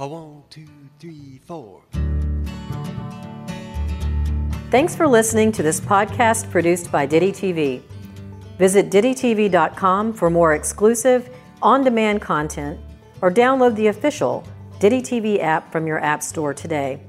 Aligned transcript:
A 0.00 0.06
one, 0.06 0.44
two, 0.48 0.64
three, 1.00 1.40
four. 1.44 1.82
Thanks 4.70 4.94
for 4.94 5.08
listening 5.08 5.50
to 5.50 5.64
this 5.64 5.80
podcast 5.80 6.48
produced 6.52 6.92
by 6.92 7.04
Ditty 7.04 7.32
TV. 7.32 7.82
Visit 8.58 8.90
DittyTV.com 8.90 10.12
for 10.12 10.30
more 10.30 10.54
exclusive, 10.54 11.34
on 11.62 11.82
demand 11.82 12.22
content 12.22 12.78
or 13.22 13.28
download 13.28 13.74
the 13.74 13.88
official 13.88 14.44
Ditty 14.78 15.02
TV 15.02 15.42
app 15.42 15.72
from 15.72 15.88
your 15.88 15.98
App 15.98 16.22
Store 16.22 16.54
today. 16.54 17.00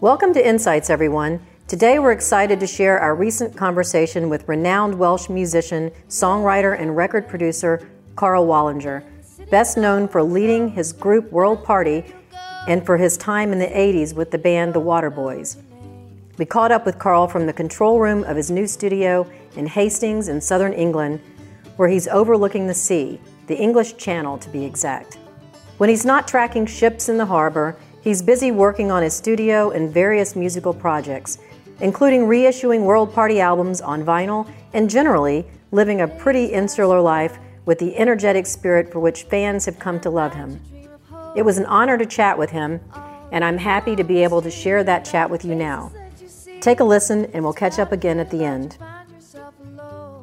Welcome 0.00 0.32
to 0.34 0.48
Insights, 0.48 0.90
everyone. 0.90 1.44
Today 1.66 1.98
we're 1.98 2.12
excited 2.12 2.60
to 2.60 2.66
share 2.68 3.00
our 3.00 3.16
recent 3.16 3.56
conversation 3.56 4.28
with 4.28 4.46
renowned 4.46 4.96
Welsh 4.96 5.28
musician, 5.28 5.90
songwriter, 6.08 6.80
and 6.80 6.96
record 6.96 7.26
producer 7.26 7.88
Karl 8.14 8.46
Wallinger, 8.46 9.02
best 9.50 9.76
known 9.76 10.08
for 10.08 10.22
leading 10.22 10.70
his 10.70 10.92
group 10.92 11.30
World 11.30 11.64
Party 11.64 12.04
and 12.66 12.84
for 12.84 12.96
his 12.96 13.16
time 13.16 13.52
in 13.52 13.58
the 13.58 13.66
80s 13.66 14.14
with 14.14 14.30
the 14.30 14.38
band 14.38 14.74
The 14.74 14.80
Waterboys. 14.80 15.56
We 16.38 16.44
caught 16.44 16.72
up 16.72 16.86
with 16.86 16.98
Karl 16.98 17.28
from 17.28 17.46
the 17.46 17.52
control 17.52 18.00
room 18.00 18.24
of 18.24 18.36
his 18.36 18.50
new 18.50 18.66
studio 18.66 19.30
in 19.56 19.66
Hastings 19.66 20.28
in 20.28 20.40
southern 20.40 20.72
England, 20.72 21.20
where 21.76 21.88
he's 21.88 22.08
overlooking 22.08 22.66
the 22.66 22.74
sea, 22.74 23.20
the 23.46 23.56
English 23.56 23.96
Channel 23.96 24.38
to 24.38 24.48
be 24.48 24.64
exact. 24.64 25.18
When 25.78 25.90
he's 25.90 26.04
not 26.04 26.26
tracking 26.26 26.66
ships 26.66 27.08
in 27.08 27.18
the 27.18 27.26
harbor, 27.26 27.76
he's 28.00 28.22
busy 28.22 28.50
working 28.50 28.90
on 28.90 29.02
his 29.02 29.14
studio 29.14 29.70
and 29.70 29.92
various 29.92 30.34
musical 30.34 30.72
projects, 30.72 31.38
including 31.80 32.22
reissuing 32.22 32.84
World 32.84 33.12
Party 33.12 33.40
albums 33.40 33.80
on 33.80 34.04
vinyl 34.04 34.50
and 34.72 34.88
generally 34.88 35.44
living 35.72 36.00
a 36.00 36.08
pretty 36.08 36.46
insular 36.46 37.00
life 37.00 37.38
with 37.64 37.78
the 37.78 37.96
energetic 37.96 38.46
spirit 38.46 38.92
for 38.92 39.00
which 39.00 39.24
fans 39.24 39.64
have 39.66 39.78
come 39.78 40.00
to 40.00 40.10
love 40.10 40.34
him. 40.34 40.60
It 41.34 41.42
was 41.42 41.58
an 41.58 41.66
honor 41.66 41.98
to 41.98 42.06
chat 42.06 42.38
with 42.38 42.50
him, 42.50 42.80
and 43.32 43.44
I'm 43.44 43.58
happy 43.58 43.96
to 43.96 44.04
be 44.04 44.22
able 44.22 44.42
to 44.42 44.50
share 44.50 44.84
that 44.84 45.04
chat 45.04 45.30
with 45.30 45.44
you 45.44 45.54
now. 45.54 45.90
Take 46.60 46.80
a 46.80 46.84
listen, 46.84 47.26
and 47.32 47.42
we'll 47.42 47.52
catch 47.52 47.78
up 47.78 47.92
again 47.92 48.18
at 48.18 48.30
the 48.30 48.44
end. 48.44 48.78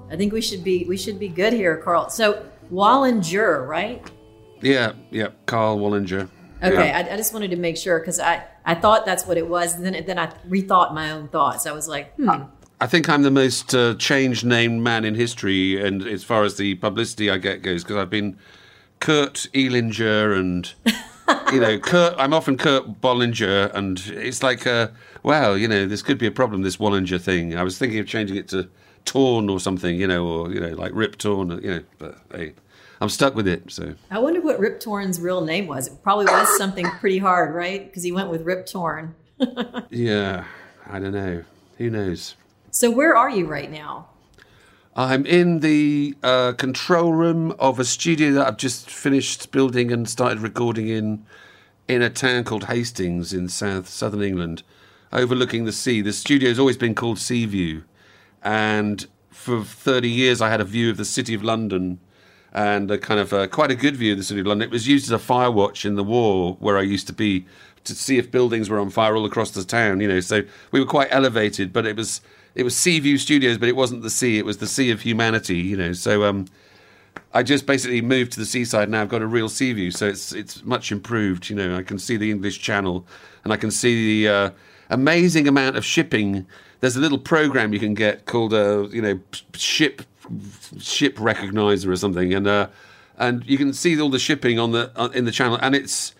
I 0.10 0.16
think 0.18 0.34
we 0.34 0.42
should 0.42 0.64
be 0.64 0.86
we 0.86 0.98
should 0.98 1.20
be 1.20 1.30
good 1.30 1.54
here, 1.54 1.78
Karl. 1.78 2.10
So 2.10 2.46
Wallinger, 2.72 3.68
right? 3.68 4.06
Yeah, 4.62 4.94
yeah, 5.10 5.30
Karl 5.46 5.78
Wallinger. 5.80 6.30
Okay, 6.64 6.88
Yeah. 6.88 7.08
I, 7.10 7.14
I 7.14 7.18
just 7.18 7.34
wanted 7.34 7.50
to 7.52 7.58
make 7.58 7.76
sure 7.78 8.00
because 8.00 8.20
I, 8.20 8.44
I 8.66 8.76
thought 8.76 9.06
that's 9.06 9.26
what 9.26 9.38
it 9.38 9.48
was, 9.48 9.76
and 9.76 9.86
then 9.86 10.06
then 10.06 10.20
I 10.20 10.28
rethought 10.48 10.94
my 10.94 11.12
own 11.12 11.28
thoughts. 11.30 11.66
I 11.66 11.72
was 11.72 11.88
like, 11.88 12.14
hmm, 12.16 12.44
I 12.82 12.88
think 12.88 13.08
I'm 13.08 13.22
the 13.22 13.30
most 13.30 13.76
uh, 13.76 13.94
changed 13.94 14.44
named 14.44 14.82
man 14.82 15.06
in 15.06 15.14
history, 15.14 15.80
and 15.80 16.02
as 16.02 16.24
far 16.24 16.44
as 16.44 16.58
the 16.58 16.74
publicity 16.76 17.30
I 17.30 17.38
get 17.38 17.62
goes, 17.62 17.84
because 17.84 17.98
I've 17.98 18.10
been 18.10 18.40
Kurt 19.00 19.48
Elinger 19.54 20.36
and 20.36 20.74
you 21.54 21.59
know 21.59 21.78
Kurt. 21.84 22.16
I'm 22.18 22.34
often 22.34 22.58
Kurt 22.58 23.00
Bollinger, 23.00 23.72
and 23.76 24.00
it's 24.08 24.42
like, 24.42 24.66
uh, 24.66 24.88
wow, 25.22 25.54
you 25.54 25.68
know, 25.68 25.86
this 25.86 26.02
could 26.02 26.18
be 26.18 26.26
a 26.26 26.32
problem. 26.32 26.64
This 26.64 26.78
Wallinger 26.78 27.22
thing. 27.22 27.56
I 27.56 27.62
was 27.62 27.78
thinking 27.78 28.00
of 28.00 28.08
changing 28.08 28.36
it 28.36 28.48
to 28.48 28.68
Torn 29.06 29.48
or 29.48 29.59
something, 29.59 29.96
you 30.00 30.08
know, 30.08 30.26
or 30.26 30.52
you 30.52 30.59
know, 30.59 30.70
like 30.70 30.92
Rip 30.96 31.20
Torn, 31.20 31.52
you 31.62 31.70
know. 31.70 31.84
But 32.00 32.18
hey, 32.32 32.54
I'm 33.00 33.09
stuck 33.09 33.36
with 33.36 33.48
it. 33.48 33.72
So 33.72 33.94
I 34.09 34.18
wonder 34.18 34.42
what 34.42 34.58
Rip 34.58 34.80
Torn's 34.80 35.22
real 35.22 35.42
name 35.42 35.68
was. 35.68 35.86
It 35.86 36.02
probably 36.02 36.26
was 36.26 36.58
something 36.58 36.88
pretty 37.00 37.20
hard, 37.20 37.54
right? 37.54 37.86
Because 37.86 38.02
he 38.02 38.12
went 38.12 38.32
with 38.32 38.42
Rip 38.42 38.66
Torn. 38.66 39.14
yeah, 39.92 40.46
I 40.88 40.98
don't 40.98 41.14
know. 41.14 41.44
Who 41.78 41.92
knows? 41.92 42.36
So 42.74 42.90
where 42.90 43.18
are 43.18 43.30
you 43.30 43.48
right 43.48 43.70
now? 43.70 44.08
I'm 44.96 45.26
in 45.26 45.60
the 45.60 46.16
uh, 46.24 46.54
control 46.54 47.12
room 47.12 47.52
of 47.60 47.80
a 47.80 47.86
studio 47.86 48.32
that 48.32 48.48
I've 48.48 48.58
just 48.58 48.90
finished 48.90 49.52
building 49.52 49.92
and 49.92 50.10
started 50.10 50.40
recording 50.40 50.88
in 50.88 51.26
in 51.90 52.02
a 52.02 52.10
town 52.10 52.46
called 52.46 52.66
Hastings 52.66 53.34
in 53.34 53.50
south 53.50 53.90
southern 53.90 54.22
England, 54.24 54.64
overlooking 55.12 55.66
the 55.66 55.74
sea. 55.74 56.02
The 56.02 56.14
studio's 56.14 56.60
always 56.60 56.78
been 56.78 56.96
called 56.96 57.20
Sea 57.20 57.46
View, 57.46 57.84
and 58.42 59.06
for 59.30 59.66
30 59.66 60.08
years 60.08 60.40
I 60.40 60.50
had 60.50 60.62
a 60.62 60.66
view 60.66 60.90
of 60.90 60.96
the 60.96 61.04
city 61.04 61.34
of 61.34 61.44
London 61.44 62.00
and 62.54 62.90
a 62.90 62.98
kind 62.98 63.20
of 63.20 63.34
a, 63.34 63.50
quite 63.50 63.72
a 63.72 63.76
good 63.76 63.98
view 63.98 64.14
of 64.14 64.18
the 64.18 64.24
city 64.24 64.40
of 64.40 64.48
London. 64.48 64.70
It 64.70 64.72
was 64.72 64.88
used 64.88 65.06
as 65.06 65.12
a 65.12 65.20
fire 65.20 65.52
watch 65.52 65.86
in 65.86 65.96
the 65.96 66.04
war 66.04 66.56
where 66.60 66.78
I 66.78 66.84
used 66.84 67.08
to 67.08 67.14
be 67.14 67.46
to 67.84 67.96
see 67.96 68.18
if 68.18 68.31
buildings 68.31 68.70
were 68.70 68.80
on 68.80 68.90
fire 68.90 69.16
all 69.18 69.26
across 69.26 69.52
the 69.52 69.66
town. 69.66 70.00
You 70.00 70.08
know, 70.08 70.20
so 70.22 70.44
we 70.72 70.80
were 70.80 70.86
quite 70.86 71.10
elevated, 71.12 71.74
but 71.74 71.86
it 71.86 71.98
was 71.98 72.22
it 72.56 72.63
was 72.63 72.75
Sea 72.75 73.00
View 73.00 73.17
Studios, 73.17 73.57
but 73.57 73.69
it 73.69 73.75
wasn't 73.75 74.01
the 74.01 74.09
sea. 74.09 74.38
It 74.38 74.45
was 74.45 74.57
the 74.57 74.67
sea 74.67 74.91
of 74.91 75.01
humanity. 75.01 75.57
You 75.57 75.78
know, 75.78 75.94
so 75.94 76.23
um, 76.23 76.47
I 77.34 77.44
just 77.44 77.66
basically 77.66 78.01
moved 78.01 78.34
to 78.34 78.39
the 78.39 78.45
seaside 78.45 78.89
now. 78.89 79.01
I've 79.01 79.09
got 79.09 79.22
a 79.22 79.28
real 79.28 79.50
sea 79.50 79.73
view, 79.73 79.91
so 79.91 80.07
it's 80.07 80.34
it's 80.34 80.63
much 80.63 80.91
improved. 80.91 81.50
You 81.50 81.56
know, 81.56 81.75
I 81.75 81.84
can 81.84 81.97
see 81.97 82.17
the 82.17 82.29
English 82.29 82.59
Channel, 82.59 83.06
and 83.44 83.53
I 83.53 83.57
can 83.57 83.72
see 83.72 84.23
the 84.23 84.34
uh, 84.34 84.50
amazing 84.89 85.47
amount 85.47 85.78
of 85.78 85.85
shipping. 85.85 86.45
There's 86.81 86.95
a 86.95 87.00
little 87.00 87.19
program 87.19 87.73
you 87.73 87.79
can 87.79 87.94
get 87.94 88.25
called 88.25 88.53
uh, 88.53 88.88
you 88.89 89.01
know 89.01 89.19
ship 89.53 90.01
ship 90.79 91.16
recognizer 91.18 91.88
or 91.88 91.95
something, 91.95 92.33
and 92.33 92.47
uh, 92.47 92.68
and 93.18 93.45
you 93.45 93.57
can 93.57 93.73
see 93.73 94.00
all 94.00 94.09
the 94.09 94.19
shipping 94.19 94.59
on 94.59 94.72
the 94.72 94.91
uh, 94.95 95.09
in 95.13 95.25
the 95.25 95.31
channel, 95.31 95.57
and 95.62 95.73
it's 95.73 96.13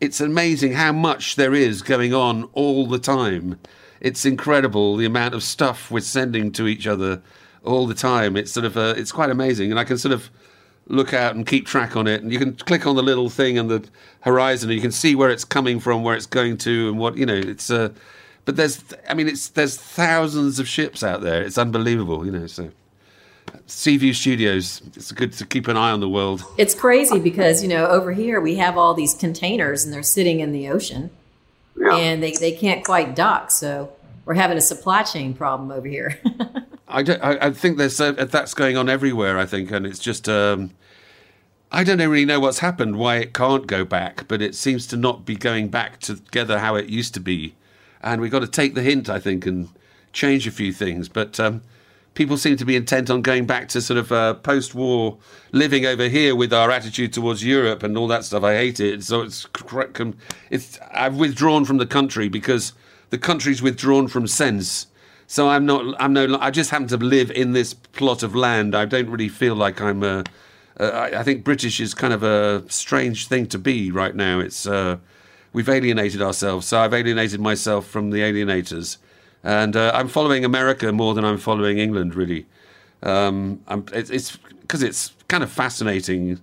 it's 0.00 0.20
amazing 0.20 0.72
how 0.72 0.92
much 0.92 1.36
there 1.36 1.54
is 1.54 1.82
going 1.82 2.14
on 2.14 2.44
all 2.52 2.86
the 2.86 2.98
time. 2.98 3.58
It's 4.04 4.26
incredible 4.26 4.96
the 4.96 5.06
amount 5.06 5.32
of 5.32 5.42
stuff 5.42 5.90
we're 5.90 6.00
sending 6.00 6.52
to 6.52 6.68
each 6.68 6.86
other 6.86 7.22
all 7.64 7.86
the 7.86 7.94
time. 7.94 8.36
It's 8.36 8.52
sort 8.52 8.66
of 8.66 8.76
uh, 8.76 8.92
it's 8.98 9.10
quite 9.10 9.30
amazing, 9.30 9.70
and 9.70 9.80
I 9.80 9.84
can 9.84 9.96
sort 9.96 10.12
of 10.12 10.28
look 10.86 11.14
out 11.14 11.34
and 11.34 11.46
keep 11.46 11.66
track 11.66 11.96
on 11.96 12.06
it. 12.06 12.22
And 12.22 12.30
you 12.30 12.38
can 12.38 12.54
click 12.54 12.86
on 12.86 12.96
the 12.96 13.02
little 13.02 13.30
thing 13.30 13.58
on 13.58 13.68
the 13.68 13.82
horizon, 14.20 14.68
and 14.68 14.76
you 14.76 14.82
can 14.82 14.92
see 14.92 15.14
where 15.14 15.30
it's 15.30 15.46
coming 15.46 15.80
from, 15.80 16.02
where 16.02 16.14
it's 16.14 16.26
going 16.26 16.58
to, 16.58 16.90
and 16.90 16.98
what 16.98 17.16
you 17.16 17.24
know. 17.24 17.34
It's 17.34 17.70
uh, 17.70 17.88
but 18.44 18.56
there's 18.56 18.84
I 19.08 19.14
mean 19.14 19.26
it's 19.26 19.48
there's 19.48 19.78
thousands 19.78 20.58
of 20.58 20.68
ships 20.68 21.02
out 21.02 21.22
there. 21.22 21.42
It's 21.42 21.56
unbelievable, 21.56 22.26
you 22.26 22.32
know. 22.32 22.46
So 22.46 22.70
Seaview 23.66 24.12
Studios, 24.12 24.82
it's 24.94 25.12
good 25.12 25.32
to 25.32 25.46
keep 25.46 25.66
an 25.66 25.78
eye 25.78 25.92
on 25.92 26.00
the 26.00 26.10
world. 26.10 26.44
It's 26.58 26.74
crazy 26.74 27.18
because 27.18 27.62
you 27.62 27.70
know 27.70 27.86
over 27.86 28.12
here 28.12 28.38
we 28.38 28.56
have 28.56 28.76
all 28.76 28.92
these 28.92 29.14
containers 29.14 29.82
and 29.82 29.94
they're 29.94 30.02
sitting 30.02 30.40
in 30.40 30.52
the 30.52 30.68
ocean, 30.68 31.08
and 31.92 32.22
they 32.22 32.32
they 32.32 32.52
can't 32.52 32.84
quite 32.84 33.14
dock. 33.14 33.50
So 33.50 33.92
we're 34.24 34.34
having 34.34 34.56
a 34.56 34.62
supply 34.62 35.02
chain 35.02 35.34
problem 35.34 35.70
over 35.70 35.86
here. 35.86 36.18
I, 36.88 37.02
don't, 37.02 37.22
I, 37.22 37.46
I 37.46 37.50
think 37.50 37.78
there's 37.78 38.00
uh, 38.00 38.12
that's 38.12 38.54
going 38.54 38.76
on 38.76 38.88
everywhere. 38.88 39.38
I 39.38 39.46
think, 39.46 39.70
and 39.70 39.86
it's 39.86 39.98
just 39.98 40.28
um, 40.28 40.70
I 41.72 41.84
don't 41.84 41.98
really 41.98 42.24
know 42.24 42.40
what's 42.40 42.60
happened, 42.60 42.96
why 42.96 43.16
it 43.16 43.34
can't 43.34 43.66
go 43.66 43.84
back, 43.84 44.28
but 44.28 44.40
it 44.40 44.54
seems 44.54 44.86
to 44.88 44.96
not 44.96 45.24
be 45.24 45.36
going 45.36 45.68
back 45.68 46.00
together 46.00 46.58
how 46.58 46.76
it 46.76 46.88
used 46.88 47.14
to 47.14 47.20
be, 47.20 47.54
and 48.02 48.20
we've 48.20 48.30
got 48.30 48.40
to 48.40 48.48
take 48.48 48.74
the 48.74 48.82
hint, 48.82 49.08
I 49.08 49.18
think, 49.18 49.46
and 49.46 49.68
change 50.12 50.46
a 50.46 50.50
few 50.50 50.72
things. 50.72 51.08
But 51.08 51.40
um, 51.40 51.62
people 52.14 52.36
seem 52.36 52.56
to 52.56 52.64
be 52.64 52.76
intent 52.76 53.10
on 53.10 53.22
going 53.22 53.46
back 53.46 53.68
to 53.68 53.80
sort 53.80 53.98
of 53.98 54.12
uh, 54.12 54.34
post-war 54.34 55.18
living 55.52 55.84
over 55.84 56.08
here 56.08 56.34
with 56.34 56.52
our 56.52 56.70
attitude 56.70 57.12
towards 57.12 57.44
Europe 57.44 57.82
and 57.82 57.98
all 57.98 58.08
that 58.08 58.24
stuff. 58.24 58.42
I 58.42 58.54
hate 58.54 58.80
it. 58.80 59.02
So 59.02 59.22
it's 59.22 59.46
it's 60.50 60.78
I've 60.92 61.16
withdrawn 61.16 61.64
from 61.64 61.78
the 61.78 61.86
country 61.86 62.28
because 62.28 62.72
the 63.10 63.18
country's 63.18 63.62
withdrawn 63.62 64.08
from 64.08 64.26
sense. 64.26 64.86
So 65.26 65.48
I'm 65.48 65.66
not. 65.66 66.00
I'm 66.00 66.12
no. 66.12 66.38
I 66.40 66.50
just 66.50 66.70
happen 66.70 66.88
to 66.88 66.96
live 66.96 67.30
in 67.30 67.52
this 67.52 67.74
plot 67.74 68.22
of 68.22 68.34
land. 68.34 68.74
I 68.74 68.84
don't 68.84 69.08
really 69.08 69.28
feel 69.28 69.54
like 69.54 69.80
I'm 69.80 70.02
a. 70.02 70.24
Uh, 70.78 70.84
I, 70.84 71.20
I 71.20 71.22
think 71.22 71.44
British 71.44 71.80
is 71.80 71.94
kind 71.94 72.12
of 72.12 72.22
a 72.22 72.64
strange 72.68 73.28
thing 73.28 73.46
to 73.46 73.58
be 73.58 73.90
right 73.90 74.14
now. 74.14 74.40
It's 74.40 74.66
uh, 74.66 74.98
we've 75.52 75.68
alienated 75.68 76.20
ourselves. 76.20 76.66
So 76.66 76.78
I've 76.78 76.92
alienated 76.92 77.40
myself 77.40 77.86
from 77.86 78.10
the 78.10 78.20
alienators, 78.20 78.98
and 79.44 79.76
uh, 79.76 79.92
I'm 79.94 80.08
following 80.08 80.44
America 80.44 80.90
more 80.90 81.14
than 81.14 81.24
I'm 81.24 81.38
following 81.38 81.78
England. 81.78 82.14
Really, 82.14 82.46
um, 83.02 83.60
I'm, 83.68 83.84
it's 83.92 84.10
it's 84.10 84.36
because 84.62 84.82
it's 84.82 85.12
kind 85.28 85.44
of 85.44 85.52
fascinating. 85.52 86.40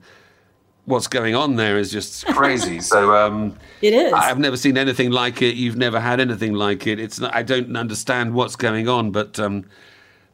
What's 0.86 1.08
going 1.08 1.36
on 1.36 1.56
there 1.56 1.78
is 1.78 1.92
just 1.92 2.26
crazy. 2.34 2.80
so 2.80 3.16
um, 3.16 3.58
it 3.82 3.94
is. 3.94 4.14
I've 4.14 4.40
never 4.40 4.58
seen 4.58 4.78
anything 4.78 5.12
like 5.12 5.42
it. 5.42 5.56
You've 5.56 5.78
never 5.78 6.00
had 6.00 6.20
anything 6.20 6.54
like 6.54 6.88
it. 6.88 7.00
It's 7.00 7.20
not, 7.20 7.36
I 7.36 7.44
don't 7.44 7.76
understand 7.76 8.34
what's 8.34 8.56
going 8.56 8.88
on, 8.88 9.12
but 9.12 9.40
um, 9.40 9.66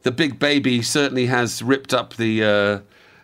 the 0.02 0.10
big 0.10 0.38
baby 0.38 0.82
certainly 0.82 1.26
has 1.26 1.62
ripped 1.62 1.92
up 1.92 2.16
the, 2.16 2.42
uh, 2.44 2.80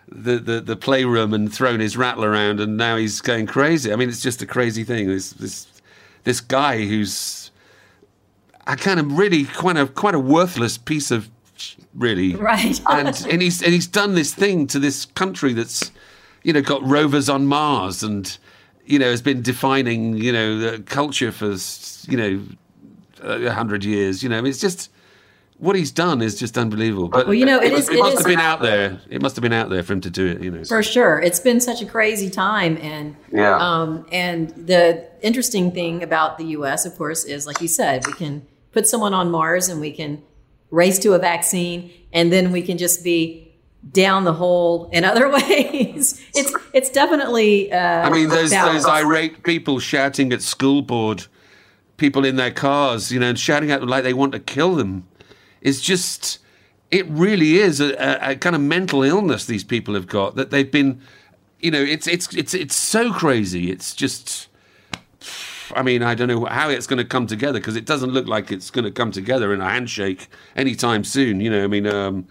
the 0.08 0.38
the 0.38 0.60
the 0.60 0.76
playroom 0.76 1.34
and 1.34 1.52
thrown 1.52 1.80
his 1.80 1.96
rattle 1.96 2.24
around, 2.24 2.60
and 2.60 2.76
now 2.76 2.96
he's 2.96 3.20
going 3.20 3.46
crazy. 3.46 3.92
I 3.92 3.96
mean, 3.96 4.08
it's 4.08 4.22
just 4.22 4.40
a 4.40 4.46
crazy 4.46 4.84
thing. 4.84 5.08
This 5.08 5.30
this 5.30 5.66
this 6.24 6.40
guy 6.40 6.84
who's 6.84 7.43
a 8.66 8.76
kind 8.76 8.98
of 9.00 9.18
really 9.18 9.44
quite 9.44 9.76
a 9.76 9.86
quite 9.86 10.14
a 10.14 10.18
worthless 10.18 10.78
piece 10.78 11.10
of 11.10 11.28
really 11.94 12.34
Right. 12.52 12.80
and 12.90 13.26
and 13.30 13.42
he's 13.42 13.62
and 13.62 13.72
he's 13.72 13.86
done 13.86 14.14
this 14.14 14.34
thing 14.34 14.66
to 14.68 14.78
this 14.78 15.04
country 15.06 15.52
that's 15.52 15.90
you 16.42 16.52
know 16.52 16.62
got 16.62 16.82
rovers 16.82 17.28
on 17.28 17.46
Mars 17.46 18.02
and 18.02 18.36
you 18.86 18.98
know 18.98 19.10
has 19.10 19.22
been 19.22 19.42
defining 19.42 20.16
you 20.16 20.32
know 20.32 20.58
the 20.58 20.82
culture 20.82 21.30
for 21.32 21.54
you 22.10 22.16
know 22.16 22.42
a 23.22 23.50
hundred 23.52 23.84
years. 23.84 24.22
You 24.22 24.28
know, 24.28 24.44
it's 24.44 24.60
just 24.60 24.90
what 25.56 25.76
he's 25.76 25.90
done 25.92 26.20
is 26.20 26.38
just 26.38 26.58
unbelievable. 26.58 27.08
But 27.08 27.26
Well, 27.26 27.34
you 27.34 27.46
know, 27.46 27.58
it 27.62 27.72
was- 27.72 27.88
It 27.88 27.94
it 27.94 27.98
must 28.00 28.12
is- 28.14 28.18
have 28.18 28.26
been 28.26 28.40
out 28.40 28.60
there. 28.60 29.00
It 29.08 29.22
must 29.22 29.34
have 29.36 29.42
been 29.42 29.52
out 29.54 29.70
there 29.70 29.82
for 29.82 29.94
him 29.94 30.02
to 30.02 30.10
do 30.10 30.26
it. 30.26 30.42
You 30.42 30.50
know. 30.50 30.64
For 30.64 30.82
sure, 30.82 31.20
it's 31.20 31.40
been 31.40 31.58
such 31.60 31.80
a 31.80 31.86
crazy 31.86 32.28
time, 32.28 32.76
and 32.82 33.16
Yeah. 33.32 33.56
um, 33.56 34.04
and 34.12 34.50
the 34.50 35.06
interesting 35.22 35.70
thing 35.72 36.02
about 36.02 36.36
the 36.36 36.44
U.S., 36.58 36.84
of 36.84 36.98
course, 36.98 37.24
is 37.24 37.46
like 37.46 37.62
you 37.62 37.68
said, 37.68 38.06
we 38.06 38.12
can 38.12 38.42
put 38.74 38.86
someone 38.86 39.14
on 39.14 39.30
Mars, 39.30 39.68
and 39.68 39.80
we 39.80 39.92
can 39.92 40.22
race 40.70 40.98
to 40.98 41.14
a 41.14 41.18
vaccine, 41.18 41.90
and 42.12 42.30
then 42.30 42.52
we 42.52 42.60
can 42.60 42.76
just 42.76 43.02
be 43.02 43.44
down 43.92 44.24
the 44.24 44.32
hole 44.32 44.90
in 44.92 45.04
other 45.04 45.28
ways. 45.38 46.20
It's 46.34 46.52
it's 46.74 46.90
definitely. 46.90 47.72
Uh, 47.72 47.78
I 47.78 48.10
mean, 48.10 48.28
those 48.28 48.50
those 48.50 48.84
irate 48.84 49.42
people 49.44 49.78
shouting 49.78 50.32
at 50.32 50.42
school 50.42 50.82
board, 50.82 51.26
people 51.96 52.24
in 52.24 52.36
their 52.36 52.50
cars, 52.50 53.10
you 53.10 53.20
know, 53.20 53.28
and 53.30 53.38
shouting 53.38 53.70
at 53.70 53.80
them 53.80 53.88
like 53.88 54.02
they 54.02 54.12
want 54.12 54.32
to 54.32 54.40
kill 54.40 54.74
them, 54.74 55.06
is 55.62 55.80
just. 55.80 56.40
It 56.90 57.08
really 57.08 57.56
is 57.56 57.80
a, 57.80 57.94
a, 57.94 58.32
a 58.32 58.36
kind 58.36 58.54
of 58.54 58.62
mental 58.62 59.02
illness 59.02 59.46
these 59.46 59.64
people 59.64 59.94
have 59.94 60.06
got 60.06 60.36
that 60.36 60.50
they've 60.50 60.70
been, 60.70 61.00
you 61.58 61.72
know, 61.72 61.80
it's 61.80 62.06
it's 62.06 62.32
it's 62.36 62.54
it's 62.54 62.76
so 62.76 63.12
crazy. 63.12 63.70
It's 63.70 63.94
just. 63.94 64.48
I 65.74 65.82
mean, 65.82 66.02
I 66.02 66.14
don't 66.14 66.28
know 66.28 66.44
how 66.46 66.68
it's 66.70 66.86
going 66.86 66.98
to 66.98 67.04
come 67.04 67.26
together 67.26 67.58
because 67.58 67.76
it 67.76 67.86
doesn't 67.86 68.10
look 68.10 68.26
like 68.26 68.50
it's 68.52 68.70
going 68.70 68.84
to 68.84 68.90
come 68.90 69.10
together 69.12 69.52
in 69.54 69.60
a 69.60 69.68
handshake 69.68 70.28
anytime 70.56 71.04
soon. 71.04 71.40
You 71.40 71.50
know, 71.50 71.64
I 71.64 71.66
mean, 71.66 71.86
um, 71.86 72.26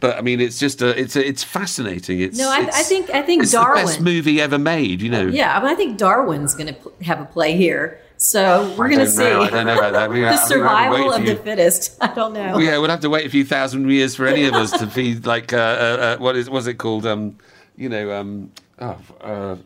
but 0.00 0.16
I 0.16 0.20
mean, 0.22 0.40
it's 0.40 0.58
just 0.58 0.80
a, 0.82 0.98
it's 0.98 1.16
a, 1.16 1.26
it's 1.26 1.42
fascinating. 1.44 2.20
It's 2.20 2.38
No, 2.38 2.48
I- 2.50 2.68
I 2.72 2.82
think- 2.82 3.10
I 3.10 3.22
think 3.22 3.42
it's 3.42 3.52
the 3.52 3.58
best 3.58 3.98
Darwin- 3.98 4.04
movie 4.04 4.40
ever 4.40 4.58
made. 4.58 5.02
You 5.02 5.10
know, 5.10 5.26
Yeah, 5.26 5.56
I, 5.56 5.62
mean, 5.62 5.68
I 5.70 5.74
think 5.74 5.98
Darwin's 5.98 6.54
going 6.54 6.68
to 6.68 6.72
pl- 6.74 6.92
have 7.02 7.20
a 7.20 7.26
play 7.26 7.56
here, 7.56 8.00
so 8.16 8.72
we're 8.78 8.88
going 8.88 9.00
to 9.00 9.06
see 9.08 9.22
know. 9.24 9.42
I 9.42 9.50
don't 9.50 9.66
know 9.66 9.76
about 9.78 9.92
that. 9.92 10.10
We- 10.10 10.20
the 10.22 10.36
think 10.36 10.48
we'll 10.50 10.68
have 10.68 10.88
to 10.88 10.90
wait 10.92 10.98
survival 11.00 11.12
of 11.12 11.26
the 11.26 11.36
fittest. 11.36 11.98
I 12.00 12.14
don't 12.14 12.32
know. 12.32 12.58
Yeah, 12.58 12.78
we'll 12.78 12.88
have 12.90 13.00
to 13.00 13.10
wait 13.10 13.26
a 13.26 13.30
few 13.30 13.44
thousand 13.44 13.90
years 13.90 14.14
for 14.16 14.26
any 14.26 14.44
of 14.46 14.54
us 14.54 14.70
to 14.78 14.86
be 14.94 15.16
like 15.16 15.52
uh, 15.52 15.56
uh, 15.56 15.60
uh, 15.60 16.16
what 16.18 16.34
is 16.36 16.48
what's 16.48 16.66
it 16.66 16.74
called? 16.78 17.04
Um, 17.06 17.36
you 17.76 17.88
know, 17.90 18.10
um, 18.18 18.52
oh, 18.78 18.96
uh, 19.20 19.56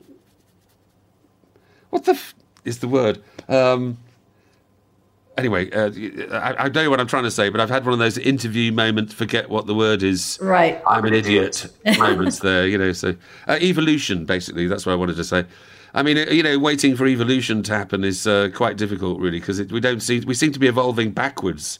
what 1.91 2.05
the 2.05 2.13
f- 2.13 2.35
is 2.65 2.79
the 2.79 2.89
word? 2.89 3.23
Um, 3.49 3.99
anyway, 5.37 5.71
uh, 5.71 5.91
I, 6.33 6.65
I 6.65 6.69
don't 6.69 6.85
know 6.85 6.91
what 6.91 7.01
I'm 7.01 7.07
trying 7.07 7.25
to 7.25 7.31
say, 7.31 7.49
but 7.49 7.61
I've 7.61 7.71
had 7.71 7.85
one 7.85 7.93
of 7.93 7.99
those 7.99 8.19
interview 8.19 8.73
moments, 8.73 9.15
forget 9.15 9.49
what 9.51 9.67
the 9.67 9.75
word 9.75 10.03
is. 10.03 10.39
Right. 10.41 10.83
I'm 10.87 11.05
an 11.05 11.15
idiot 11.15 11.67
moments 11.99 12.41
there, 12.41 12.67
you 12.67 12.79
know. 12.79 12.93
So 12.93 13.15
uh, 13.49 13.59
evolution, 13.61 14.25
basically, 14.25 14.67
that's 14.67 14.87
what 14.87 14.93
I 14.93 14.97
wanted 14.97 15.17
to 15.17 15.25
say. 15.25 15.45
I 15.95 16.03
mean, 16.03 16.19
uh, 16.19 16.31
you 16.31 16.43
know, 16.43 16.59
waiting 16.59 16.97
for 16.97 17.07
evolution 17.07 17.63
to 17.65 17.75
happen 17.75 18.05
is 18.05 18.27
uh, 18.27 18.51
quite 18.55 18.77
difficult, 18.77 19.21
really, 19.21 19.41
because 19.41 19.61
we 19.61 19.81
don't 19.81 20.01
see 20.01 20.21
we 20.21 20.35
seem 20.35 20.53
to 20.53 20.59
be 20.59 20.67
evolving 20.67 21.11
backwards, 21.13 21.79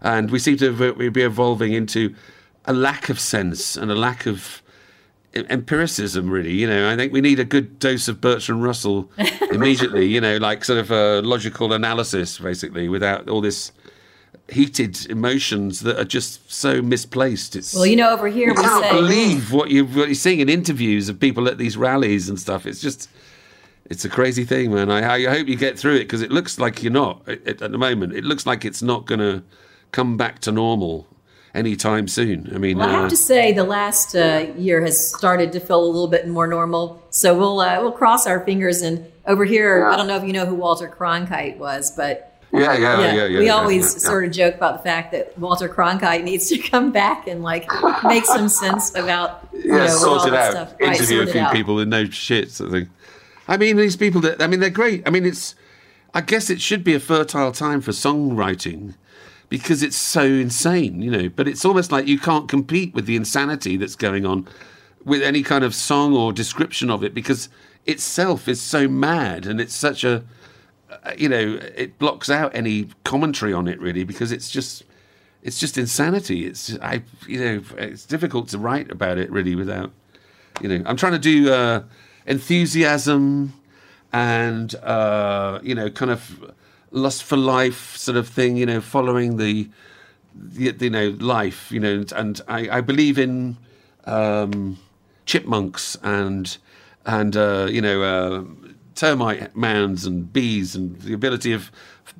and 0.00 0.30
we 0.30 0.38
seem 0.38 0.56
to 0.58 1.10
be 1.10 1.22
evolving 1.22 1.72
into 1.72 2.14
a 2.66 2.72
lack 2.72 3.08
of 3.08 3.20
sense 3.20 3.76
and 3.76 3.90
a 3.90 3.94
lack 3.94 4.26
of 4.26 4.62
empiricism. 5.34 6.30
Really, 6.30 6.52
you 6.52 6.66
know, 6.66 6.90
I 6.90 6.96
think 6.96 7.12
we 7.12 7.20
need 7.20 7.40
a 7.40 7.44
good 7.44 7.78
dose 7.78 8.08
of 8.08 8.20
Bertrand 8.20 8.62
Russell 8.62 9.10
immediately. 9.50 10.06
you 10.06 10.20
know, 10.20 10.36
like 10.38 10.64
sort 10.64 10.78
of 10.78 10.90
a 10.90 11.20
logical 11.22 11.72
analysis, 11.72 12.38
basically, 12.38 12.88
without 12.88 13.28
all 13.28 13.40
this 13.40 13.72
heated 14.48 15.06
emotions 15.10 15.80
that 15.80 15.98
are 15.98 16.04
just 16.04 16.50
so 16.52 16.82
misplaced. 16.82 17.56
It's 17.56 17.74
Well, 17.74 17.86
you 17.86 17.96
know, 17.96 18.10
over 18.10 18.28
here 18.28 18.48
you 18.48 18.54
we 18.54 18.62
can't 18.62 18.84
say 18.84 18.90
believe 18.92 19.52
what, 19.52 19.70
you, 19.70 19.86
what 19.86 20.08
you're 20.08 20.14
seeing 20.14 20.40
in 20.40 20.48
interviews 20.48 21.08
of 21.08 21.18
people 21.18 21.48
at 21.48 21.58
these 21.58 21.76
rallies 21.76 22.28
and 22.28 22.38
stuff. 22.38 22.66
It's 22.66 22.80
just, 22.80 23.08
it's 23.86 24.04
a 24.04 24.08
crazy 24.08 24.44
thing, 24.44 24.72
man. 24.72 24.90
I, 24.90 25.14
I 25.14 25.36
hope 25.36 25.48
you 25.48 25.56
get 25.56 25.78
through 25.78 25.96
it 25.96 26.00
because 26.00 26.20
it 26.20 26.30
looks 26.30 26.58
like 26.58 26.82
you're 26.82 26.92
not 26.92 27.26
at, 27.28 27.62
at 27.62 27.72
the 27.72 27.78
moment. 27.78 28.14
It 28.14 28.24
looks 28.24 28.44
like 28.46 28.64
it's 28.64 28.82
not 28.82 29.06
going 29.06 29.20
to 29.20 29.42
come 29.92 30.16
back 30.16 30.40
to 30.40 30.52
normal 30.52 31.06
anytime 31.54 32.08
soon. 32.08 32.50
I 32.54 32.58
mean, 32.58 32.78
Well, 32.78 32.88
I 32.88 32.92
uh, 32.92 33.00
have 33.02 33.10
to 33.10 33.16
say, 33.16 33.52
the 33.52 33.64
last 33.64 34.14
uh, 34.14 34.46
year 34.56 34.82
has 34.82 35.08
started 35.08 35.52
to 35.52 35.60
feel 35.60 35.82
a 35.82 35.86
little 35.86 36.08
bit 36.08 36.26
more 36.28 36.46
normal. 36.46 37.02
So 37.10 37.36
we'll 37.36 37.60
uh, 37.60 37.80
we'll 37.80 37.92
cross 37.92 38.26
our 38.26 38.40
fingers. 38.40 38.82
And 38.82 39.10
over 39.26 39.44
here, 39.44 39.86
I 39.86 39.96
don't 39.96 40.08
know 40.08 40.16
if 40.16 40.24
you 40.24 40.32
know 40.32 40.46
who 40.46 40.54
Walter 40.54 40.88
Cronkite 40.88 41.56
was, 41.58 41.92
but 41.96 42.36
yeah, 42.52 42.76
yeah, 42.76 43.00
yeah, 43.00 43.26
yeah. 43.26 43.38
we 43.38 43.46
yeah, 43.46 43.52
always 43.52 43.84
yeah, 43.84 44.00
yeah. 44.00 44.08
sort 44.08 44.24
of 44.24 44.32
joke 44.32 44.54
about 44.54 44.78
the 44.78 44.82
fact 44.82 45.12
that 45.12 45.36
Walter 45.38 45.68
Cronkite 45.68 46.24
needs 46.30 46.48
to 46.48 46.58
come 46.58 46.92
back 46.92 47.26
and 47.26 47.42
like 47.42 47.68
make 48.04 48.24
some 48.24 48.48
sense 48.48 48.94
about 48.94 49.48
you 49.52 49.76
yeah, 49.76 49.86
know 49.86 49.88
sort 49.88 50.20
all 50.20 50.26
it 50.26 50.30
that 50.32 50.56
out. 50.56 50.68
stuff. 50.68 50.80
Interview 50.80 51.18
sort 51.18 51.28
a 51.28 51.32
few 51.32 51.40
out. 51.40 51.52
people 51.52 51.74
with 51.76 51.88
no 51.88 52.04
shit 52.06 52.50
sort 52.50 52.68
of 52.68 52.72
thing. 52.74 52.90
I 53.46 53.56
mean, 53.56 53.76
these 53.76 53.96
people 53.96 54.20
that 54.22 54.42
I 54.42 54.46
mean, 54.46 54.60
they're 54.60 54.70
great. 54.70 55.06
I 55.06 55.10
mean, 55.10 55.24
it's. 55.24 55.54
I 56.16 56.20
guess 56.20 56.48
it 56.48 56.60
should 56.60 56.84
be 56.84 56.94
a 56.94 57.00
fertile 57.00 57.50
time 57.50 57.80
for 57.80 57.90
songwriting 57.90 58.94
because 59.58 59.84
it's 59.84 59.96
so 59.96 60.24
insane, 60.24 61.00
you 61.00 61.10
know. 61.10 61.28
But 61.28 61.46
it's 61.46 61.64
almost 61.64 61.92
like 61.92 62.08
you 62.08 62.18
can't 62.18 62.48
compete 62.48 62.92
with 62.92 63.06
the 63.06 63.14
insanity 63.14 63.76
that's 63.76 63.94
going 63.94 64.26
on 64.26 64.48
with 65.04 65.22
any 65.22 65.44
kind 65.44 65.62
of 65.62 65.74
song 65.74 66.16
or 66.16 66.32
description 66.32 66.90
of 66.90 67.04
it 67.04 67.14
because 67.14 67.48
itself 67.86 68.48
is 68.48 68.60
so 68.60 68.88
mad 68.88 69.46
and 69.46 69.60
it's 69.60 69.74
such 69.74 70.02
a 70.02 70.24
uh, 70.90 71.12
you 71.16 71.28
know 71.28 71.58
it 71.76 71.98
blocks 71.98 72.30
out 72.30 72.54
any 72.54 72.88
commentary 73.04 73.52
on 73.52 73.68
it 73.68 73.78
really 73.80 74.02
because 74.02 74.32
it's 74.32 74.50
just 74.50 74.82
it's 75.42 75.60
just 75.60 75.76
insanity 75.76 76.46
it's 76.46 76.76
i 76.80 77.02
you 77.28 77.38
know 77.38 77.62
it's 77.76 78.06
difficult 78.06 78.48
to 78.48 78.58
write 78.58 78.90
about 78.90 79.18
it 79.18 79.30
really 79.30 79.54
without 79.54 79.92
you 80.62 80.68
know 80.68 80.82
i'm 80.86 80.96
trying 80.96 81.12
to 81.12 81.18
do 81.18 81.52
uh 81.52 81.82
enthusiasm 82.26 83.52
and 84.12 84.74
uh 84.76 85.58
you 85.62 85.74
know 85.74 85.90
kind 85.90 86.10
of 86.10 86.54
lust 86.94 87.22
for 87.24 87.36
life 87.36 87.96
sort 87.96 88.16
of 88.16 88.28
thing 88.28 88.56
you 88.56 88.64
know 88.66 88.80
following 88.80 89.36
the, 89.36 89.68
the 90.34 90.72
you 90.80 90.90
know 90.90 91.08
life 91.20 91.70
you 91.72 91.80
know 91.80 91.92
and, 91.94 92.12
and 92.12 92.40
i 92.48 92.78
i 92.78 92.80
believe 92.80 93.18
in 93.18 93.56
um 94.06 94.78
chipmunks 95.26 95.96
and 96.02 96.58
and 97.06 97.36
uh 97.36 97.66
you 97.70 97.80
know 97.80 98.02
uh 98.02 98.44
termite 98.94 99.56
mounds 99.56 100.06
and 100.06 100.32
bees 100.32 100.76
and 100.76 101.00
the 101.00 101.12
ability 101.12 101.52
of 101.52 101.70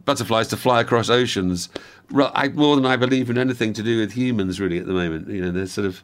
butterflies 0.05 0.49
to 0.49 0.57
fly 0.57 0.81
across 0.81 1.09
oceans 1.09 1.69
I, 2.15 2.49
more 2.49 2.75
than 2.77 2.85
i 2.87 2.97
believe 2.97 3.31
in 3.31 3.39
anything 3.39 3.73
to 3.75 3.83
do 3.83 4.01
with 4.01 4.13
humans 4.13 4.61
really 4.61 4.79
at 4.79 4.87
the 4.87 4.93
moment 4.93 5.29
you 5.29 5.41
know 5.41 5.51
they're 5.53 5.67
sort 5.67 5.87
of 5.87 6.03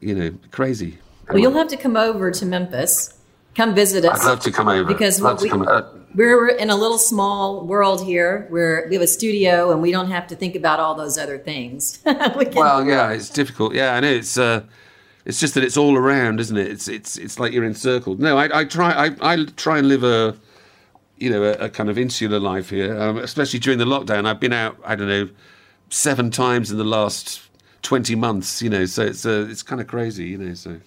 you 0.00 0.14
know 0.14 0.32
crazy 0.50 0.98
Well, 1.28 1.38
you'll 1.38 1.52
have 1.54 1.68
to 1.68 1.76
come 1.76 1.96
over 1.96 2.30
to 2.32 2.44
Memphis. 2.46 3.14
Come 3.54 3.74
visit 3.74 4.04
us. 4.04 4.20
I'd 4.20 4.26
love 4.26 4.40
to 4.40 4.50
come 4.50 4.66
over. 4.68 4.84
because 4.92 5.20
Love 5.20 5.34
what 5.34 5.38
to 5.40 5.44
we, 5.44 5.50
come- 5.50 5.68
uh, 5.68 5.82
we're 6.14 6.48
in 6.48 6.70
a 6.70 6.76
little 6.76 6.98
small 6.98 7.66
world 7.66 8.04
here 8.04 8.46
where 8.50 8.86
we 8.88 8.94
have 8.94 9.02
a 9.02 9.06
studio 9.06 9.72
and 9.72 9.80
we 9.80 9.90
don't 9.90 10.10
have 10.10 10.26
to 10.28 10.36
think 10.36 10.54
about 10.54 10.80
all 10.80 10.94
those 10.94 11.16
other 11.18 11.38
things. 11.38 12.00
we 12.06 12.46
Well, 12.46 12.86
yeah, 12.86 13.10
it's 13.10 13.28
difficult. 13.28 13.74
Yeah, 13.74 13.94
I 13.94 14.00
know. 14.00 14.10
It's 14.10 14.36
uh, 14.36 14.64
it's 15.24 15.40
just 15.40 15.54
that 15.54 15.64
it's 15.64 15.76
all 15.76 15.96
around, 15.96 16.40
isn't 16.40 16.56
it? 16.56 16.68
It's 16.68 16.88
it's 16.88 17.16
it's 17.16 17.38
like 17.38 17.52
you're 17.52 17.64
encircled. 17.64 18.20
No, 18.20 18.36
I, 18.36 18.60
I 18.60 18.64
try 18.64 19.08
I, 19.08 19.16
I 19.20 19.44
try 19.56 19.78
and 19.78 19.88
live 19.88 20.04
a 20.04 20.36
you 21.16 21.30
know 21.30 21.42
a, 21.44 21.52
a 21.52 21.70
kind 21.70 21.88
of 21.88 21.98
insular 21.98 22.40
life 22.40 22.70
here, 22.70 23.00
um, 23.00 23.18
especially 23.18 23.60
during 23.60 23.78
the 23.78 23.84
lockdown. 23.84 24.26
I've 24.26 24.40
been 24.40 24.52
out 24.52 24.78
I 24.84 24.94
don't 24.94 25.08
know 25.08 25.28
seven 25.90 26.30
times 26.30 26.70
in 26.70 26.78
the 26.78 26.84
last 26.84 27.40
twenty 27.82 28.14
months. 28.14 28.60
You 28.60 28.70
know, 28.70 28.84
so 28.84 29.02
it's 29.02 29.24
uh, 29.24 29.46
it's 29.48 29.62
kind 29.62 29.80
of 29.80 29.86
crazy. 29.86 30.26
You 30.26 30.38
know, 30.38 30.54
so 30.54 30.80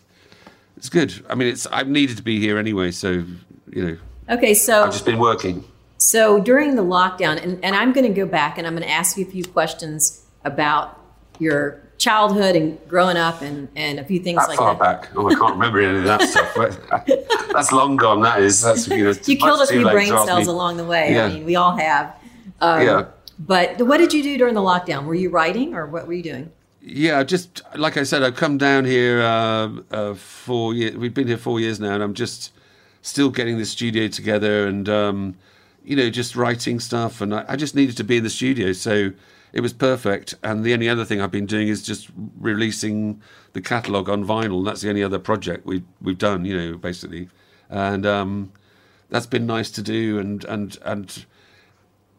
it's 0.78 0.90
good. 0.90 1.26
I 1.30 1.36
mean, 1.36 1.48
it's 1.48 1.66
I've 1.68 1.88
needed 1.88 2.18
to 2.18 2.24
be 2.24 2.40
here 2.40 2.58
anyway, 2.58 2.92
so 2.92 3.24
you 3.72 3.88
know 3.88 3.98
okay, 4.30 4.54
so 4.54 4.84
I've 4.84 4.92
just 4.92 5.06
been 5.06 5.20
working. 5.20 5.64
So 5.98 6.40
during 6.40 6.76
the 6.76 6.84
lockdown, 6.84 7.42
and, 7.42 7.64
and 7.64 7.76
I'm 7.76 7.94
going 7.94 8.06
to 8.06 8.14
go 8.14 8.26
back 8.26 8.58
and 8.58 8.68
I'm 8.68 8.74
going 8.76 8.88
to 8.88 8.92
ask 8.94 9.18
you 9.18 9.26
a 9.26 9.30
few 9.30 9.44
questions 9.44 10.24
about 10.44 11.00
your 11.40 11.82
childhood 11.98 12.56
and 12.56 12.78
growing 12.90 13.18
up 13.18 13.42
and, 13.42 13.70
and 13.76 14.00
a 14.00 14.04
few 14.04 14.20
things 14.20 14.40
That 14.40 14.50
like 14.50 14.58
far 14.58 14.76
that. 14.76 15.02
back. 15.02 15.10
Oh, 15.16 15.30
I 15.30 15.36
can't 15.36 15.54
remember 15.54 15.80
any 15.80 15.98
of 16.00 16.04
that 16.04 16.22
stuff. 16.30 17.50
That's 17.54 17.72
long 17.72 17.96
gone. 17.96 18.22
That 18.22 18.42
is. 18.42 18.62
That's 18.62 18.88
you 18.88 19.06
know. 19.06 19.14
You 19.26 19.38
killed 19.38 19.56
a 19.56 19.58
much 19.64 19.70
few 19.70 19.84
late 19.84 19.94
brain 19.94 20.08
cells 20.08 20.48
me. 20.48 20.54
along 20.54 20.78
the 20.78 20.86
way. 20.86 21.14
Yeah. 21.14 21.26
I 21.26 21.30
mean, 21.34 21.46
we 21.46 21.56
all 21.56 21.76
have. 21.78 22.16
Um, 22.62 22.82
yeah. 22.82 23.06
But 23.40 23.82
what 23.82 23.98
did 23.98 24.14
you 24.14 24.24
do 24.24 24.38
during 24.38 24.54
the 24.54 24.62
lockdown? 24.62 25.06
Were 25.06 25.16
you 25.16 25.30
writing 25.30 25.74
or 25.74 25.86
what 25.88 26.08
were 26.08 26.14
you 26.14 26.24
doing? 26.24 26.52
Yeah, 26.82 27.24
just 27.24 27.64
like 27.76 27.98
I 27.98 28.04
said, 28.04 28.22
I've 28.22 28.36
come 28.36 28.58
down 28.58 28.86
here 28.86 29.22
uh, 29.22 29.70
uh, 29.90 30.14
four 30.14 30.74
years. 30.74 30.96
We've 30.96 31.14
been 31.14 31.28
here 31.28 31.38
four 31.38 31.60
years 31.60 31.80
now, 31.80 31.96
and 31.96 32.04
I'm 32.04 32.14
just 32.14 32.52
still 33.06 33.30
getting 33.30 33.60
the 33.60 33.66
studio 33.66 34.08
together, 34.08 34.68
and 34.68 34.90
um, 34.90 35.36
you 35.84 35.96
know, 35.96 36.10
just 36.10 36.36
writing 36.36 36.80
stuff. 36.80 37.22
And 37.22 37.34
I, 37.34 37.46
I 37.50 37.56
just 37.56 37.76
needed 37.76 37.96
to 37.98 38.04
be 38.04 38.18
in 38.18 38.24
the 38.24 38.30
studio, 38.30 38.74
so 38.74 39.12
it 39.54 39.62
was 39.62 39.74
perfect. 39.74 40.34
And 40.44 40.64
the 40.64 40.74
only 40.74 40.90
other 40.90 41.06
thing 41.06 41.22
I've 41.22 41.32
been 41.32 41.46
doing 41.46 41.68
is 41.68 41.84
just 41.84 42.10
releasing 42.40 43.22
the 43.54 43.62
catalog 43.62 44.10
on 44.10 44.26
vinyl. 44.26 44.66
That's 44.66 44.82
the 44.82 44.90
only 44.90 45.04
other 45.04 45.20
project 45.20 45.66
we 45.66 45.84
we've 46.02 46.18
done, 46.18 46.46
you 46.46 46.58
know, 46.58 46.78
basically, 46.78 47.30
and 47.70 48.06
um, 48.06 48.52
that's 49.10 49.28
been 49.28 49.46
nice 49.46 49.70
to 49.72 49.84
do. 49.84 50.18
And 50.18 50.44
and 50.46 50.78
and 50.84 51.26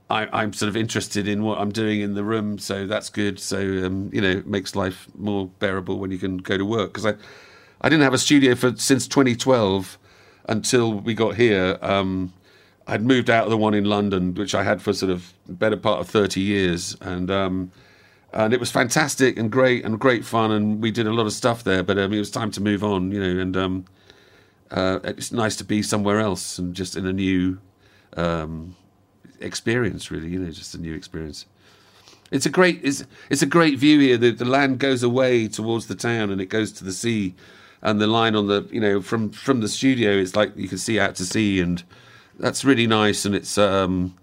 I, 0.08 0.28
I'm 0.32 0.52
sort 0.52 0.68
of 0.68 0.76
interested 0.76 1.26
in 1.26 1.42
what 1.42 1.58
I'm 1.58 1.72
doing 1.72 2.00
in 2.00 2.14
the 2.14 2.22
room, 2.22 2.58
so 2.60 2.86
that's 2.86 3.10
good. 3.10 3.40
So 3.40 3.58
um, 3.58 4.10
you 4.12 4.20
know, 4.20 4.30
it 4.30 4.46
makes 4.46 4.76
life 4.76 5.08
more 5.18 5.46
bearable 5.58 5.98
when 5.98 6.12
you 6.12 6.18
can 6.18 6.36
go 6.36 6.56
to 6.56 6.64
work. 6.64 6.92
Because 6.92 7.06
I, 7.06 7.14
I 7.80 7.88
didn't 7.88 8.04
have 8.04 8.14
a 8.14 8.18
studio 8.18 8.54
for 8.54 8.76
since 8.76 9.08
2012 9.08 9.98
until 10.46 10.94
we 10.94 11.14
got 11.14 11.36
here. 11.36 11.78
Um, 11.82 12.32
I'd 12.86 13.02
moved 13.02 13.30
out 13.30 13.44
of 13.44 13.50
the 13.50 13.56
one 13.56 13.74
in 13.74 13.84
London, 13.84 14.34
which 14.34 14.54
I 14.54 14.62
had 14.62 14.80
for 14.80 14.92
sort 14.92 15.10
of 15.10 15.32
better 15.48 15.76
part 15.76 16.00
of 16.00 16.08
30 16.08 16.40
years, 16.40 16.96
and 17.00 17.30
um, 17.30 17.72
and 18.32 18.52
it 18.52 18.60
was 18.60 18.70
fantastic 18.70 19.38
and 19.38 19.50
great 19.50 19.84
and 19.84 19.98
great 19.98 20.24
fun, 20.24 20.52
and 20.52 20.80
we 20.80 20.90
did 20.90 21.06
a 21.06 21.12
lot 21.12 21.26
of 21.26 21.32
stuff 21.32 21.64
there. 21.64 21.82
But 21.82 21.98
um, 21.98 22.12
it 22.12 22.18
was 22.18 22.30
time 22.30 22.50
to 22.52 22.60
move 22.60 22.84
on, 22.84 23.10
you 23.10 23.18
know, 23.18 23.40
and 23.40 23.56
um, 23.56 23.84
uh, 24.70 25.00
it's 25.04 25.32
nice 25.32 25.56
to 25.56 25.64
be 25.64 25.82
somewhere 25.82 26.20
else 26.20 26.58
and 26.58 26.74
just 26.74 26.96
in 26.96 27.06
a 27.06 27.12
new 27.12 27.58
um, 28.16 28.76
experience, 29.40 30.10
really, 30.10 30.28
you 30.28 30.38
know, 30.38 30.50
just 30.50 30.74
a 30.74 30.78
new 30.78 30.94
experience. 30.94 31.46
It's 32.30 32.46
a 32.46 32.50
great 32.50 32.80
it's 32.82 33.04
it's 33.30 33.42
a 33.42 33.46
great 33.46 33.78
view 33.78 34.00
here. 34.00 34.16
The 34.16 34.30
the 34.30 34.44
land 34.44 34.78
goes 34.78 35.02
away 35.02 35.48
towards 35.48 35.86
the 35.86 35.94
town 35.94 36.30
and 36.30 36.40
it 36.40 36.46
goes 36.46 36.72
to 36.72 36.84
the 36.84 36.92
sea, 36.92 37.34
and 37.86 38.00
the 38.00 38.06
line 38.08 38.34
on 38.34 38.48
the 38.48 38.68
you 38.70 38.80
know 38.80 39.00
from 39.00 39.30
from 39.30 39.60
the 39.60 39.68
studio 39.68 40.10
it's 40.10 40.34
like 40.34 40.54
you 40.56 40.68
can 40.68 40.76
see 40.76 41.00
out 41.00 41.14
to 41.14 41.24
sea, 41.24 41.60
and 41.60 41.82
that's 42.38 42.64
really 42.64 42.86
nice. 42.86 43.24
And 43.24 43.34
it's 43.34 43.56
um 43.56 44.14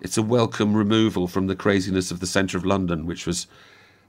it's 0.00 0.18
a 0.18 0.22
welcome 0.22 0.76
removal 0.76 1.26
from 1.26 1.46
the 1.46 1.56
craziness 1.56 2.10
of 2.10 2.20
the 2.20 2.26
centre 2.26 2.56
of 2.56 2.64
London, 2.64 3.06
which 3.06 3.26
was. 3.26 3.48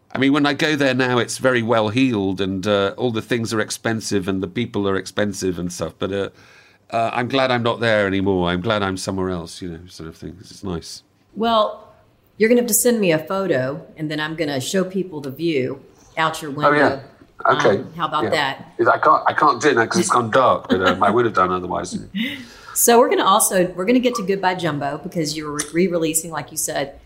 I 0.09 0.19
mean, 0.19 0.31
when 0.31 0.45
I 0.45 0.53
go 0.53 0.77
there 0.77 0.93
now, 0.93 1.17
it's 1.17 1.37
very 1.37 1.61
well 1.61 1.89
heeled, 1.89 2.39
and 2.39 2.65
uh, 2.65 2.93
all 2.97 3.11
the 3.11 3.21
things 3.21 3.53
are 3.53 3.59
expensive, 3.59 4.29
and 4.29 4.41
the 4.41 4.47
people 4.47 4.87
are 4.87 4.95
expensive 4.95 5.59
and 5.59 5.71
stuff. 5.71 5.93
But 5.99 6.13
uh, 6.13 6.29
uh, 6.91 7.09
I'm 7.11 7.27
glad 7.27 7.51
I'm 7.51 7.61
not 7.61 7.81
there 7.81 8.07
anymore. 8.07 8.49
I'm 8.49 8.61
glad 8.61 8.83
I'm 8.83 8.95
somewhere 8.95 9.29
else, 9.29 9.61
you 9.61 9.69
know, 9.69 9.85
sort 9.87 10.07
of 10.07 10.15
thing. 10.15 10.37
It's 10.39 10.63
nice. 10.63 11.03
Well, 11.35 11.93
you're 12.37 12.47
going 12.47 12.55
to 12.55 12.61
have 12.61 12.69
to 12.69 12.73
send 12.73 13.01
me 13.01 13.11
a 13.11 13.19
photo, 13.19 13.85
and 13.97 14.09
then 14.09 14.21
I'm 14.21 14.35
going 14.37 14.49
to 14.49 14.61
show 14.61 14.85
people 14.85 15.19
the 15.19 15.31
view 15.31 15.83
out 16.15 16.41
your 16.41 16.51
window. 16.51 16.69
Oh 16.69 16.73
yeah. 16.73 17.01
Okay. 17.45 17.77
Um, 17.77 17.93
how 17.93 18.07
about 18.07 18.23
Yeah. 18.25 18.29
that? 18.31 18.87
I 18.87 18.97
can't. 18.97 19.23
I 19.27 19.33
can't 19.33 19.61
do 19.61 19.69
it 19.69 19.75
now 19.75 19.83
because 19.83 19.99
it's 19.99 20.09
gone 20.09 20.31
dark. 20.31 20.69
But 20.69 20.81
um, 20.87 21.03
I 21.03 21.09
would 21.11 21.25
have 21.25 21.33
done 21.35 21.51
otherwise. 21.51 21.97
So 22.73 22.99
we're 22.99 23.07
going 23.07 23.17
to 23.17 23.25
also 23.25 23.65
we're 23.73 23.85
going 23.85 23.95
to 23.95 23.99
get 23.99 24.13
to 24.15 24.23
Goodbye 24.23 24.53
Jumbo 24.53 24.99
because 24.99 25.35
you're 25.35 25.57
re-releasing, 25.73 26.29
like 26.29 26.51
you 26.51 26.57
said, 26.57 26.99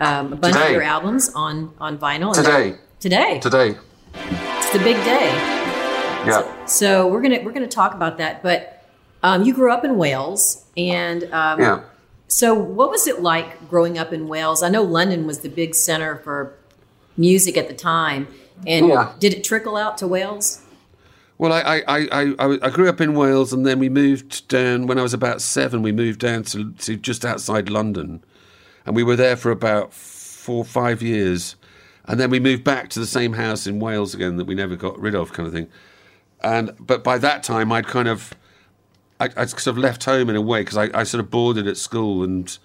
um, 0.00 0.32
a 0.32 0.36
bunch 0.36 0.56
of 0.56 0.70
your 0.72 0.82
albums 0.82 1.30
on 1.36 1.72
on 1.78 1.96
vinyl 1.96 2.34
Today. 2.34 2.74
Today, 2.98 3.38
Today. 3.38 3.76
it's 4.14 4.72
the 4.72 4.80
big 4.80 4.96
day. 5.04 5.26
Yeah. 6.26 6.66
So 6.66 7.06
we're 7.06 7.22
gonna 7.22 7.40
we're 7.44 7.52
gonna 7.52 7.68
talk 7.68 7.94
about 7.94 8.18
that. 8.18 8.42
But 8.42 8.84
um, 9.22 9.44
you 9.44 9.54
grew 9.54 9.70
up 9.72 9.84
in 9.84 9.96
Wales, 9.96 10.64
and 10.76 11.22
um, 11.32 11.60
Yeah. 11.60 11.82
so 12.26 12.52
what 12.52 12.90
was 12.90 13.06
it 13.06 13.22
like 13.22 13.68
growing 13.70 13.98
up 13.98 14.12
in 14.12 14.26
Wales? 14.26 14.60
I 14.64 14.70
know 14.70 14.82
London 14.82 15.24
was 15.24 15.38
the 15.42 15.48
big 15.48 15.76
center 15.76 16.16
for 16.16 16.54
music 17.16 17.56
at 17.56 17.68
the 17.68 17.74
time, 17.74 18.26
and 18.66 18.88
Yeah. 18.88 19.12
did 19.18 19.32
it 19.34 19.44
trickle 19.44 19.76
out 19.76 19.98
to 19.98 20.06
Wales? 20.06 20.62
Well, 21.38 21.52
I, 21.52 21.82
I, 21.88 22.00
I, 22.12 22.34
I, 22.38 22.58
I 22.62 22.70
grew 22.70 22.88
up 22.88 23.00
in 23.00 23.14
Wales, 23.14 23.52
and 23.52 23.66
then 23.66 23.78
we 23.80 23.88
moved 23.88 24.46
down 24.48 24.86
when 24.86 24.98
I 24.98 25.02
was 25.02 25.12
about 25.14 25.40
seven. 25.40 25.82
We 25.82 25.90
moved 25.90 26.20
down 26.20 26.44
to, 26.44 26.72
to 26.72 26.96
just 26.96 27.24
outside 27.24 27.68
London, 27.68 28.22
and 28.86 28.94
we 28.94 29.02
were 29.02 29.16
there 29.16 29.36
for 29.36 29.50
about 29.50 29.92
four, 29.92 30.58
or 30.58 30.64
five 30.64 31.02
years, 31.02 31.56
and 32.04 32.20
then 32.20 32.30
we 32.30 32.38
moved 32.38 32.62
back 32.62 32.90
to 32.90 33.00
the 33.00 33.06
same 33.06 33.32
house 33.32 33.66
in 33.66 33.80
Wales 33.80 34.14
again 34.14 34.36
that 34.36 34.44
we 34.44 34.54
never 34.54 34.76
got 34.76 34.98
rid 35.00 35.14
of, 35.16 35.32
kind 35.32 35.46
of 35.48 35.52
thing. 35.52 35.68
And 36.42 36.72
but 36.78 37.02
by 37.02 37.18
that 37.18 37.42
time, 37.42 37.72
I'd 37.72 37.86
kind 37.86 38.06
of, 38.08 38.34
I, 39.18 39.28
I'd 39.36 39.50
sort 39.50 39.66
of 39.68 39.78
left 39.78 40.04
home 40.04 40.30
in 40.30 40.36
a 40.36 40.40
way 40.40 40.60
because 40.60 40.76
I, 40.76 40.90
I 41.00 41.02
sort 41.02 41.24
of 41.24 41.30
boarded 41.30 41.66
at 41.66 41.76
school, 41.76 42.22
and 42.22 42.56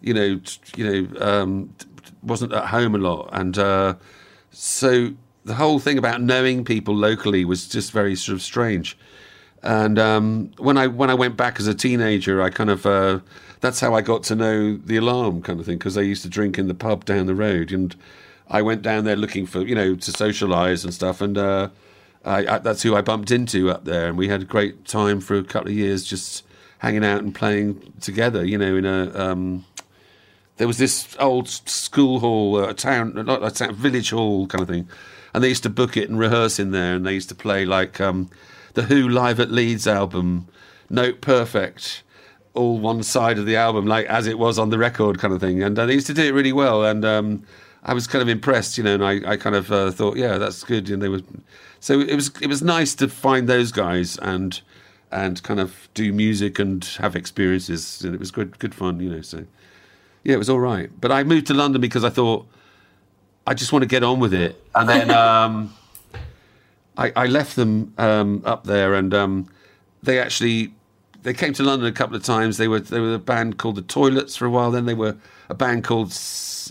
you 0.00 0.14
know, 0.14 0.40
you 0.76 1.06
know, 1.06 1.20
um, 1.20 1.74
wasn't 2.22 2.52
at 2.52 2.66
home 2.66 2.96
a 2.96 2.98
lot, 2.98 3.28
and 3.32 3.56
uh, 3.58 3.94
so 4.50 5.12
the 5.44 5.54
whole 5.54 5.78
thing 5.78 5.98
about 5.98 6.22
knowing 6.22 6.64
people 6.64 6.94
locally 6.94 7.44
was 7.44 7.68
just 7.68 7.92
very 7.92 8.16
sort 8.16 8.34
of 8.34 8.42
strange. 8.42 8.96
And 9.62 9.98
um, 9.98 10.50
when 10.58 10.76
I 10.76 10.86
when 10.88 11.10
I 11.10 11.14
went 11.14 11.36
back 11.36 11.58
as 11.58 11.66
a 11.66 11.74
teenager, 11.74 12.42
I 12.42 12.50
kind 12.50 12.70
of 12.70 12.84
uh, 12.84 13.20
that's 13.60 13.80
how 13.80 13.94
I 13.94 14.02
got 14.02 14.22
to 14.24 14.34
know 14.34 14.76
the 14.76 14.96
alarm 14.96 15.42
kind 15.42 15.58
of 15.58 15.66
thing 15.66 15.78
because 15.78 15.96
I 15.96 16.02
used 16.02 16.22
to 16.22 16.28
drink 16.28 16.58
in 16.58 16.68
the 16.68 16.74
pub 16.74 17.04
down 17.06 17.26
the 17.26 17.34
road, 17.34 17.72
and 17.72 17.96
I 18.48 18.60
went 18.60 18.82
down 18.82 19.04
there 19.04 19.16
looking 19.16 19.46
for 19.46 19.62
you 19.62 19.74
know 19.74 19.94
to 19.94 20.10
socialise 20.10 20.84
and 20.84 20.92
stuff, 20.92 21.22
and 21.22 21.38
uh, 21.38 21.68
I, 22.24 22.46
I, 22.46 22.58
that's 22.58 22.82
who 22.82 22.94
I 22.94 23.00
bumped 23.00 23.30
into 23.30 23.70
up 23.70 23.84
there, 23.84 24.08
and 24.08 24.18
we 24.18 24.28
had 24.28 24.42
a 24.42 24.46
great 24.46 24.84
time 24.84 25.20
for 25.20 25.36
a 25.36 25.44
couple 25.44 25.70
of 25.70 25.76
years 25.76 26.04
just 26.04 26.44
hanging 26.78 27.04
out 27.04 27.22
and 27.22 27.34
playing 27.34 27.94
together, 28.00 28.44
you 28.44 28.58
know, 28.58 28.76
in 28.76 28.84
a. 28.84 29.18
Um, 29.18 29.64
there 30.56 30.68
was 30.68 30.78
this 30.78 31.16
old 31.18 31.48
school 31.48 32.20
hall, 32.20 32.56
uh, 32.56 32.68
a 32.68 32.74
town, 32.74 33.14
not 33.14 33.42
a 33.42 33.50
town, 33.50 33.74
village 33.74 34.10
hall 34.10 34.46
kind 34.46 34.62
of 34.62 34.68
thing, 34.68 34.88
and 35.34 35.42
they 35.42 35.48
used 35.48 35.64
to 35.64 35.70
book 35.70 35.96
it 35.96 36.08
and 36.08 36.18
rehearse 36.18 36.58
in 36.58 36.70
there, 36.70 36.94
and 36.94 37.04
they 37.04 37.12
used 37.12 37.28
to 37.28 37.34
play 37.34 37.66
like 37.66 38.00
um, 38.00 38.30
the 38.74 38.84
Who 38.84 39.08
live 39.08 39.40
at 39.40 39.50
Leeds 39.50 39.86
album, 39.86 40.46
Note 40.88 41.20
Perfect, 41.20 42.04
all 42.54 42.78
one 42.78 43.02
side 43.02 43.36
of 43.36 43.44
the 43.44 43.56
album, 43.56 43.86
like 43.86 44.06
as 44.06 44.28
it 44.28 44.38
was 44.38 44.58
on 44.58 44.70
the 44.70 44.78
record, 44.78 45.18
kind 45.18 45.34
of 45.34 45.40
thing, 45.40 45.62
and 45.62 45.78
uh, 45.78 45.86
they 45.86 45.94
used 45.94 46.06
to 46.06 46.14
do 46.14 46.22
it 46.22 46.32
really 46.32 46.52
well, 46.52 46.84
and 46.84 47.04
um, 47.04 47.42
I 47.82 47.92
was 47.92 48.06
kind 48.06 48.22
of 48.22 48.28
impressed, 48.28 48.78
you 48.78 48.84
know, 48.84 48.94
and 48.94 49.04
I, 49.04 49.32
I 49.32 49.36
kind 49.36 49.56
of 49.56 49.72
uh, 49.72 49.90
thought, 49.90 50.16
yeah, 50.16 50.38
that's 50.38 50.62
good, 50.62 50.88
and 50.88 51.02
they 51.02 51.08
were, 51.08 51.20
so 51.80 52.00
it 52.00 52.14
was 52.14 52.30
it 52.40 52.46
was 52.46 52.62
nice 52.62 52.94
to 52.94 53.08
find 53.08 53.48
those 53.48 53.72
guys 53.72 54.16
and 54.18 54.60
and 55.10 55.42
kind 55.42 55.60
of 55.60 55.88
do 55.94 56.12
music 56.12 56.58
and 56.58 56.84
have 56.98 57.16
experiences, 57.16 58.02
and 58.04 58.14
it 58.14 58.20
was 58.20 58.30
good 58.30 58.58
good 58.60 58.74
fun, 58.74 59.00
you 59.00 59.10
know, 59.10 59.20
so. 59.20 59.44
Yeah, 60.26 60.36
it 60.36 60.38
was 60.38 60.48
all 60.48 60.58
right. 60.58 60.90
But 60.98 61.12
I 61.12 61.22
moved 61.22 61.48
to 61.48 61.54
London 61.54 61.82
because 61.82 62.02
I 62.02 62.08
thought 62.08 62.46
I 63.46 63.54
just 63.54 63.72
want 63.72 63.82
to 63.82 63.88
get 63.88 64.02
on 64.02 64.20
with 64.20 64.32
it. 64.32 64.62
And 64.74 64.88
then 64.88 65.10
um, 65.10 65.74
I, 66.96 67.12
I 67.16 67.26
left 67.26 67.56
them 67.56 67.92
um, 67.98 68.42
up 68.44 68.64
there, 68.64 68.94
and 68.94 69.12
um, 69.12 69.48
they 70.02 70.18
actually 70.18 70.72
they 71.22 71.34
came 71.34 71.52
to 71.54 71.62
London 71.62 71.88
a 71.88 71.92
couple 71.92 72.16
of 72.16 72.22
times. 72.22 72.56
They 72.56 72.68
were 72.68 72.80
they 72.80 73.00
were 73.00 73.14
a 73.14 73.18
band 73.18 73.58
called 73.58 73.76
the 73.76 73.82
Toilets 73.82 74.36
for 74.36 74.46
a 74.46 74.50
while. 74.50 74.70
Then 74.70 74.86
they 74.86 74.94
were 74.94 75.16
a 75.48 75.54
band 75.54 75.84
called 75.84 76.08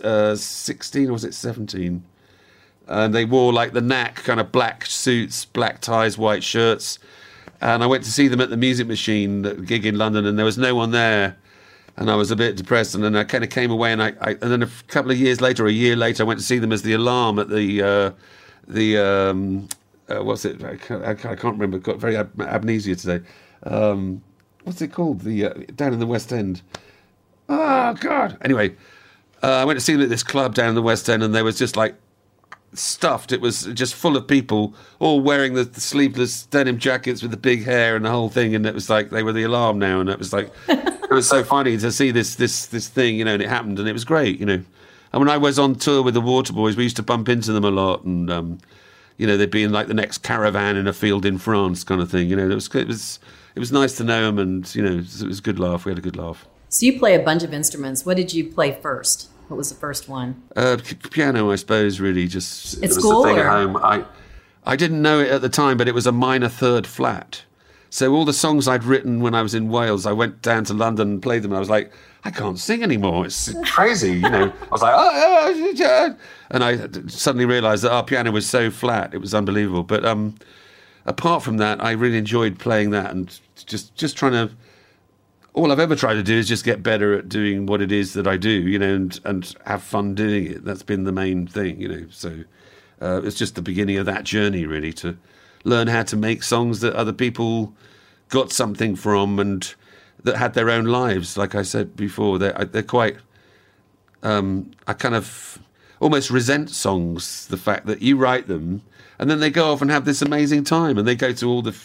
uh, 0.03 0.36
Sixteen, 0.36 1.10
or 1.10 1.13
was 1.13 1.24
it 1.24 1.34
Seventeen? 1.34 2.03
And 2.88 3.15
they 3.15 3.25
wore 3.25 3.53
like 3.53 3.72
the 3.72 3.82
knack 3.82 4.15
kind 4.15 4.39
of 4.39 4.51
black 4.51 4.86
suits, 4.86 5.46
black 5.46 5.80
ties, 5.80 6.18
white 6.18 6.44
shirts. 6.44 7.00
And 7.62 7.82
I 7.82 7.86
went 7.86 8.03
to 8.03 8.12
see 8.12 8.27
them 8.27 8.42
at 8.42 8.50
the 8.50 8.58
Music 8.58 8.88
Machine 8.88 9.44
that 9.44 9.65
gig 9.65 9.86
in 9.86 9.98
London, 9.98 10.25
and 10.25 10.38
there 10.38 10.46
was 10.46 10.58
no 10.58 10.75
one 10.75 10.92
there 10.92 11.38
and 11.97 12.09
I 12.09 12.15
was 12.15 12.31
a 12.31 12.35
bit 12.35 12.55
depressed. 12.55 12.95
And 12.95 13.03
then 13.03 13.15
I 13.15 13.23
kind 13.23 13.43
of 13.43 13.50
came 13.50 13.71
away, 13.71 13.91
and 13.91 14.01
I, 14.01 14.13
I 14.21 14.31
and 14.31 14.51
then 14.51 14.63
a 14.63 14.69
couple 14.88 15.12
of 15.12 15.17
years 15.17 15.41
later, 15.41 15.67
a 15.67 15.71
year 15.71 15.95
later, 15.95 16.23
I 16.23 16.25
went 16.25 16.39
to 16.39 16.45
see 16.45 16.59
them 16.59 16.71
as 16.71 16.81
the 16.81 16.93
Alarm 16.93 17.39
at 17.39 17.50
the 17.50 17.81
uh, 17.81 18.12
the 18.67 18.97
um, 18.97 19.67
uh, 20.09 20.23
what's 20.23 20.45
it? 20.45 20.63
I 20.63 20.75
can't, 20.75 21.03
I 21.03 21.13
can't 21.13 21.41
remember. 21.41 21.79
Got 21.79 21.97
very 21.97 22.17
ab- 22.17 22.41
amnesia 22.41 22.95
today. 22.95 23.25
Um, 23.63 24.21
what's 24.63 24.81
it 24.81 24.91
called? 24.91 25.21
The 25.21 25.45
uh, 25.45 25.53
down 25.75 25.93
in 25.93 26.00
the 26.00 26.07
West 26.07 26.33
End. 26.33 26.62
Oh 27.50 27.93
God. 27.93 28.38
Anyway, 28.41 28.75
uh, 29.41 29.51
I 29.51 29.65
went 29.65 29.77
to 29.77 29.85
see 29.85 29.93
them 29.93 30.01
at 30.01 30.09
this 30.09 30.23
club 30.23 30.55
down 30.55 30.69
in 30.69 30.75
the 30.75 30.81
West 30.81 31.09
End, 31.09 31.23
and 31.23 31.33
there 31.33 31.43
was 31.43 31.57
just 31.57 31.75
like 31.75 31.95
stuffed. 32.73 33.31
It 33.31 33.41
was 33.41 33.65
just 33.65 33.93
full 33.93 34.17
of 34.17 34.27
people, 34.27 34.73
all 35.00 35.21
wearing 35.21 35.53
the, 35.53 35.63
the 35.63 35.81
sleeveless 35.81 36.45
denim 36.47 36.79
jackets 36.79 37.21
with 37.21 37.31
the 37.31 37.38
big 37.38 37.63
hair 37.63 37.95
and 37.95 38.05
the 38.05 38.09
whole 38.09 38.29
thing. 38.29 38.55
And 38.55 38.65
it 38.65 38.73
was 38.73 38.89
like 38.89 39.09
they 39.09 39.23
were 39.23 39.33
the 39.33 39.43
alarm 39.43 39.79
now, 39.79 40.00
and 40.00 40.09
it 40.09 40.17
was 40.17 40.33
like 40.33 40.51
it 41.10 41.13
was 41.13 41.27
so 41.27 41.43
funny 41.43 41.77
to 41.77 41.91
see 41.91 42.12
this 42.12 42.36
this 42.36 42.65
this 42.67 42.88
thing, 42.88 43.15
you 43.15 43.25
know. 43.25 43.33
And 43.33 43.41
it 43.41 43.50
happened, 43.50 43.79
and 43.79 43.88
it 43.88 43.93
was 43.93 44.05
great, 44.05 44.39
you 44.39 44.45
know. 44.45 44.63
And 45.12 45.19
when 45.19 45.29
I 45.29 45.38
was 45.38 45.60
on 45.60 45.75
tour 45.75 46.01
with 46.01 46.15
the 46.15 46.22
Waterboys, 46.22 46.75
we 46.75 46.83
used 46.83 46.95
to 46.95 47.03
bump 47.03 47.29
into 47.29 47.51
them 47.53 47.63
a 47.63 47.69
lot, 47.72 48.03
and 48.03 48.31
um, 48.31 48.57
you 49.17 49.27
know 49.27 49.38
they'd 49.38 49.51
be 49.51 49.63
in 49.63 49.72
like 49.72 49.88
the 49.88 49.93
next 49.93 50.19
caravan 50.19 50.75
in 50.75 50.88
a 50.88 50.93
field 50.93 51.25
in 51.25 51.38
France, 51.38 51.83
kind 51.83 52.01
of 52.01 52.10
thing. 52.10 52.29
You 52.29 52.36
know, 52.36 52.50
it 52.50 52.55
was 52.55 52.74
it 52.74 52.88
was 52.88 53.19
it 53.55 53.60
was 53.60 53.72
nice 53.72 53.95
to 53.98 54.03
know 54.03 54.25
them, 54.25 54.39
and 54.39 54.75
you 54.75 54.81
know 54.81 54.93
it 54.93 55.24
was, 55.24 55.39
a 55.39 55.41
good 55.41 55.60
laugh. 55.60 55.86
We 55.86 55.91
had 55.91 56.00
a 56.00 56.01
good 56.01 56.17
laugh. 56.17 56.48
So 56.69 56.86
you 56.88 56.98
play 56.98 57.13
a 57.13 57.19
bunch 57.19 57.43
of 57.43 57.53
instruments. 57.53 58.05
What 58.05 58.17
did 58.17 58.33
you 58.33 58.45
play 58.51 58.77
first? 58.81 59.29
What 59.48 59.57
was 59.57 59.69
the 59.69 59.75
first 59.75 60.10
one? 60.10 60.41
Uh, 60.55 60.77
p- 60.83 60.95
piano, 60.95 61.51
I 61.51 61.57
suppose, 61.57 62.00
really 62.00 62.27
just 62.27 62.75
it 62.77 62.88
was 62.88 62.95
school, 62.95 63.22
the 63.22 63.29
thing 63.29 63.38
or- 63.38 63.48
at 63.48 63.51
home. 63.51 63.77
I 63.77 64.05
I 64.65 64.75
didn't 64.75 65.01
know 65.01 65.19
it 65.19 65.29
at 65.29 65.41
the 65.41 65.50
time, 65.50 65.77
but 65.77 65.88
it 65.88 65.93
was 65.93 66.07
a 66.07 66.12
minor 66.12 66.50
third 66.50 66.88
flat. 66.88 67.43
So 67.93 68.12
all 68.15 68.25
the 68.25 68.33
songs 68.33 68.67
I'd 68.67 68.85
written 68.85 69.19
when 69.19 69.35
I 69.35 69.43
was 69.43 69.53
in 69.53 69.69
Wales, 69.69 70.07
I 70.07 70.13
went 70.13 70.41
down 70.41 70.63
to 70.63 70.73
London 70.73 71.12
and 71.12 71.21
played 71.21 71.43
them. 71.43 71.51
And 71.51 71.57
I 71.57 71.59
was 71.59 71.69
like, 71.69 71.93
I 72.23 72.31
can't 72.31 72.57
sing 72.57 72.81
anymore. 72.81 73.23
It's 73.23 73.53
crazy, 73.65 74.13
you 74.13 74.31
know. 74.31 74.51
I 74.62 74.67
was 74.71 74.81
like, 74.81 74.95
oh, 74.97 75.75
oh, 75.77 76.15
and 76.50 76.63
I 76.63 76.88
suddenly 77.07 77.45
realised 77.45 77.83
that 77.83 77.91
our 77.91 78.03
piano 78.03 78.31
was 78.31 78.50
so 78.50 78.71
flat, 78.71 79.13
it 79.13 79.19
was 79.19 79.35
unbelievable. 79.35 79.83
But 79.83 80.03
um, 80.05 80.33
apart 81.05 81.43
from 81.43 81.57
that, 81.57 81.83
I 81.83 81.91
really 81.91 82.17
enjoyed 82.17 82.57
playing 82.57 82.89
that 82.89 83.12
and 83.12 83.39
just 83.67 83.93
just 83.93 84.17
trying 84.17 84.31
to 84.31 84.50
all 85.53 85.71
I've 85.71 85.79
ever 85.79 85.95
tried 85.95 86.15
to 86.15 86.23
do 86.23 86.35
is 86.35 86.47
just 86.47 86.65
get 86.65 86.81
better 86.81 87.13
at 87.13 87.29
doing 87.29 87.67
what 87.67 87.79
it 87.79 87.91
is 87.91 88.13
that 88.13 88.25
I 88.25 88.38
do, 88.38 88.50
you 88.50 88.79
know, 88.79 88.95
and, 88.95 89.19
and 89.23 89.55
have 89.67 89.83
fun 89.83 90.15
doing 90.15 90.47
it. 90.47 90.65
That's 90.65 90.81
been 90.81 91.03
the 91.03 91.12
main 91.12 91.45
thing, 91.45 91.79
you 91.79 91.89
know. 91.89 92.07
So 92.09 92.43
uh, 93.00 93.21
it's 93.23 93.38
just 93.38 93.53
the 93.53 93.62
beginning 93.62 93.97
of 93.97 94.07
that 94.07 94.23
journey, 94.23 94.65
really, 94.65 94.93
to 94.93 95.15
learn 95.63 95.88
how 95.88 96.03
to 96.03 96.15
make 96.15 96.43
songs 96.43 96.79
that 96.82 96.93
other 96.93 97.13
people 97.13 97.74
got 98.29 98.51
something 98.51 98.96
from 98.96 99.39
and 99.39 99.74
that 100.24 100.38
had 100.38 100.53
their 100.53 100.70
own 100.70 100.86
lives. 100.86 101.38
Like 101.38 101.55
I 101.55 101.62
said 101.63 101.96
before, 101.96 102.39
they're, 102.39 102.53
they're 102.65 102.84
quite. 102.84 103.17
Um, 104.22 104.72
I 104.88 104.93
kind 104.93 105.15
of 105.15 105.60
almost 106.00 106.29
resent 106.29 106.70
songs, 106.70 107.48
the 107.48 107.58
fact 107.58 107.86
that 107.88 108.01
you 108.01 108.17
write 108.17 108.48
them 108.48 108.82
and 109.20 109.29
then 109.29 109.39
they 109.39 109.50
go 109.50 109.72
off 109.72 109.82
and 109.82 109.91
have 109.91 110.05
this 110.05 110.22
amazing 110.22 110.63
time 110.63 110.98
and 110.98 111.08
they 111.08 111.15
go 111.15 111.32
to 111.32 111.50
all 111.50 111.62
the 111.62 111.75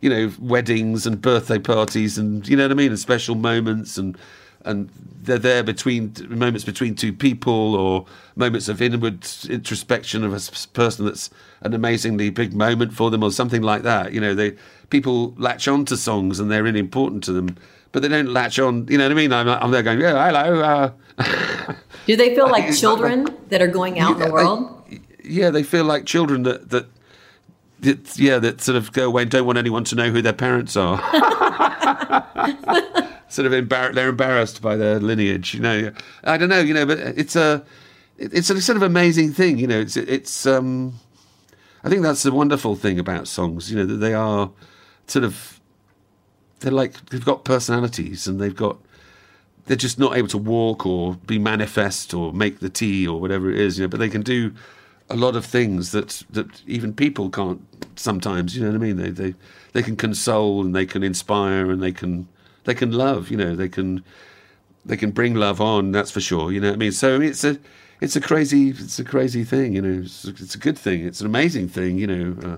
you 0.00 0.08
know 0.08 0.32
weddings 0.38 1.06
and 1.06 1.20
birthday 1.20 1.58
parties 1.58 2.16
and 2.16 2.48
you 2.48 2.56
know 2.56 2.64
what 2.64 2.70
i 2.70 2.74
mean 2.74 2.90
and 2.90 2.98
special 2.98 3.34
moments 3.34 3.98
and 3.98 4.16
and 4.66 4.90
they're 5.22 5.38
there 5.38 5.62
between 5.64 6.14
moments 6.28 6.64
between 6.64 6.94
two 6.94 7.12
people 7.12 7.74
or 7.74 8.04
moments 8.36 8.68
of 8.68 8.80
inward 8.82 9.26
introspection 9.48 10.22
of 10.24 10.32
a 10.32 10.40
person 10.74 11.04
that's 11.06 11.30
an 11.62 11.74
amazingly 11.74 12.30
big 12.30 12.52
moment 12.54 12.92
for 12.92 13.10
them 13.10 13.22
or 13.24 13.30
something 13.32 13.62
like 13.62 13.82
that. 13.82 14.12
You 14.12 14.20
know, 14.20 14.34
they 14.34 14.54
people 14.90 15.34
latch 15.36 15.66
on 15.66 15.84
to 15.86 15.96
songs 15.96 16.38
and 16.38 16.50
they're 16.50 16.62
really 16.62 16.78
important 16.80 17.24
to 17.24 17.32
them, 17.32 17.56
but 17.92 18.02
they 18.02 18.08
don't 18.08 18.28
latch 18.32 18.58
on. 18.58 18.86
You 18.88 18.98
know 18.98 19.04
what 19.04 19.12
I 19.12 19.14
mean? 19.14 19.32
I'm, 19.32 19.48
I'm 19.48 19.70
there 19.70 19.82
going, 19.82 20.00
yeah, 20.00 20.26
hello. 20.30 20.92
Uh, 21.18 21.74
Do 22.06 22.16
they 22.16 22.34
feel 22.34 22.48
like 22.50 22.72
children 22.74 23.26
that 23.48 23.60
are 23.62 23.66
going 23.68 23.98
out 23.98 24.12
in 24.12 24.18
the 24.20 24.26
Yeah, 24.26 24.32
world? 24.32 24.84
yeah, 25.24 25.50
they 25.50 25.62
feel 25.64 25.84
like 25.84 26.04
children 26.06 26.42
that 26.44 26.70
that. 26.70 26.86
that 27.80 28.18
yeah, 28.18 28.38
that 28.38 28.60
sort 28.60 28.76
of 28.76 28.92
go 28.92 29.06
away 29.06 29.22
and 29.22 29.30
don't 29.30 29.46
want 29.46 29.58
anyone 29.58 29.84
to 29.84 29.96
know 29.96 30.10
who 30.10 30.22
their 30.22 30.32
parents 30.32 30.76
are. 30.76 31.00
sort 33.28 33.46
of 33.46 33.52
embar- 33.52 33.94
they're 33.94 34.08
embarrassed 34.08 34.62
by 34.62 34.76
their 34.76 35.00
lineage. 35.00 35.54
You 35.54 35.60
know, 35.60 35.92
I 36.24 36.36
don't 36.36 36.48
know. 36.48 36.60
You 36.60 36.74
know, 36.74 36.86
but 36.86 36.98
it's 36.98 37.36
a 37.36 37.64
it's 38.18 38.50
a 38.50 38.60
sort 38.60 38.76
of 38.76 38.82
amazing 38.82 39.32
thing. 39.32 39.58
You 39.58 39.66
know, 39.66 39.80
it's 39.80 39.96
it's. 39.96 40.46
Um, 40.46 40.94
I 41.84 41.88
think 41.88 42.02
that's 42.02 42.24
the 42.24 42.32
wonderful 42.32 42.74
thing 42.74 42.98
about 42.98 43.28
songs. 43.28 43.70
You 43.70 43.78
know, 43.78 43.86
that 43.86 43.96
they 43.96 44.14
are 44.14 44.50
sort 45.06 45.24
of 45.24 45.60
they're 46.60 46.72
like 46.72 47.10
they've 47.10 47.24
got 47.24 47.44
personalities 47.44 48.26
and 48.26 48.40
they've 48.40 48.56
got 48.56 48.78
they're 49.66 49.76
just 49.76 49.98
not 49.98 50.16
able 50.16 50.28
to 50.28 50.38
walk 50.38 50.86
or 50.86 51.14
be 51.26 51.38
manifest 51.38 52.14
or 52.14 52.32
make 52.32 52.60
the 52.60 52.70
tea 52.70 53.06
or 53.06 53.20
whatever 53.20 53.50
it 53.50 53.58
is. 53.58 53.78
You 53.78 53.84
know, 53.84 53.88
but 53.88 54.00
they 54.00 54.08
can 54.08 54.22
do 54.22 54.52
a 55.08 55.16
lot 55.16 55.36
of 55.36 55.44
things 55.44 55.92
that 55.92 56.22
that 56.30 56.62
even 56.66 56.94
people 56.94 57.30
can't 57.30 57.60
sometimes. 57.96 58.56
You 58.56 58.62
know 58.62 58.70
what 58.70 58.76
I 58.76 58.78
mean? 58.78 58.96
They 58.96 59.10
they 59.10 59.34
they 59.72 59.82
can 59.82 59.96
console 59.96 60.62
and 60.62 60.74
they 60.74 60.86
can 60.86 61.02
inspire 61.02 61.70
and 61.70 61.82
they 61.82 61.92
can 61.92 62.28
they 62.66 62.74
can 62.74 62.92
love. 62.92 63.30
You 63.30 63.38
know, 63.38 63.56
they 63.56 63.68
can 63.68 64.04
they 64.84 64.96
can 64.96 65.10
bring 65.10 65.34
love 65.34 65.60
on. 65.60 65.92
That's 65.92 66.10
for 66.10 66.20
sure. 66.20 66.52
You 66.52 66.60
know 66.60 66.68
what 66.68 66.74
I 66.74 66.78
mean? 66.78 66.92
So 66.92 67.20
it's 67.20 67.42
a 67.42 67.58
it's 68.00 68.14
a 68.14 68.20
crazy 68.20 68.70
it's 68.70 68.98
a 68.98 69.04
crazy 69.04 69.42
thing. 69.42 69.72
You 69.72 69.82
know, 69.82 70.02
it's, 70.02 70.24
it's 70.26 70.54
a 70.54 70.58
good 70.58 70.78
thing. 70.78 71.04
It's 71.04 71.20
an 71.20 71.26
amazing 71.26 71.68
thing. 71.68 71.98
You 71.98 72.06
know. 72.06 72.48
Uh, 72.48 72.56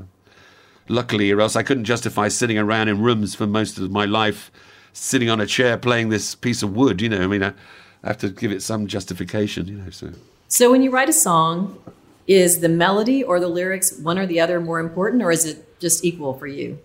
luckily, 0.89 1.31
or 1.31 1.41
else 1.41 1.57
I 1.57 1.63
couldn't 1.63 1.85
justify 1.85 2.29
sitting 2.29 2.59
around 2.59 2.89
in 2.89 3.01
rooms 3.01 3.35
for 3.35 3.47
most 3.47 3.79
of 3.79 3.91
my 3.91 4.07
life, 4.07 4.51
sitting 4.93 5.31
on 5.31 5.41
a 5.41 5.47
chair 5.47 5.77
playing 5.77 6.09
this 6.09 6.35
piece 6.35 6.63
of 6.63 6.75
wood. 6.75 7.01
You 7.01 7.11
know, 7.11 7.23
I 7.23 7.27
mean, 7.27 7.43
I, 7.43 7.53
I 8.03 8.09
have 8.09 8.19
to 8.19 8.31
give 8.31 8.53
it 8.53 8.63
some 8.63 8.87
justification. 8.87 9.69
You 9.69 9.75
know, 9.75 9.91
so. 9.91 10.13
So 10.49 10.71
when 10.71 10.83
you 10.83 10.91
write 10.91 11.11
a 11.11 11.13
song, 11.13 11.79
is 12.27 12.61
the 12.61 12.69
melody 12.69 13.23
or 13.23 13.39
the 13.39 13.49
lyrics 13.49 13.99
one 13.99 14.19
or 14.19 14.27
the 14.27 14.41
other 14.41 14.61
more 14.61 14.81
important, 14.81 15.23
or 15.23 15.31
is 15.31 15.45
it 15.45 15.79
just 15.79 16.05
equal 16.05 16.35
for 16.35 16.47
you? 16.47 16.79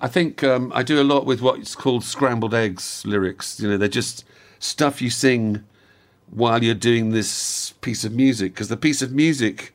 I 0.00 0.08
think 0.08 0.42
um, 0.42 0.72
I 0.74 0.82
do 0.82 1.00
a 1.00 1.04
lot 1.04 1.26
with 1.26 1.42
what's 1.42 1.74
called 1.74 2.04
scrambled 2.04 2.54
eggs 2.54 3.04
lyrics. 3.04 3.60
You 3.60 3.68
know, 3.68 3.76
they're 3.76 3.88
just 3.88 4.24
stuff 4.58 5.02
you 5.02 5.10
sing 5.10 5.62
while 6.30 6.64
you're 6.64 6.74
doing 6.74 7.10
this 7.10 7.72
piece 7.80 8.04
of 8.04 8.12
music 8.12 8.54
because 8.54 8.68
the 8.68 8.76
piece 8.76 9.02
of 9.02 9.12
music 9.12 9.74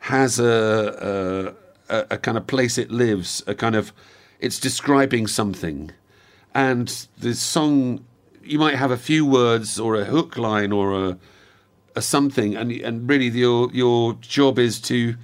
has 0.00 0.40
a, 0.40 1.54
a, 1.88 2.06
a, 2.10 2.18
kind 2.18 2.36
of 2.36 2.46
place 2.46 2.78
it 2.78 2.90
lives, 2.90 3.42
a 3.46 3.54
kind 3.54 3.76
of 3.76 3.92
it's 4.40 4.58
describing 4.58 5.26
something, 5.26 5.92
and 6.54 7.06
the 7.18 7.34
song 7.34 8.04
you 8.42 8.58
might 8.58 8.74
have 8.74 8.90
a 8.90 8.96
few 8.96 9.24
words 9.24 9.78
or 9.78 9.94
a 9.94 10.04
hook 10.04 10.36
line 10.36 10.72
or 10.72 10.92
a, 10.92 11.18
a 11.94 12.02
something, 12.02 12.56
and 12.56 12.72
and 12.72 13.08
really 13.08 13.28
your 13.28 13.70
your 13.72 14.14
job 14.14 14.58
is 14.58 14.80
to 14.80 15.14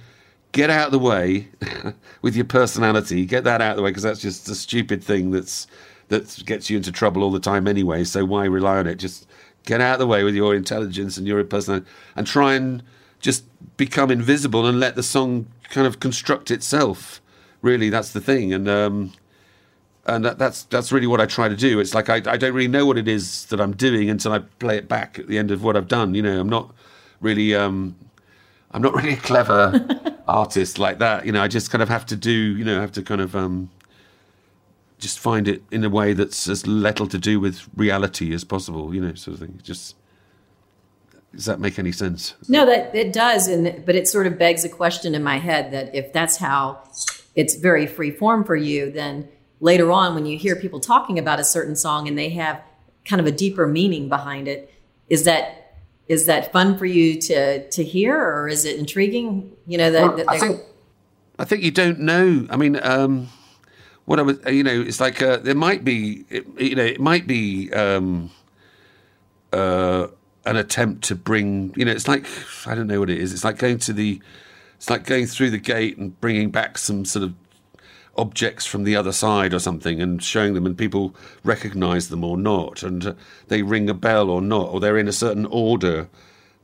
get 0.51 0.69
out 0.69 0.87
of 0.87 0.91
the 0.91 0.99
way 0.99 1.47
with 2.21 2.35
your 2.35 2.45
personality. 2.45 3.25
Get 3.25 3.43
that 3.43 3.61
out 3.61 3.71
of 3.71 3.77
the 3.77 3.83
way 3.83 3.89
because 3.91 4.03
that's 4.03 4.21
just 4.21 4.47
a 4.49 4.55
stupid 4.55 5.03
thing 5.03 5.31
that's 5.31 5.67
that 6.09 6.43
gets 6.45 6.69
you 6.69 6.77
into 6.77 6.91
trouble 6.91 7.23
all 7.23 7.31
the 7.31 7.39
time 7.39 7.67
anyway. 7.67 8.03
So 8.03 8.25
why 8.25 8.45
rely 8.45 8.77
on 8.77 8.87
it? 8.87 8.95
Just 8.95 9.27
get 9.63 9.79
out 9.79 9.93
of 9.93 9.99
the 9.99 10.07
way 10.07 10.23
with 10.23 10.35
your 10.35 10.55
intelligence 10.55 11.17
and 11.17 11.25
your 11.25 11.43
personality, 11.43 11.87
and 12.15 12.27
try 12.27 12.55
and 12.55 12.83
just 13.19 13.45
become 13.77 14.11
invisible 14.11 14.65
and 14.65 14.79
let 14.79 14.95
the 14.95 15.03
song 15.03 15.47
kind 15.69 15.87
of 15.87 15.99
construct 15.99 16.51
itself. 16.51 17.21
Really, 17.61 17.89
that's 17.89 18.11
the 18.11 18.21
thing, 18.21 18.51
and 18.53 18.67
um, 18.67 19.13
and 20.05 20.25
that, 20.25 20.37
that's 20.39 20.63
that's 20.63 20.91
really 20.91 21.07
what 21.07 21.21
I 21.21 21.27
try 21.27 21.47
to 21.47 21.55
do. 21.55 21.79
It's 21.79 21.93
like 21.93 22.09
I, 22.09 22.15
I 22.15 22.37
don't 22.37 22.53
really 22.53 22.67
know 22.67 22.85
what 22.85 22.97
it 22.97 23.07
is 23.07 23.45
that 23.45 23.61
I'm 23.61 23.75
doing 23.75 24.09
until 24.09 24.33
I 24.33 24.39
play 24.39 24.77
it 24.77 24.87
back 24.87 25.19
at 25.19 25.27
the 25.27 25.37
end 25.37 25.51
of 25.51 25.63
what 25.63 25.77
I've 25.77 25.87
done. 25.87 26.15
You 26.15 26.23
know, 26.23 26.39
I'm 26.39 26.49
not 26.49 26.73
really 27.21 27.53
um, 27.53 27.95
I'm 28.73 28.81
not 28.81 28.93
really 28.93 29.13
a 29.13 29.17
clever 29.17 29.85
artist 30.27 30.79
like 30.79 30.99
that. 30.99 31.25
You 31.25 31.31
know, 31.31 31.41
I 31.41 31.47
just 31.47 31.71
kind 31.71 31.81
of 31.81 31.89
have 31.89 32.05
to 32.07 32.15
do. 32.15 32.31
You 32.31 32.63
know, 32.63 32.79
have 32.79 32.93
to 32.93 33.03
kind 33.03 33.21
of 33.21 33.35
um, 33.35 33.69
just 34.97 35.19
find 35.19 35.47
it 35.47 35.63
in 35.71 35.83
a 35.83 35.89
way 35.89 36.13
that's 36.13 36.47
as 36.47 36.65
little 36.65 37.07
to 37.07 37.17
do 37.17 37.39
with 37.39 37.67
reality 37.75 38.33
as 38.33 38.43
possible. 38.43 38.93
You 38.93 39.01
know, 39.01 39.13
sort 39.15 39.35
of 39.35 39.39
thing. 39.41 39.59
Just 39.63 39.95
does 41.33 41.45
that 41.45 41.59
make 41.59 41.79
any 41.79 41.91
sense? 41.91 42.35
No, 42.47 42.65
that 42.65 42.93
it 42.95 43.13
does, 43.13 43.47
and 43.47 43.85
but 43.85 43.95
it 43.95 44.07
sort 44.07 44.27
of 44.27 44.37
begs 44.37 44.63
a 44.63 44.69
question 44.69 45.15
in 45.15 45.23
my 45.23 45.37
head 45.37 45.71
that 45.71 45.93
if 45.95 46.11
that's 46.13 46.37
how 46.37 46.81
it's 47.35 47.55
very 47.55 47.87
free 47.87 48.11
form 48.11 48.43
for 48.43 48.55
you, 48.55 48.91
then 48.91 49.29
later 49.59 49.91
on 49.91 50.15
when 50.15 50.25
you 50.25 50.37
hear 50.37 50.55
people 50.55 50.79
talking 50.79 51.17
about 51.17 51.39
a 51.39 51.43
certain 51.43 51.75
song 51.75 52.07
and 52.07 52.17
they 52.17 52.29
have 52.29 52.61
kind 53.05 53.19
of 53.19 53.25
a 53.25 53.31
deeper 53.31 53.67
meaning 53.67 54.09
behind 54.09 54.47
it, 54.47 54.73
is 55.07 55.23
that 55.23 55.60
is 56.07 56.25
that 56.25 56.51
fun 56.51 56.77
for 56.77 56.85
you 56.85 57.19
to 57.21 57.69
to 57.69 57.83
hear, 57.83 58.15
or 58.17 58.47
is 58.47 58.65
it 58.65 58.77
intriguing? 58.77 59.51
You 59.65 59.77
know 59.77 59.91
that, 59.91 60.01
Well, 60.01 60.17
that 60.17 60.29
I 60.29 60.39
think 60.39 60.61
I 61.39 61.45
think 61.45 61.63
you 61.63 61.71
don't 61.71 61.99
know. 61.99 62.45
I 62.49 62.57
mean, 62.57 62.79
um, 62.83 63.29
what 64.05 64.19
I 64.19 64.21
was, 64.21 64.37
you 64.45 64.63
know, 64.63 64.81
it's 64.81 64.99
like 64.99 65.21
uh, 65.21 65.37
there 65.37 65.55
might 65.55 65.83
be, 65.83 66.25
it, 66.29 66.45
you 66.59 66.75
know, 66.75 66.83
it 66.83 66.99
might 66.99 67.25
be 67.25 67.71
um, 67.73 68.29
uh, 69.53 70.07
an 70.45 70.57
attempt 70.57 71.03
to 71.05 71.15
bring, 71.15 71.73
you 71.75 71.85
know, 71.85 71.91
it's 71.91 72.07
like 72.07 72.27
I 72.67 72.75
don't 72.75 72.87
know 72.87 72.99
what 72.99 73.09
it 73.09 73.19
is. 73.19 73.33
It's 73.33 73.43
like 73.43 73.57
going 73.57 73.79
to 73.79 73.93
the, 73.93 74.21
it's 74.75 74.89
like 74.89 75.05
going 75.05 75.27
through 75.27 75.51
the 75.51 75.57
gate 75.57 75.97
and 75.97 76.19
bringing 76.21 76.51
back 76.51 76.77
some 76.77 77.05
sort 77.05 77.23
of 77.23 77.33
objects 78.17 78.65
from 78.65 78.83
the 78.83 78.95
other 78.95 79.11
side 79.11 79.53
or 79.53 79.59
something 79.59 80.01
and 80.01 80.21
showing 80.21 80.53
them 80.53 80.65
and 80.65 80.77
people 80.77 81.15
recognize 81.43 82.09
them 82.09 82.23
or 82.23 82.37
not 82.37 82.83
and 82.83 83.05
uh, 83.05 83.13
they 83.47 83.61
ring 83.61 83.89
a 83.89 83.93
bell 83.93 84.29
or 84.29 84.41
not 84.41 84.69
or 84.69 84.79
they're 84.79 84.97
in 84.97 85.07
a 85.07 85.13
certain 85.13 85.45
order 85.45 86.09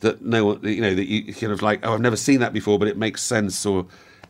that 0.01 0.21
no 0.21 0.45
one 0.45 0.59
you 0.63 0.81
know 0.81 0.93
that 0.93 1.07
you 1.07 1.33
kind 1.33 1.53
of 1.53 1.61
like 1.61 1.79
oh 1.85 1.93
I've 1.93 2.01
never 2.01 2.17
seen 2.17 2.39
that 2.41 2.53
before 2.53 2.77
but 2.77 2.87
it 2.87 2.97
makes 2.97 3.23
sense 3.23 3.65
or 3.65 3.85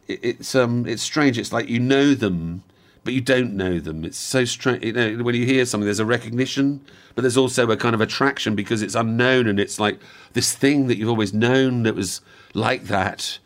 it, 0.08 0.20
it's 0.24 0.56
um 0.56 0.86
it's 0.88 1.04
strange. 1.04 1.38
It's 1.38 1.52
like 1.52 1.68
you 1.70 1.80
know 1.80 2.14
them 2.14 2.64
but 3.04 3.14
you 3.14 3.22
don't 3.22 3.56
know 3.56 3.80
them. 3.80 4.06
It's 4.06 4.18
so 4.18 4.46
strange 4.46 4.84
you 4.84 4.94
know 4.94 5.24
when 5.24 5.36
you 5.36 5.46
hear 5.46 5.66
something 5.66 5.86
there's 5.86 6.00
a 6.00 6.06
recognition 6.06 6.86
but 7.16 7.24
there's 7.24 7.38
also 7.38 7.70
a 7.72 7.78
kind 7.78 7.96
of 7.96 8.02
attraction 8.02 8.56
because 8.56 8.82
it's 8.82 8.96
unknown 8.96 9.48
and 9.48 9.60
it's 9.60 9.80
like 9.80 10.00
this 10.34 10.54
thing 10.54 10.88
that 10.88 10.98
you've 10.98 11.10
always 11.10 11.34
known 11.34 11.84
that 11.84 11.96
was 11.96 12.22
like 12.54 12.84
that 12.86 13.40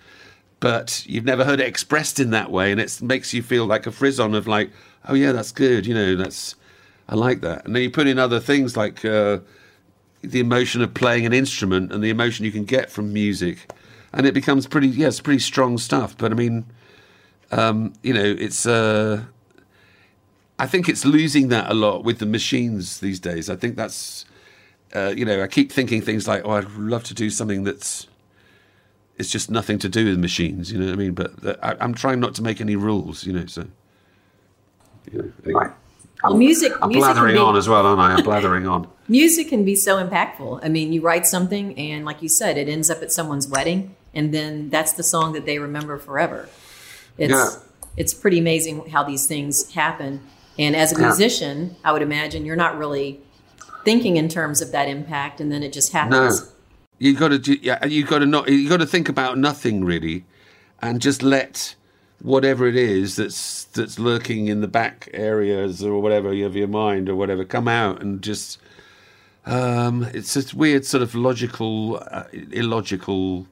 but 0.62 1.04
you've 1.06 1.26
never 1.26 1.44
heard 1.44 1.60
it 1.60 1.68
expressed 1.68 2.22
in 2.22 2.30
that 2.30 2.50
way, 2.50 2.72
and 2.72 2.80
it 2.80 3.02
makes 3.02 3.34
you 3.34 3.44
feel 3.44 3.66
like 3.66 3.86
a 3.86 3.92
frisson 3.92 4.34
of 4.34 4.48
like, 4.48 4.72
oh 5.10 5.14
yeah, 5.14 5.34
that's 5.34 5.52
good, 5.52 5.86
you 5.86 5.94
know, 5.94 6.16
that's 6.16 6.56
I 7.10 7.16
like 7.16 7.42
that. 7.42 7.66
And 7.66 7.76
then 7.76 7.84
you 7.84 7.92
put 7.92 8.08
in 8.08 8.18
other 8.18 8.40
things 8.40 8.78
like 8.78 9.04
uh, 9.04 9.40
the 10.22 10.40
emotion 10.40 10.82
of 10.82 10.94
playing 10.94 11.26
an 11.26 11.34
instrument 11.34 11.92
and 11.92 12.02
the 12.02 12.10
emotion 12.10 12.46
you 12.46 12.52
can 12.54 12.64
get 12.64 12.90
from 12.90 13.12
music, 13.12 13.70
and 14.14 14.26
it 14.26 14.34
becomes 14.34 14.68
pretty, 14.68 14.88
yeah, 14.88 15.08
it's 15.08 15.20
pretty 15.20 15.40
strong 15.40 15.78
stuff. 15.78 16.18
But 16.18 16.32
I 16.32 16.36
mean, 16.36 16.66
um, 17.52 17.94
you 18.02 18.14
know, 18.14 18.24
it's. 18.40 18.66
Uh, 18.66 19.26
I 20.60 20.68
think 20.68 20.88
it's 20.88 21.06
losing 21.06 21.48
that 21.48 21.72
a 21.72 21.74
lot 21.74 22.04
with 22.04 22.20
the 22.20 22.28
machines 22.28 23.00
these 23.00 23.20
days. 23.20 23.50
I 23.50 23.56
think 23.56 23.76
that's, 23.76 24.26
uh, 24.94 25.12
you 25.18 25.26
know, 25.26 25.42
I 25.42 25.48
keep 25.48 25.72
thinking 25.72 26.04
things 26.04 26.28
like, 26.28 26.44
oh, 26.46 26.52
I'd 26.52 26.70
love 26.74 27.04
to 27.06 27.16
do 27.16 27.32
something 27.32 27.64
that's 27.64 28.06
it's 29.22 29.30
just 29.32 29.50
nothing 29.50 29.80
to 29.80 29.88
do 29.88 30.06
with 30.06 30.20
machines, 30.20 30.72
you 30.72 30.80
know 30.80 30.88
what 30.88 30.94
I 30.94 30.98
mean? 30.98 31.14
But 31.14 31.46
uh, 31.46 31.56
I, 31.64 31.76
I'm 31.80 31.94
trying 31.94 32.20
not 32.20 32.36
to 32.36 32.42
make 32.42 32.60
any 32.60 32.76
rules, 32.76 33.24
you 33.26 33.32
know. 33.34 33.46
So, 33.46 33.66
you 35.12 35.20
know, 35.22 35.32
anyway. 35.46 35.68
well, 36.24 36.36
music. 36.38 36.74
I'm 36.82 36.90
music 36.90 37.04
can 37.06 37.14
blathering 37.14 37.36
be- 37.36 37.40
on 37.42 37.56
as 37.56 37.70
well, 37.70 37.86
aren't 37.86 38.02
I? 38.02 38.14
I'm 38.14 38.24
blathering 38.24 38.68
on. 38.68 38.88
music 39.08 39.48
can 39.50 39.64
be 39.64 39.76
so 39.76 40.06
impactful. 40.06 40.60
I 40.64 40.70
mean, 40.70 40.92
you 40.92 41.02
write 41.02 41.26
something, 41.26 41.78
and 41.78 42.04
like 42.06 42.22
you 42.22 42.30
said, 42.30 42.58
it 42.58 42.68
ends 42.68 42.90
up 42.90 43.02
at 43.02 43.12
someone's 43.12 43.48
wedding, 43.48 43.96
and 44.14 44.34
then 44.34 44.70
that's 44.70 44.94
the 44.94 45.04
song 45.04 45.34
that 45.34 45.46
they 45.46 45.60
remember 45.60 45.98
forever. 45.98 46.50
It's 47.18 47.32
Yeah. 47.34 47.50
it's 47.98 48.14
pretty 48.14 48.40
amazing 48.40 48.90
how 48.90 49.04
these 49.04 49.26
things 49.28 49.72
happen. 49.74 50.22
And 50.60 50.76
as 50.76 50.92
a 50.92 51.00
Yeah. 51.00 51.08
musician, 51.08 51.76
I 51.84 51.92
would 51.94 52.02
imagine 52.02 52.46
you're 52.46 52.56
not 52.56 52.78
really 52.78 53.22
thinking 53.86 54.18
in 54.18 54.28
terms 54.30 54.62
of 54.62 54.72
that 54.72 54.88
impact, 54.88 55.40
and 55.42 55.52
then 55.52 55.64
it 55.64 55.74
just 55.74 55.94
No, 55.94 56.00
happens. 57.02 57.14
you 57.14 57.20
got 57.20 57.30
to 57.30 57.40
do. 57.40 57.58
Yeah, 57.62 57.86
you 57.86 58.06
got 58.06 58.20
to 58.20 58.26
not. 58.26 58.50
You 58.50 58.70
got 58.70 58.80
to 58.80 58.86
think 58.86 59.10
about 59.10 59.38
nothing 59.38 59.84
really, 59.84 60.26
and 60.82 61.02
just 61.02 61.24
let 61.24 61.76
whatever 62.22 62.68
it 62.68 62.76
is 62.76 63.16
that's 63.16 63.66
that's 63.66 63.98
lurking 64.00 64.48
in 64.48 64.62
the 64.62 64.68
back 64.68 65.10
areas 65.14 65.84
or 65.84 66.02
whatever 66.02 66.30
of 66.30 66.56
your 66.56 66.68
mind 66.68 67.10
or 67.10 67.16
whatever 67.16 67.44
come 67.46 67.68
out 67.68 68.02
and 68.02 68.22
just. 68.22 68.60
Um, 69.44 70.04
it's 70.14 70.36
this 70.36 70.54
weird 70.54 70.86
sort 70.86 71.02
of 71.02 71.16
logical, 71.16 71.98
uh, 72.12 72.26
illogical, 72.52 73.48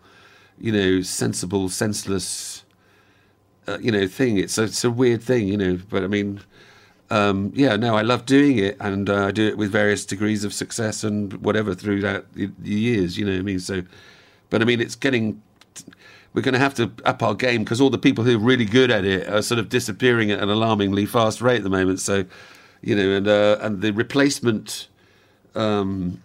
you 0.60 0.72
know, 0.72 1.02
sensible, 1.02 1.68
senseless, 1.68 2.64
uh, 3.68 3.80
you 3.82 3.92
know, 3.92 4.08
thing. 4.08 4.38
It's 4.38 4.60
a, 4.60 4.66
it's 4.66 4.84
a 4.84 4.92
weird 4.92 5.24
thing, 5.24 5.48
you 5.48 5.58
know. 5.58 5.80
But 5.90 6.04
I 6.04 6.08
mean, 6.08 6.42
um, 7.12 7.52
yeah, 7.56 7.76
no, 7.76 7.96
I 7.96 8.02
love 8.02 8.26
doing 8.26 8.60
it, 8.60 8.78
and 8.80 9.10
uh, 9.10 9.28
I 9.28 9.32
do 9.32 9.48
it 9.48 9.58
with 9.58 9.72
various 9.72 10.06
degrees 10.06 10.44
of 10.44 10.54
success 10.54 11.04
and 11.04 11.34
whatever 11.42 11.74
throughout 11.74 12.32
the, 12.34 12.52
years. 12.62 13.18
You 13.18 13.26
know 13.26 13.32
what 13.32 13.40
I 13.40 13.44
mean? 13.44 13.60
So, 13.60 13.84
but 14.50 14.62
I 14.62 14.66
mean, 14.66 14.80
it's 14.80 14.96
getting. 14.96 15.42
We're 16.34 16.44
going 16.44 16.54
to 16.54 16.60
have 16.60 16.76
to 16.76 16.92
up 17.06 17.24
our 17.24 17.34
game 17.34 17.64
because 17.64 17.82
all 17.82 17.90
the 17.90 17.98
people 17.98 18.24
who 18.24 18.36
are 18.36 18.40
really 18.40 18.66
good 18.66 18.92
at 18.92 19.04
it 19.04 19.28
are 19.28 19.42
sort 19.42 19.58
of 19.58 19.70
disappearing 19.70 20.30
at 20.30 20.40
an 20.40 20.50
alarmingly 20.50 21.08
fast 21.08 21.42
rate 21.42 21.58
at 21.58 21.64
the 21.64 21.72
moment. 21.72 22.00
So, 22.00 22.26
you 22.82 22.96
know, 22.96 23.10
and 23.10 23.28
uh, 23.28 23.58
and 23.62 23.82
the 23.82 23.92
replacement, 23.92 24.88
um, 25.56 26.22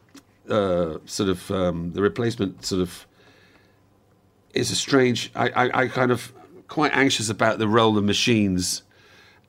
uh, 0.51 0.99
sort 1.07 1.31
of 1.31 1.51
um, 1.51 1.93
the 1.93 2.03
replacement 2.03 2.67
sort 2.67 2.83
of 2.83 3.07
is 4.53 4.71
a 4.71 4.77
strange. 4.77 5.33
I, 5.35 5.49
I, 5.49 5.81
I 5.83 5.89
kind 5.89 6.11
of 6.11 6.33
quite 6.69 6.95
anxious 6.95 7.31
about 7.31 7.59
the 7.59 7.69
role 7.69 7.97
of 7.97 8.05
machines 8.05 8.83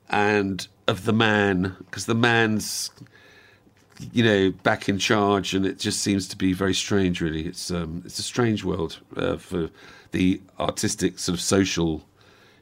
and 0.08 0.66
of 0.88 1.04
the 1.04 1.12
man 1.12 1.76
because 1.80 2.06
the 2.06 2.14
man's 2.14 2.90
you 4.12 4.22
know 4.22 4.50
back 4.62 4.88
in 4.88 4.98
charge 4.98 5.54
and 5.54 5.64
it 5.64 5.78
just 5.78 6.00
seems 6.00 6.28
to 6.28 6.36
be 6.36 6.52
very 6.52 6.74
strange 6.74 7.20
really. 7.20 7.46
It's 7.46 7.70
um 7.70 8.02
it's 8.04 8.18
a 8.18 8.22
strange 8.22 8.64
world 8.64 8.98
uh, 9.16 9.36
for 9.36 9.70
the 10.12 10.40
artistic 10.58 11.18
sort 11.18 11.36
of 11.36 11.40
social 11.42 12.04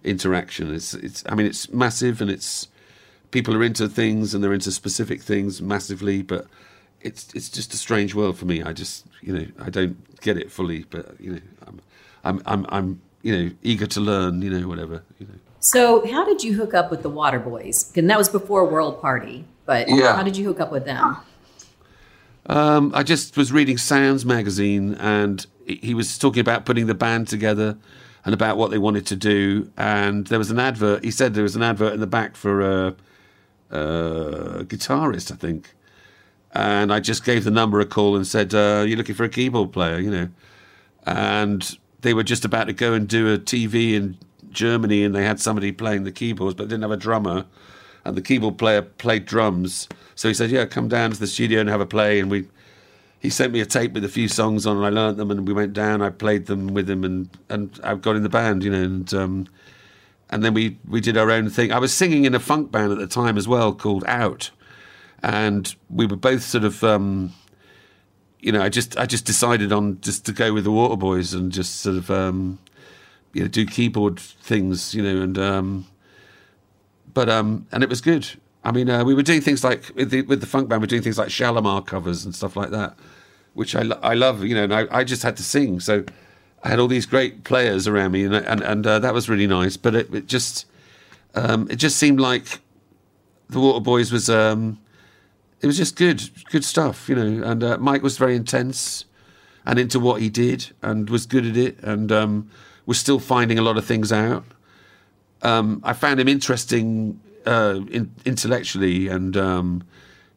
interaction. 0.03 0.75
It's 0.75 0.95
it's 0.95 1.25
i 1.29 1.35
mean 1.35 1.47
it's 1.47 1.71
massive 1.71 2.21
and 2.21 2.31
it's 2.31 2.69
people 3.31 3.55
are 3.57 3.65
into 3.65 3.89
things 3.89 4.35
and 4.35 4.43
they're 4.43 4.55
into 4.55 4.71
specific 4.71 5.23
things 5.23 5.61
massively 5.61 6.23
but 6.23 6.47
it's 7.01 7.33
it's 7.35 7.49
just 7.49 7.75
a 7.75 7.77
strange 7.77 8.15
world 8.15 8.39
for 8.39 8.47
me. 8.47 8.63
I 8.63 8.73
just 8.73 9.07
you 9.21 9.33
know 9.37 9.47
i 9.61 9.71
don't 9.71 9.97
get 10.21 10.37
it 10.37 10.51
fully 10.51 10.85
but 10.91 11.19
you 11.21 11.33
know 11.33 11.41
i'm 11.67 11.81
i'm 12.25 12.43
i'm, 12.47 12.67
I'm 12.69 13.01
you 13.23 13.37
know 13.37 13.51
eager 13.63 13.87
to 13.87 14.01
learn 14.01 14.43
you 14.43 14.51
know 14.51 14.69
whatever 14.69 15.03
you 15.19 15.27
know 15.27 15.35
So, 15.65 16.07
how 16.07 16.27
did 16.27 16.45
you 16.45 16.53
hook 16.53 16.75
up 16.75 16.91
with 16.91 17.01
the 17.03 17.09
Water 17.09 17.39
Boys? 17.39 17.91
And 17.97 18.11
that 18.11 18.19
was 18.19 18.29
before 18.29 18.67
World 18.67 19.01
Party, 19.01 19.47
but 19.65 19.89
Yeah. 19.89 20.15
how 20.15 20.23
did 20.23 20.37
you 20.37 20.45
hook 20.45 20.61
up 20.61 20.71
with 20.71 20.85
them? 20.85 21.17
Um, 22.45 22.93
I 22.95 23.03
just 23.03 23.35
was 23.39 23.51
reading 23.51 23.79
Sounds 23.79 24.27
magazine, 24.27 24.93
and 25.01 25.47
he 25.67 25.95
was 25.95 26.19
talking 26.19 26.41
about 26.43 26.67
putting 26.67 26.87
the 26.87 26.95
band 26.95 27.29
together 27.29 27.79
and 28.27 28.35
about 28.35 28.59
what 28.59 28.73
they 28.73 28.77
wanted 28.77 29.07
to 29.07 29.17
do. 29.17 29.71
And 29.79 30.27
there 30.27 30.39
was 30.39 30.51
an 30.51 30.59
advert. 30.59 31.03
He 31.03 31.11
said 31.11 31.33
there 31.33 31.43
was 31.43 31.57
an 31.57 31.63
advert 31.63 31.95
in 31.95 32.01
the 32.01 32.07
back 32.07 32.37
for 32.37 32.61
a, 32.61 32.95
a 33.71 34.65
guitarist, 34.65 35.33
I 35.33 35.37
think. 35.37 35.75
And 36.53 36.93
I 36.93 37.01
just 37.01 37.25
gave 37.25 37.45
the 37.45 37.51
number 37.51 37.81
a 37.81 37.87
call 37.87 38.17
and 38.17 38.27
said, 38.27 38.53
uh, 38.55 38.85
"You're 38.87 38.99
looking 38.99 39.15
for 39.15 39.25
a 39.25 39.31
keyboard 39.31 39.73
player, 39.73 39.99
you 39.99 40.11
know?" 40.11 40.29
And 41.07 41.79
they 42.03 42.13
were 42.13 42.23
just 42.23 42.45
about 42.45 42.65
to 42.67 42.75
go 42.75 42.93
and 42.93 43.09
do 43.09 43.33
a 43.33 43.39
TV 43.39 43.95
in 43.95 44.19
Germany, 44.55 45.05
and 45.05 45.15
they 45.15 45.25
had 45.25 45.41
somebody 45.41 45.73
playing 45.73 46.05
the 46.05 46.13
keyboards, 46.13 46.55
but 46.55 46.69
didn't 46.69 46.83
have 46.83 46.91
a 46.91 46.97
drummer 46.97 47.45
and 48.05 48.17
the 48.17 48.23
keyboard 48.23 48.59
player 48.59 48.83
played 48.83 49.25
drums. 49.25 49.89
So 50.15 50.29
he 50.29 50.35
said, 50.35 50.51
"Yeah, 50.51 50.67
come 50.67 50.89
down 50.89 51.11
to 51.13 51.19
the 51.19 51.27
studio 51.27 51.61
and 51.61 51.69
have 51.69 51.81
a 51.81 51.87
play." 51.87 52.21
And 52.21 52.31
we, 52.31 52.47
he 53.19 53.31
sent 53.31 53.53
me 53.53 53.61
a 53.61 53.67
tape 53.67 53.93
with 53.93 54.05
a 54.05 54.09
few 54.09 54.29
songs 54.29 54.67
on, 54.67 54.77
and 54.77 54.87
I 54.87 54.91
learnt 54.91 55.17
them. 55.17 55.31
And 55.31 55.47
we 55.47 55.55
went 55.55 55.73
down. 55.73 56.03
I 56.03 56.11
played 56.11 56.47
them 56.47 56.69
with 56.69 56.89
him, 56.89 57.05
and 57.05 57.29
and 57.49 57.81
I 57.83 57.95
got 57.95 58.17
in 58.17 58.23
the 58.23 58.29
band, 58.29 58.63
you 58.63 58.71
know. 58.71 58.83
And 58.83 59.15
um, 59.15 59.49
and 60.31 60.45
then 60.45 60.55
we 60.55 60.79
we 60.87 61.01
did 61.01 61.17
our 61.17 61.31
own 61.31 61.49
thing. 61.51 61.73
I 61.73 61.79
was 61.79 61.93
singing 61.93 62.25
in 62.25 62.35
a 62.35 62.41
funk 62.41 62.71
band 62.71 62.93
at 62.93 62.99
the 62.99 63.07
time 63.07 63.37
as 63.37 63.49
well 63.49 63.75
called 63.75 64.05
Out, 64.07 64.51
and 65.23 65.75
we 65.89 66.07
were 66.07 66.17
both 66.17 66.43
sort 66.43 66.65
of. 66.65 66.85
Um, 66.85 67.33
you 68.41 68.53
know, 68.53 68.61
I 68.61 68.69
just 68.69 68.99
I 68.99 69.07
just 69.07 69.25
decided 69.25 69.73
on 69.73 70.03
just 70.03 70.27
to 70.27 70.33
go 70.33 70.53
with 70.53 70.65
the 70.65 70.71
Waterboys 70.71 71.33
and 71.33 71.51
just 71.51 71.77
sort 71.77 71.97
of 71.97 72.11
um, 72.11 72.59
you 73.35 73.43
know 73.43 73.49
do 73.49 73.67
keyboard 73.67 74.19
things, 74.19 74.95
you 74.95 75.03
know, 75.03 75.23
and 75.23 75.39
um, 75.39 75.87
but 77.13 77.29
um, 77.29 77.67
and 77.73 77.83
it 77.83 77.89
was 77.89 78.01
good. 78.01 78.27
I 78.65 78.73
mean, 78.73 78.89
uh, 78.89 79.05
we 79.05 79.15
were 79.15 79.23
doing 79.23 79.43
things 79.43 79.63
like 79.63 79.91
with 79.95 80.11
the 80.11 80.23
with 80.23 80.41
the 80.41 80.47
funk 80.47 80.69
band, 80.69 80.81
we're 80.81 80.87
doing 80.87 81.03
things 81.03 81.19
like 81.19 81.29
Shalimar 81.29 81.83
covers 81.83 82.25
and 82.25 82.35
stuff 82.35 82.57
like 82.57 82.71
that, 82.71 82.97
which 83.53 83.77
I 83.77 83.83
I 84.03 84.15
love. 84.15 84.45
You 84.45 84.55
know, 84.55 84.65
and 84.65 84.75
I, 84.75 84.87
I 84.91 85.05
just 85.05 85.23
had 85.23 85.37
to 85.37 85.43
sing, 85.43 85.81
so 85.81 86.05
I 86.63 86.69
had 86.69 86.79
all 86.79 86.89
these 86.89 87.07
great 87.07 87.45
players 87.45 87.87
around 87.87 88.13
me, 88.13 88.25
and 88.25 88.35
and 88.35 88.63
and 88.63 88.87
uh, 88.87 88.99
that 89.01 89.13
was 89.13 89.29
really 89.29 89.47
nice. 89.47 89.77
But 89.77 89.95
it, 89.95 90.15
it 90.15 90.27
just 90.27 90.67
um, 91.35 91.69
it 91.71 91.77
just 91.77 91.97
seemed 91.97 92.21
like 92.21 92.61
the 93.51 93.61
Water 93.61 93.81
Boys 93.81 94.11
was 94.11 94.31
um, 94.31 94.79
it 95.61 95.67
was 95.67 95.77
just 95.77 95.97
good 95.97 96.23
good 96.51 96.65
stuff, 96.65 97.09
you 97.09 97.15
know. 97.15 97.47
And 97.47 97.63
uh, 97.63 97.79
Mike 97.79 98.03
was 98.03 98.17
very 98.17 98.35
intense 98.35 99.05
and 99.67 99.79
into 99.79 100.01
what 100.01 100.23
he 100.23 100.31
did, 100.31 100.73
and 100.83 101.11
was 101.11 101.27
good 101.27 101.45
at 101.47 101.57
it, 101.57 101.79
and 101.83 102.11
um, 102.11 102.51
was 102.87 102.99
still 102.99 103.19
finding 103.19 103.59
a 103.59 103.63
lot 103.63 103.77
of 103.77 103.85
things 103.85 104.13
out 104.13 104.45
um, 105.45 105.81
I 105.85 105.93
found 105.93 106.19
him 106.19 106.27
interesting 106.27 107.21
uh, 107.47 107.81
in, 107.91 108.13
intellectually, 108.25 109.09
and 109.09 109.37
um, 109.37 109.85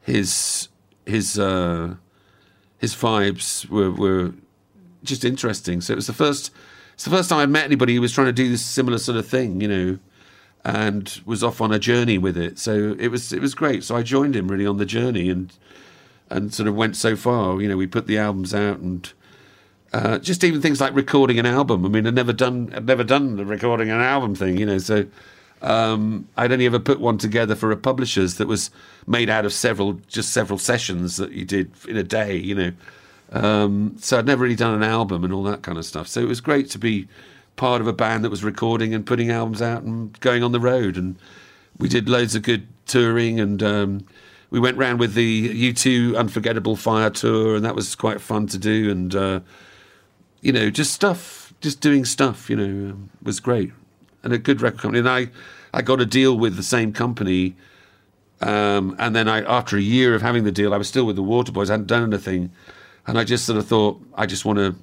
his 0.01 0.67
his 1.05 1.39
uh, 1.39 1.95
his 2.77 2.93
vibes 2.93 3.67
were, 3.69 3.89
were 3.89 4.33
just 5.03 5.23
interesting. 5.23 5.79
So 5.79 5.93
it 5.93 5.95
was 5.95 6.07
the 6.07 6.13
first 6.13 6.51
it's 6.93 7.05
the 7.05 7.09
first 7.09 7.29
time 7.29 7.39
I'd 7.39 7.49
met 7.49 7.63
anybody 7.63 7.95
who 7.95 8.01
was 8.01 8.11
trying 8.11 8.27
to 8.27 8.33
do 8.33 8.49
this 8.49 8.63
similar 8.63 8.97
sort 8.97 9.17
of 9.17 9.25
thing, 9.25 9.61
you 9.61 9.67
know, 9.67 9.99
and 10.65 11.21
was 11.25 11.41
off 11.41 11.61
on 11.61 11.71
a 11.71 11.79
journey 11.79 12.17
with 12.17 12.37
it. 12.37 12.59
So 12.59 12.95
it 12.99 13.07
was 13.07 13.31
it 13.31 13.41
was 13.41 13.55
great. 13.55 13.85
So 13.85 13.95
I 13.95 14.03
joined 14.03 14.35
him 14.35 14.49
really 14.49 14.67
on 14.67 14.77
the 14.77 14.85
journey 14.85 15.29
and 15.29 15.53
and 16.29 16.53
sort 16.53 16.67
of 16.67 16.75
went 16.75 16.97
so 16.97 17.15
far. 17.15 17.61
You 17.61 17.69
know, 17.69 17.77
we 17.77 17.87
put 17.87 18.07
the 18.07 18.17
albums 18.17 18.53
out 18.53 18.79
and. 18.79 19.11
Uh, 19.93 20.17
just 20.19 20.43
even 20.43 20.61
things 20.61 20.81
like 20.81 20.93
recording 20.93 21.39
an 21.39 21.45
album. 21.45 21.85
I 21.85 21.89
mean, 21.89 22.05
I'd 22.05 22.15
never 22.15 22.33
done, 22.33 22.71
I'd 22.75 22.85
never 22.85 23.03
done 23.03 23.37
the 23.37 23.45
recording 23.45 23.89
an 23.89 24.01
album 24.01 24.35
thing, 24.35 24.57
you 24.57 24.65
know. 24.65 24.77
So 24.79 25.05
um, 25.61 26.27
I'd 26.35 26.51
only 26.51 26.65
ever 26.65 26.79
put 26.79 26.99
one 26.99 27.17
together 27.17 27.55
for 27.55 27.71
a 27.71 27.77
publisher's 27.77 28.35
that 28.35 28.47
was 28.47 28.69
made 29.05 29.29
out 29.29 29.45
of 29.45 29.53
several, 29.53 29.93
just 30.07 30.31
several 30.33 30.59
sessions 30.59 31.17
that 31.17 31.31
you 31.31 31.45
did 31.45 31.71
in 31.87 31.95
a 31.95 32.03
day, 32.03 32.35
you 32.35 32.55
know. 32.55 32.71
Um, 33.31 33.95
so 33.99 34.17
I'd 34.17 34.25
never 34.25 34.43
really 34.43 34.55
done 34.55 34.73
an 34.73 34.83
album 34.83 35.23
and 35.23 35.33
all 35.33 35.43
that 35.43 35.61
kind 35.61 35.77
of 35.77 35.85
stuff. 35.85 36.07
So 36.07 36.21
it 36.21 36.27
was 36.27 36.41
great 36.41 36.69
to 36.71 36.79
be 36.79 37.07
part 37.55 37.81
of 37.81 37.87
a 37.87 37.93
band 37.93 38.23
that 38.23 38.29
was 38.29 38.43
recording 38.43 38.93
and 38.93 39.05
putting 39.05 39.31
albums 39.31 39.61
out 39.61 39.83
and 39.83 40.17
going 40.19 40.43
on 40.43 40.51
the 40.51 40.59
road. 40.59 40.97
And 40.97 41.17
we 41.77 41.89
did 41.89 42.07
loads 42.07 42.35
of 42.35 42.43
good 42.43 42.67
touring 42.85 43.39
and 43.39 43.61
um, 43.63 44.05
we 44.49 44.59
went 44.59 44.77
round 44.77 44.99
with 44.99 45.13
the 45.13 45.71
U2 45.73 46.17
Unforgettable 46.17 46.75
Fire 46.75 47.09
tour, 47.09 47.55
and 47.55 47.65
that 47.65 47.75
was 47.75 47.95
quite 47.95 48.21
fun 48.21 48.47
to 48.47 48.57
do. 48.57 48.89
And 48.89 49.13
uh, 49.13 49.39
you 50.41 50.51
know, 50.51 50.69
just 50.69 50.93
stuff, 50.93 51.53
just 51.61 51.81
doing 51.81 52.05
stuff, 52.05 52.49
you 52.49 52.55
know, 52.55 52.91
um, 52.91 53.09
was 53.23 53.39
great. 53.39 53.71
And 54.23 54.33
a 54.33 54.37
good 54.37 54.61
record 54.61 54.79
company. 54.81 54.99
And 54.99 55.09
I, 55.09 55.29
I 55.73 55.81
got 55.81 56.01
a 56.01 56.05
deal 56.05 56.37
with 56.37 56.55
the 56.55 56.63
same 56.63 56.93
company. 56.93 57.55
Um, 58.41 58.95
and 58.99 59.15
then 59.15 59.27
I, 59.27 59.41
after 59.41 59.77
a 59.77 59.81
year 59.81 60.13
of 60.15 60.21
having 60.21 60.43
the 60.43 60.51
deal, 60.51 60.73
I 60.73 60.77
was 60.77 60.87
still 60.87 61.05
with 61.05 61.15
the 61.15 61.23
Waterboys. 61.23 61.69
I 61.69 61.73
hadn't 61.73 61.87
done 61.87 62.03
anything. 62.13 62.51
And 63.07 63.17
I 63.17 63.23
just 63.23 63.45
sort 63.45 63.57
of 63.57 63.67
thought, 63.67 64.01
I 64.15 64.25
just 64.25 64.45
want 64.45 64.59
to, 64.59 64.75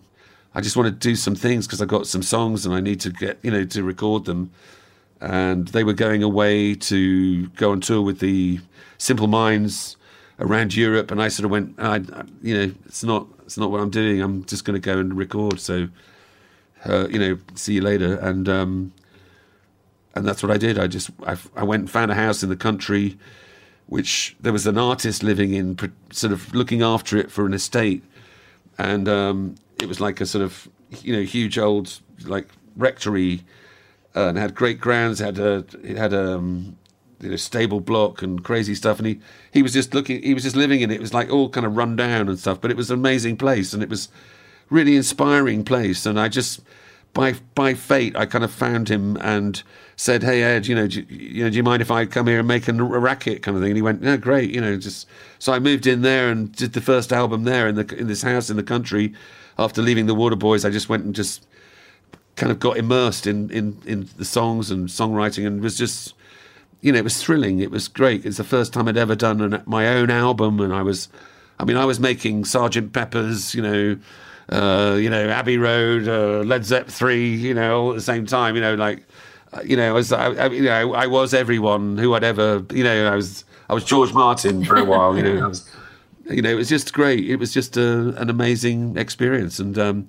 I 0.54 0.60
just 0.60 0.76
want 0.76 0.86
to 0.86 0.92
do 0.92 1.14
some 1.16 1.34
things 1.34 1.66
because 1.66 1.82
I've 1.82 1.88
got 1.88 2.06
some 2.06 2.22
songs 2.22 2.64
and 2.64 2.74
I 2.74 2.80
need 2.80 3.00
to 3.00 3.10
get, 3.10 3.38
you 3.42 3.50
know, 3.50 3.64
to 3.64 3.82
record 3.82 4.24
them. 4.24 4.50
And 5.20 5.68
they 5.68 5.84
were 5.84 5.92
going 5.92 6.22
away 6.22 6.74
to 6.74 7.46
go 7.48 7.72
on 7.72 7.80
tour 7.80 8.02
with 8.02 8.20
the 8.20 8.60
Simple 8.98 9.26
Minds 9.26 9.96
around 10.40 10.74
Europe, 10.74 11.10
and 11.10 11.22
I 11.22 11.28
sort 11.28 11.44
of 11.44 11.50
went, 11.50 11.74
I, 11.78 11.96
I- 11.96 12.24
you 12.42 12.54
know, 12.56 12.74
it's 12.86 13.04
not, 13.04 13.26
it's 13.44 13.58
not 13.58 13.70
what 13.70 13.80
I'm 13.80 13.90
doing. 13.90 14.20
I'm 14.20 14.44
just 14.44 14.64
going 14.64 14.80
to 14.80 14.80
go 14.80 14.98
and 14.98 15.16
record. 15.16 15.60
So, 15.60 15.88
uh, 16.84 17.08
you 17.08 17.18
know, 17.18 17.38
see 17.54 17.74
you 17.74 17.80
later. 17.82 18.16
And 18.16 18.48
um, 18.48 18.92
and 20.14 20.26
that's 20.26 20.42
what 20.42 20.52
I 20.52 20.58
did. 20.58 20.78
I 20.78 20.86
just, 20.86 21.10
I, 21.26 21.36
I 21.56 21.64
went 21.64 21.80
and 21.80 21.90
found 21.90 22.10
a 22.10 22.14
house 22.14 22.42
in 22.42 22.48
the 22.48 22.56
country, 22.56 23.18
which 23.86 24.36
there 24.40 24.52
was 24.52 24.66
an 24.66 24.78
artist 24.78 25.22
living 25.22 25.52
in, 25.52 25.76
sort 26.10 26.32
of 26.32 26.54
looking 26.54 26.82
after 26.82 27.16
it 27.16 27.30
for 27.30 27.46
an 27.46 27.52
estate, 27.52 28.04
and 28.78 29.08
um, 29.08 29.56
it 29.80 29.88
was 29.88 30.00
like 30.00 30.20
a 30.20 30.26
sort 30.26 30.44
of, 30.44 30.68
you 31.02 31.12
know, 31.12 31.22
huge 31.22 31.58
old 31.58 32.00
like 32.24 32.48
rectory, 32.76 33.42
uh, 34.14 34.28
and 34.28 34.38
had 34.38 34.54
great 34.54 34.80
grounds. 34.80 35.18
Had 35.18 35.38
a, 35.38 35.64
it 35.82 35.96
had 35.96 36.12
a. 36.12 36.36
Um, 36.36 36.76
you 37.20 37.30
know, 37.30 37.36
stable 37.36 37.80
block 37.80 38.22
and 38.22 38.44
crazy 38.44 38.74
stuff. 38.74 38.98
And 38.98 39.06
he, 39.06 39.20
he 39.52 39.62
was 39.62 39.72
just 39.72 39.94
looking, 39.94 40.22
he 40.22 40.34
was 40.34 40.42
just 40.42 40.56
living 40.56 40.80
in 40.80 40.90
it. 40.90 40.94
It 40.94 41.00
was 41.00 41.14
like 41.14 41.30
all 41.30 41.48
kind 41.48 41.66
of 41.66 41.76
run 41.76 41.96
down 41.96 42.28
and 42.28 42.38
stuff, 42.38 42.60
but 42.60 42.70
it 42.70 42.76
was 42.76 42.90
an 42.90 42.98
amazing 42.98 43.36
place 43.36 43.72
and 43.72 43.82
it 43.82 43.88
was 43.88 44.08
really 44.70 44.96
inspiring 44.96 45.64
place. 45.64 46.06
And 46.06 46.18
I 46.18 46.28
just, 46.28 46.60
by 47.14 47.36
by 47.54 47.74
fate, 47.74 48.16
I 48.16 48.26
kind 48.26 48.44
of 48.44 48.52
found 48.52 48.90
him 48.90 49.16
and 49.20 49.62
said, 49.96 50.22
"Hey 50.22 50.42
Ed, 50.42 50.66
you 50.66 50.74
know, 50.74 50.88
do, 50.88 51.02
you 51.08 51.44
know, 51.44 51.50
do 51.50 51.56
you 51.56 51.62
mind 51.62 51.80
if 51.80 51.90
I 51.90 52.04
come 52.04 52.26
here 52.26 52.40
and 52.40 52.48
make 52.48 52.68
a, 52.68 52.72
racket 52.72 53.42
kind 53.42 53.56
of 53.56 53.62
thing?" 53.62 53.70
And 53.70 53.76
he 53.76 53.82
went, 53.82 54.02
"Yeah, 54.02 54.16
great." 54.16 54.50
You 54.50 54.60
know, 54.60 54.76
just 54.76 55.06
so 55.38 55.52
I 55.52 55.60
moved 55.60 55.86
in 55.86 56.02
there 56.02 56.28
and 56.28 56.52
did 56.52 56.72
the 56.72 56.80
first 56.80 57.12
album 57.12 57.44
there 57.44 57.68
in 57.68 57.76
the 57.76 57.96
in 57.96 58.08
this 58.08 58.22
house 58.22 58.50
in 58.50 58.56
the 58.56 58.62
country. 58.62 59.14
After 59.56 59.80
leaving 59.80 60.06
the 60.06 60.16
Water 60.16 60.34
Boys, 60.34 60.64
I 60.64 60.70
just 60.70 60.88
went 60.88 61.04
and 61.04 61.14
just 61.14 61.46
kind 62.34 62.50
of 62.50 62.58
got 62.58 62.76
immersed 62.76 63.26
in 63.26 63.48
in 63.50 63.80
in 63.86 64.08
the 64.16 64.24
songs 64.24 64.70
and 64.70 64.88
songwriting 64.88 65.46
and 65.46 65.60
was 65.60 65.78
just 65.78 66.14
you 66.84 66.92
know, 66.92 66.98
it 66.98 67.04
was 67.04 67.22
thrilling. 67.22 67.60
It 67.60 67.70
was 67.70 67.88
great. 67.88 68.26
It's 68.26 68.36
the 68.36 68.44
first 68.44 68.74
time 68.74 68.88
I'd 68.88 68.98
ever 68.98 69.16
done 69.16 69.40
an, 69.40 69.62
my 69.64 69.88
own 69.88 70.10
album, 70.10 70.60
and 70.60 70.70
I 70.70 70.82
was, 70.82 71.08
I 71.58 71.64
mean, 71.64 71.78
I 71.78 71.86
was 71.86 71.98
making 71.98 72.44
Sergeant 72.44 72.92
Pepper's, 72.92 73.54
you 73.54 73.62
know, 73.62 73.98
uh, 74.50 74.98
you 75.00 75.08
know, 75.08 75.30
Abbey 75.30 75.56
Road, 75.56 76.06
uh, 76.06 76.44
Led 76.44 76.66
Zepp 76.66 76.88
three, 76.88 77.34
you 77.34 77.54
know, 77.54 77.80
all 77.80 77.90
at 77.92 77.94
the 77.94 78.02
same 78.02 78.26
time, 78.26 78.54
you 78.54 78.60
know, 78.60 78.74
like, 78.74 79.02
you 79.64 79.78
know, 79.78 79.88
I 79.88 79.92
was, 79.92 80.12
I, 80.12 80.26
I, 80.26 80.46
you 80.48 80.64
know, 80.64 80.92
I 80.92 81.06
was 81.06 81.32
everyone 81.32 81.96
who 81.96 82.12
I'd 82.12 82.22
ever, 82.22 82.62
you 82.70 82.84
know, 82.84 83.10
I 83.10 83.16
was, 83.16 83.46
I 83.70 83.72
was 83.72 83.84
George 83.84 84.12
Martin 84.12 84.62
for 84.62 84.76
a 84.76 84.84
while, 84.84 85.16
you 85.16 85.22
know, 85.22 85.48
was, 85.48 85.66
you 86.28 86.42
know, 86.42 86.50
it 86.50 86.56
was 86.56 86.68
just 86.68 86.92
great. 86.92 87.24
It 87.24 87.36
was 87.36 87.50
just 87.50 87.78
a, 87.78 88.14
an 88.20 88.28
amazing 88.28 88.98
experience, 88.98 89.58
and 89.58 89.78
um, 89.78 90.08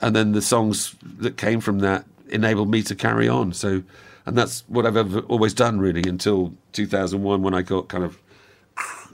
and 0.00 0.14
then 0.14 0.30
the 0.32 0.42
songs 0.42 0.94
that 1.18 1.36
came 1.36 1.60
from 1.60 1.80
that 1.80 2.04
enabled 2.28 2.70
me 2.70 2.82
to 2.84 2.94
carry 2.94 3.28
on. 3.28 3.52
So, 3.52 3.82
and 4.26 4.36
that's 4.36 4.64
what 4.68 4.86
I've 4.86 4.96
ever, 4.96 5.20
always 5.20 5.54
done, 5.54 5.78
really, 5.80 6.08
until 6.08 6.54
2001 6.72 7.42
when 7.42 7.54
I 7.54 7.62
got 7.62 7.88
kind 7.88 8.04
of, 8.04 8.18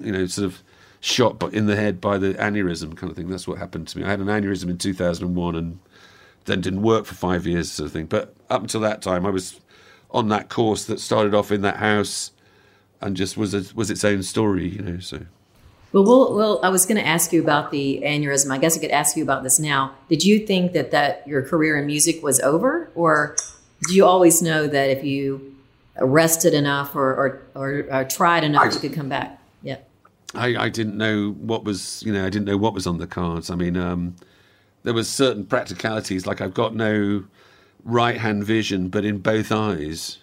you 0.01 0.13
know, 0.13 0.27
sort 0.27 0.47
of 0.47 0.63
shot 1.01 1.43
in 1.53 1.67
the 1.67 1.77
head 1.77 2.01
by 2.01 2.19
the 2.19 2.35
aneurysm 2.35 2.97
kind 2.97 3.11
of 3.11 3.17
thing. 3.17 3.29
That's 3.29 3.49
what 3.49 3.59
happened 3.59 3.89
to 3.89 3.99
me. 3.99 4.05
I 4.05 4.11
had 4.11 4.21
an 4.21 4.27
aneurysm 4.27 4.69
in 4.69 4.79
2001 4.79 5.55
and 5.55 5.79
then 6.45 6.61
didn't 6.61 6.83
work 6.83 7.07
for 7.07 7.15
five 7.15 7.47
years, 7.47 7.71
sort 7.71 7.87
of 7.87 7.93
thing. 7.93 8.07
But 8.07 8.35
up 8.51 8.63
until 8.63 8.81
that 8.83 9.03
time, 9.03 9.25
I 9.25 9.31
was 9.31 9.61
on 10.11 10.29
that 10.29 10.49
course 10.49 10.85
that 10.87 11.01
started 11.01 11.35
off 11.35 11.53
in 11.53 11.63
that 11.63 11.77
house 11.77 12.33
and 13.01 13.17
just 13.17 13.37
was 13.37 13.55
a, 13.55 13.65
was 13.75 13.91
its 13.91 14.05
own 14.05 14.23
story, 14.23 14.69
you 14.69 14.83
know. 14.83 14.99
So. 14.99 15.27
Well, 15.93 16.05
well, 16.05 16.35
well 16.35 16.61
I 16.63 16.69
was 16.69 16.85
going 16.85 16.99
to 16.99 17.07
ask 17.07 17.33
you 17.33 17.43
about 17.43 17.71
the 17.71 18.03
aneurysm. 18.05 18.51
I 18.51 18.59
guess 18.59 18.77
I 18.77 18.81
could 18.81 18.91
ask 18.91 19.17
you 19.17 19.23
about 19.23 19.43
this 19.43 19.59
now. 19.59 19.95
Did 20.09 20.25
you 20.25 20.47
think 20.47 20.73
that 20.73 20.91
that 20.91 21.27
your 21.27 21.43
career 21.43 21.79
in 21.79 21.87
music 21.87 22.23
was 22.23 22.41
over, 22.41 22.91
or 22.95 23.37
you 23.91 24.05
always 24.05 24.43
know 24.43 24.67
that 24.67 24.91
if 24.91 25.05
you 25.05 25.57
rested 26.01 26.55
enough 26.55 26.95
or 26.95 27.11
or, 27.15 27.43
or, 27.55 27.87
or 27.91 28.05
tried 28.05 28.45
enough, 28.45 28.65
I, 28.65 28.71
you 28.71 28.81
could 28.81 28.93
come 28.93 29.09
back? 29.09 29.41
Yeah. 29.63 29.79
I, 30.35 30.57
I 30.57 30.69
didn't 30.69 30.97
know 30.97 31.31
what 31.33 31.65
was 31.65 32.03
you 32.05 32.13
know 32.13 32.25
I 32.25 32.31
didn't 32.31 32.47
know 32.47 32.57
what 32.57 32.75
was 32.75 32.87
on 32.87 32.99
the 32.99 33.07
cards. 33.07 33.51
I 33.51 33.55
mean, 33.55 33.77
um, 33.77 34.17
there 34.83 34.95
was 34.95 35.09
certain 35.09 35.47
practicalities 35.47 36.27
like 36.27 36.41
I've 36.41 36.55
got 36.55 36.75
no 36.75 37.25
right 37.85 38.19
hand 38.19 38.45
vision, 38.45 38.89
but 38.89 39.05
in 39.05 39.19
both 39.19 39.51
eyes. 39.53 40.19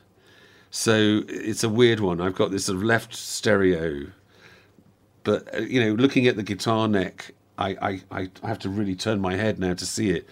So 0.71 1.21
it's 1.29 1.63
a 1.63 1.69
weird 1.69 2.01
one. 2.01 2.19
I've 2.19 2.35
got 2.35 2.51
this 2.51 2.65
sort 2.65 2.77
of 2.77 2.83
left 2.83 3.15
stereo, 3.15 4.07
but 5.23 5.53
uh, 5.55 5.59
you 5.59 5.79
know, 5.79 5.93
looking 5.93 6.27
at 6.27 6.35
the 6.35 6.43
guitar 6.43 6.87
neck, 6.87 7.31
I, 7.57 8.01
I, 8.11 8.29
I 8.43 8.47
have 8.47 8.59
to 8.59 8.69
really 8.69 8.95
turn 8.95 9.21
my 9.21 9.35
head 9.35 9.57
now 9.57 9.73
to 9.73 9.85
see 9.85 10.09
it. 10.09 10.27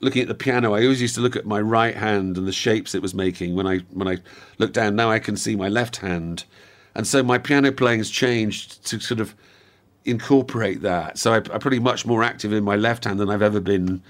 Looking 0.00 0.22
at 0.22 0.28
the 0.28 0.34
piano, 0.34 0.74
I 0.74 0.82
always 0.82 1.02
used 1.02 1.14
to 1.16 1.20
look 1.20 1.36
at 1.36 1.44
my 1.44 1.60
right 1.60 1.94
hand 1.94 2.38
and 2.38 2.46
the 2.46 2.52
shapes 2.52 2.94
it 2.94 3.02
was 3.02 3.14
making. 3.14 3.54
When 3.54 3.66
I 3.66 3.78
when 3.90 4.08
I 4.08 4.18
look 4.58 4.72
down, 4.72 4.96
now 4.96 5.10
I 5.10 5.18
can 5.18 5.36
see 5.36 5.56
my 5.56 5.68
left 5.68 5.98
hand, 5.98 6.44
and 6.94 7.06
so 7.06 7.22
my 7.22 7.38
piano 7.38 7.70
playing 7.70 7.98
has 7.98 8.10
changed 8.10 8.84
to 8.86 8.98
sort 9.00 9.20
of 9.20 9.34
incorporate 10.04 10.80
that. 10.82 11.18
So 11.18 11.32
I, 11.34 11.36
I'm 11.36 11.60
pretty 11.60 11.78
much 11.78 12.06
more 12.06 12.22
active 12.22 12.52
in 12.52 12.64
my 12.64 12.76
left 12.76 13.04
hand 13.04 13.20
than 13.20 13.30
I've 13.30 13.42
ever 13.42 13.60
been. 13.60 14.02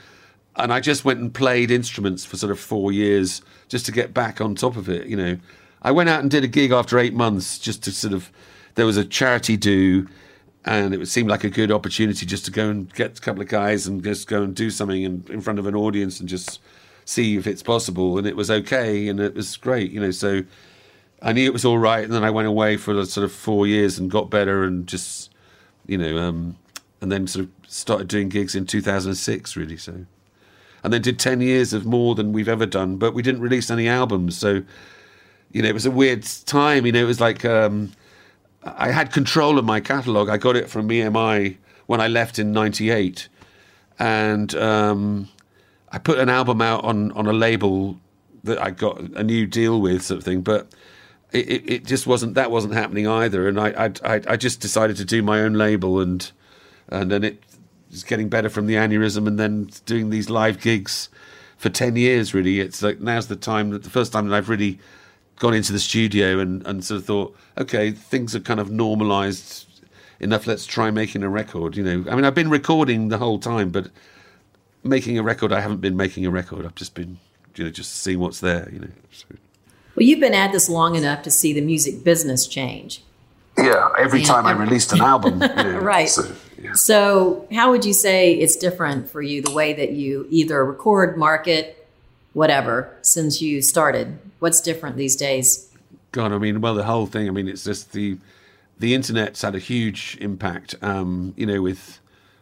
And 0.57 0.73
I 0.73 0.81
just 0.81 1.05
went 1.05 1.21
and 1.21 1.33
played 1.33 1.71
instruments 1.71 2.25
for 2.25 2.37
sort 2.37 2.53
of 2.53 2.61
four 2.61 2.93
years 2.93 3.43
just 3.69 3.87
to 3.87 3.93
get 3.93 4.13
back 4.13 4.41
on 4.41 4.55
top 4.55 4.77
of 4.77 4.89
it. 4.89 5.07
You 5.07 5.17
know, 5.17 5.39
I 5.83 5.91
went 5.91 6.09
out 6.09 6.21
and 6.21 6.31
did 6.31 6.45
a 6.45 6.49
gig 6.49 6.73
after 6.73 6.99
eight 6.99 7.15
months 7.15 7.59
just 7.59 7.83
to 7.85 7.93
sort 7.93 8.13
of. 8.15 8.31
There 8.77 8.87
was 8.87 8.97
a 8.97 9.05
charity 9.05 9.57
do, 9.57 10.07
and 10.65 10.95
it 10.95 11.07
seemed 11.09 11.31
like 11.31 11.45
a 11.45 11.51
good 11.51 11.73
opportunity 11.73 12.27
just 12.27 12.45
to 12.45 12.51
go 12.51 12.69
and 12.69 12.93
get 12.95 13.19
a 13.19 13.21
couple 13.21 13.43
of 13.43 13.49
guys 13.49 13.87
and 13.87 14.03
just 14.03 14.29
go 14.29 14.43
and 14.43 14.55
do 14.55 14.71
something 14.71 15.03
in, 15.03 15.25
in 15.31 15.41
front 15.41 15.59
of 15.59 15.67
an 15.67 15.75
audience 15.75 16.21
and 16.21 16.29
just 16.29 16.61
see 17.05 17.37
if 17.37 17.47
it's 17.47 17.63
possible. 17.63 18.19
And 18.19 18.27
it 18.27 18.37
was 18.37 18.51
okay, 18.51 19.09
and 19.09 19.21
it 19.21 19.35
was 19.35 19.57
great. 19.57 19.91
You 19.91 20.01
know, 20.01 20.11
so 20.11 20.43
I 21.23 21.33
knew 21.33 21.47
it 21.47 21.53
was 21.53 21.65
all 21.65 21.79
right, 21.79 22.05
and 22.05 22.13
then 22.13 22.25
I 22.25 22.31
went 22.31 22.49
away 22.49 22.77
for 22.77 23.05
sort 23.05 23.25
of 23.25 23.33
four 23.33 23.67
years 23.67 23.99
and 23.99 24.11
got 24.11 24.31
better 24.31 24.65
and 24.65 24.87
just 24.87 25.31
you 25.91 25.99
know, 25.99 26.19
um, 26.19 26.57
and 27.01 27.11
then 27.11 27.27
sort 27.27 27.47
of 27.47 27.51
started 27.67 28.07
doing 28.07 28.29
gigs 28.29 28.55
in 28.55 28.65
2006, 28.65 29.57
really. 29.57 29.77
So, 29.77 30.07
and 30.85 30.93
then 30.93 31.03
did 31.03 31.19
10 31.19 31.41
years 31.41 31.73
of 31.73 31.85
more 31.85 32.15
than 32.15 32.33
we've 32.33 32.49
ever 32.49 32.65
done, 32.65 32.97
but 32.97 33.13
we 33.13 33.23
didn't 33.23 33.41
release 33.41 33.71
any 33.71 33.89
albums. 33.89 34.39
So, 34.39 34.63
you 35.51 35.63
know, 35.63 35.69
it 35.69 35.75
was 35.75 35.87
a 35.87 35.91
weird 35.91 36.23
time. 36.47 36.87
You 36.87 36.93
know, 36.93 37.01
it 37.01 37.07
was 37.07 37.21
like 37.21 37.45
um, 37.45 37.91
I 38.63 38.91
had 38.91 39.13
control 39.13 39.59
of 39.59 39.65
my 39.65 39.81
catalogue. 39.81 40.29
I 40.29 40.37
got 40.37 40.57
it 40.57 40.69
from 40.69 40.89
EMI 40.89 41.57
when 41.87 42.01
I 42.01 42.09
left 42.09 42.39
in 42.39 42.53
'98, 42.53 43.29
and 43.99 44.55
um, 44.55 45.29
I 45.91 45.99
put 45.99 46.19
an 46.19 46.29
album 46.29 46.61
out 46.61 46.85
on 46.85 47.13
on 47.13 47.27
a 47.27 47.33
label 47.33 47.99
that 48.45 48.63
I 48.63 48.71
got 48.71 49.01
a 49.01 49.25
new 49.25 49.47
deal 49.47 49.81
with, 49.81 50.03
sort 50.03 50.19
of 50.19 50.25
thing. 50.25 50.43
But 50.43 50.69
it, 51.33 51.71
it 51.71 51.87
just 51.87 52.07
wasn't 52.07 52.35
that 52.35 52.51
wasn't 52.51 52.75
happening 52.75 53.07
either, 53.07 53.49
and 53.49 53.59
I, 53.59 53.93
I 54.05 54.21
I 54.29 54.37
just 54.37 54.61
decided 54.61 54.97
to 54.97 55.05
do 55.05 55.23
my 55.23 55.41
own 55.41 55.55
label, 55.55 56.01
and 56.01 56.31
and 56.89 57.11
then 57.11 57.25
it 57.25 57.43
was 57.91 58.05
getting 58.05 58.29
better 58.29 58.49
from 58.49 58.67
the 58.67 58.75
aneurysm, 58.75 59.27
and 59.27 59.39
then 59.39 59.71
doing 59.87 60.11
these 60.11 60.29
live 60.29 60.61
gigs 60.61 61.09
for 61.57 61.71
ten 61.71 61.97
years. 61.97 62.35
Really, 62.35 62.61
it's 62.61 62.83
like 62.83 63.01
now's 63.01 63.29
the 63.29 63.37
time 63.37 63.71
that 63.71 63.85
the 63.85 63.91
first 63.91 64.13
time 64.13 64.29
that 64.29 64.37
I've 64.37 64.49
really 64.49 64.79
gone 65.41 65.55
into 65.55 65.73
the 65.73 65.81
studio 65.81 66.39
and 66.39 66.65
and 66.67 66.85
sort 66.85 67.01
of 67.01 67.07
thought, 67.07 67.37
okay, 67.59 67.91
things 67.91 68.37
are 68.37 68.41
kind 68.41 68.61
of 68.61 68.71
normalised 68.71 69.67
enough. 70.21 70.47
Let's 70.47 70.65
try 70.65 70.93
making 70.93 71.25
a 71.25 71.29
record. 71.29 71.77
You 71.77 71.83
know, 71.83 72.11
I 72.11 72.15
mean, 72.15 72.25
I've 72.25 72.37
been 72.37 72.51
recording 72.51 73.09
the 73.09 73.19
whole 73.19 73.41
time, 73.41 73.71
but 73.71 73.91
making 74.85 75.19
a 75.19 75.23
record, 75.25 75.53
I 75.53 75.61
haven't 75.61 75.81
been 75.81 75.97
making 75.97 76.25
a 76.25 76.31
record. 76.31 76.65
I've 76.65 76.77
just 76.77 76.95
been, 76.95 77.19
you 77.57 77.65
know, 77.65 77.71
just 77.71 78.03
seeing 78.03 78.21
what's 78.21 78.39
there. 78.39 78.69
You 78.73 78.79
know. 78.81 78.91
So. 79.11 79.27
Well, 79.97 80.07
you've 80.07 80.21
been 80.21 80.35
at 80.35 80.53
this 80.53 80.69
long 80.69 80.95
enough 80.95 81.23
to 81.23 81.31
see 81.31 81.53
the 81.53 81.63
music 81.63 82.05
business 82.05 82.47
change. 82.47 83.03
Yeah, 83.59 83.89
every 83.99 84.21
and 84.21 84.29
time 84.29 84.47
every, 84.47 84.63
I 84.63 84.67
released 84.67 84.93
an 84.93 85.01
album. 85.01 85.41
right. 85.83 86.09
So, 86.09 86.33
yeah. 86.59 86.73
so, 86.75 87.49
how 87.53 87.71
would 87.71 87.85
you 87.85 87.93
say 87.93 88.35
it's 88.35 88.57
different 88.57 89.11
for 89.11 89.21
you 89.21 89.43
the 89.43 89.51
way 89.51 89.73
that 89.73 89.93
you 89.93 90.27
either 90.31 90.65
record, 90.65 91.17
market, 91.17 91.89
whatever, 92.35 92.95
since 93.03 93.43
you 93.43 93.61
started? 93.61 94.19
What's 94.41 94.61
different 94.61 94.97
these 94.97 95.17
days? 95.17 95.69
God, 96.13 96.33
I 96.33 96.39
mean, 96.39 96.61
well, 96.61 96.75
the 96.75 96.85
whole 96.85 97.07
thing. 97.07 97.29
I 97.29 97.31
mean, 97.31 97.49
it's 97.49 97.65
just 97.65 97.93
the 97.93 98.19
the 98.79 98.95
internet's 98.95 99.43
had 99.43 99.55
a 99.55 99.59
huge 99.59 100.19
impact. 100.21 100.75
Um, 100.83 101.35
you 101.37 101.47
know, 101.47 101.63
with 101.63 102.01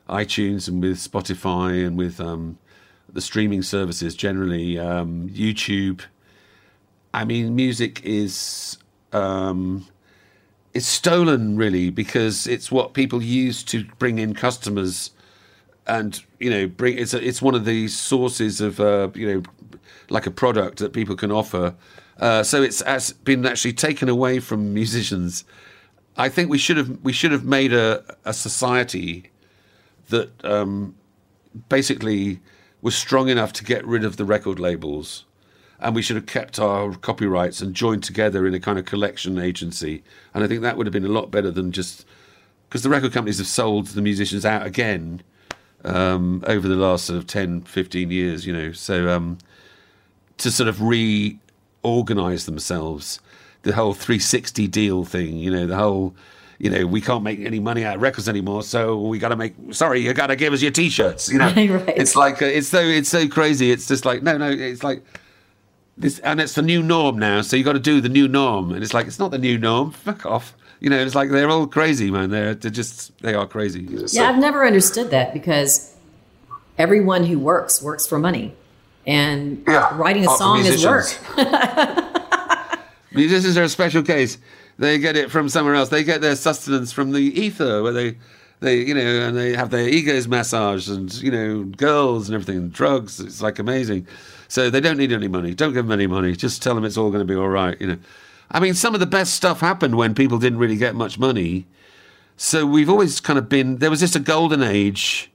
iTunes 0.09 0.69
and 0.69 0.81
with 0.83 0.97
Spotify 0.97 1.87
and 1.87 1.99
with 1.99 2.21
um, 2.21 2.59
the 3.13 3.21
streaming 3.21 3.63
services 3.63 4.15
generally, 4.15 4.79
um, 4.79 5.29
YouTube 5.29 6.03
I 7.15 7.25
mean, 7.25 7.55
music 7.57 8.05
is 8.05 8.79
um, 9.13 9.87
it's 10.75 10.87
stolen 10.87 11.57
really 11.57 11.91
because 11.91 12.47
it's 12.47 12.71
what 12.71 12.93
people 12.95 13.23
use 13.23 13.63
to 13.65 13.85
bring 13.99 14.19
in 14.19 14.35
customers, 14.35 15.11
and 15.87 16.23
you 16.39 16.51
know, 16.51 16.67
bring 16.67 16.99
it's 16.99 17.15
a, 17.15 17.27
it's 17.27 17.41
one 17.41 17.55
of 17.55 17.65
the 17.65 17.89
sources 17.89 18.61
of 18.61 18.79
uh, 18.79 19.09
you 19.15 19.33
know, 19.33 19.43
like 20.11 20.27
a 20.27 20.31
product 20.31 20.79
that 20.79 20.93
people 20.93 21.17
can 21.17 21.31
offer. 21.31 21.75
Uh, 22.19 22.43
so 22.43 22.63
it's 22.63 22.83
has 22.83 23.13
been 23.13 23.47
actually 23.47 23.73
taken 23.73 24.09
away 24.09 24.41
from 24.41 24.75
musicians. 24.75 25.45
I 26.17 26.29
think 26.29 26.51
we 26.51 26.59
should 26.59 26.77
have 26.77 26.99
we 27.03 27.13
should 27.13 27.33
have 27.33 27.45
made 27.45 27.73
a, 27.73 28.03
a 28.25 28.33
society 28.33 29.31
that 30.09 30.45
um, 30.45 30.97
basically 31.69 32.41
was 32.81 32.95
strong 32.95 33.29
enough 33.29 33.53
to 33.53 33.65
get 33.65 33.85
rid 33.87 34.05
of 34.05 34.17
the 34.17 34.25
record 34.25 34.59
labels 34.59 35.25
and 35.81 35.95
we 35.95 36.03
should 36.03 36.17
have 36.17 36.27
kept 36.27 36.59
our 36.59 36.95
copyrights 36.95 37.61
and 37.61 37.75
joined 37.75 38.03
together 38.03 38.47
in 38.47 38.55
a 38.55 38.61
kind 38.61 38.79
of 38.79 38.85
collection 38.85 39.39
agency. 39.39 40.03
And 40.35 40.43
I 40.43 40.49
think 40.49 40.63
that 40.63 40.77
would 40.77 40.87
have 40.87 40.93
been 40.93 41.05
a 41.05 41.09
lot 41.09 41.31
better 41.31 41.51
than 41.51 41.73
just 41.73 42.05
because 42.69 42.83
the 42.83 42.89
record 42.89 43.13
companies 43.13 43.39
have 43.39 43.47
sold 43.47 43.87
the 43.89 44.03
musicians 44.03 44.45
out 44.45 44.67
again 44.67 45.23
um, 45.85 46.43
over 46.47 46.67
the 46.67 46.75
last 46.75 47.07
sort 47.07 47.17
of 47.17 47.27
10, 47.27 47.63
15 47.63 48.11
years, 48.11 48.47
you 48.47 48.53
know. 48.53 48.73
So 48.73 49.09
um, 49.09 49.39
to 50.39 50.51
sort 50.51 50.69
of 50.69 50.81
reorganize 50.83 52.47
themselves, 52.47 53.21
the 53.63 53.75
whole 53.75 53.93
360 53.93 54.67
deal 54.69 55.05
thing, 55.05 55.37
you 55.37 55.51
know, 55.51 55.67
the 55.67 55.77
whole 55.77 56.15
you 56.59 56.71
know, 56.71 56.87
we 56.87 57.01
can't 57.01 57.23
make 57.23 57.39
any 57.39 57.61
money 57.61 57.85
out 57.85 57.97
of 57.97 58.03
records 58.03 58.29
anymore, 58.29 58.65
so 58.65 59.01
we 59.01 59.19
got 59.19 59.29
to 59.29 59.37
make. 59.37 59.55
Sorry, 59.71 60.01
you 60.01 60.13
got 60.13 60.27
to 60.27 60.37
give 60.37 60.53
us 60.53 60.61
your 60.61 60.73
t-shirts. 60.73 61.31
You 61.31 61.39
know, 61.39 61.47
right. 61.57 61.97
it's 61.97 62.17
like 62.17 62.43
uh, 62.43 62.47
it's 62.47 62.69
so 62.69 62.81
it's 62.81 63.09
so 63.09 63.29
crazy. 63.29 63.71
It's 63.71 63.87
just 63.87 64.05
like 64.05 64.23
no, 64.25 64.37
no. 64.37 64.51
It's 64.51 64.83
like 64.83 65.05
this, 65.97 66.19
and 66.21 66.41
it's 66.41 66.55
the 66.55 66.63
new 66.63 66.83
norm 66.83 67.19
now. 67.19 67.43
So 67.43 67.57
you 67.57 67.63
got 67.63 67.75
to 67.75 67.79
do 67.79 68.01
the 68.01 68.09
new 68.09 68.27
norm, 68.27 68.73
and 68.73 68.83
it's 68.83 68.93
like 68.93 69.07
it's 69.07 69.21
not 69.21 69.31
the 69.31 69.39
new 69.39 69.57
norm. 69.57 69.93
Fuck 69.93 70.27
off. 70.27 70.55
You 70.81 70.91
know, 70.91 70.99
it's 70.99 71.15
like 71.15 71.31
they're 71.31 71.49
all 71.49 71.69
crazy, 71.69 72.11
man. 72.11 72.31
They're, 72.31 72.55
they're 72.55 72.73
just 72.73 73.17
they 73.23 73.35
are 73.35 73.47
crazy. 73.47 73.83
Yeah, 73.83 74.07
so. 74.07 74.25
I've 74.25 74.39
never 74.39 74.67
understood 74.67 75.11
that 75.11 75.33
because 75.33 75.95
everyone 76.77 77.25
who 77.25 77.39
works 77.39 77.81
works 77.81 78.05
for 78.05 78.19
money, 78.19 78.55
and 79.09 79.65
yeah, 79.67 79.97
writing 79.97 80.25
a 80.25 80.37
song 80.37 80.61
is 80.61 80.87
work. 80.87 81.07
musicians 83.13 83.57
are 83.57 83.65
a 83.65 83.69
special 83.69 84.05
case. 84.05 84.39
They 84.79 84.99
get 84.99 85.17
it 85.17 85.33
from 85.33 85.49
somewhere 85.49 85.75
else. 85.75 85.89
They 85.89 86.05
get 86.05 86.21
their 86.21 86.37
sustenance 86.37 86.93
from 86.93 87.11
the 87.11 87.21
ether, 87.21 87.83
where 87.83 87.93
they 87.93 88.17
they 88.61 88.77
you 88.83 88.95
know 88.95 89.01
and 89.01 89.37
they 89.37 89.55
have 89.55 89.71
their 89.71 89.89
egos 89.89 90.29
massaged 90.29 90.89
and 90.89 91.13
you 91.21 91.33
know 91.33 91.65
girls 91.65 92.29
and 92.29 92.35
everything 92.35 92.57
and 92.57 92.73
drugs 92.73 93.21
it's 93.21 93.41
like 93.41 93.61
amazing 93.61 94.05
so 94.49 94.71
they 94.71 94.81
don't 94.81 94.97
need 94.97 95.13
any 95.13 95.29
money. 95.29 95.55
Don't 95.55 95.75
give 95.75 95.87
them 95.87 95.93
any 95.93 96.07
money. 96.07 96.35
Just 96.35 96.63
tell 96.63 96.75
them 96.75 96.85
it's 96.85 96.97
all 96.97 97.11
going 97.11 97.27
to 97.27 97.31
be 97.31 97.39
all 97.39 97.49
right. 97.49 97.79
You 97.81 97.87
know, 97.89 97.99
I 98.51 98.61
mean, 98.61 98.75
some 98.75 98.95
of 98.95 99.01
the 99.01 99.07
best 99.07 99.35
stuff 99.35 99.61
happened 99.61 99.97
when 99.97 100.15
people 100.15 100.39
didn't 100.39 100.59
really 100.59 100.77
get 100.77 100.95
much 100.95 101.19
money. 101.19 101.67
So 102.39 102.65
we've 102.65 102.89
always 102.89 103.21
kind 103.21 103.39
of 103.39 103.49
been 103.49 103.77
there 103.77 103.91
was 103.91 104.01
just 104.01 104.17
a 104.17 104.21
golden 104.21 104.63
age 104.63 105.31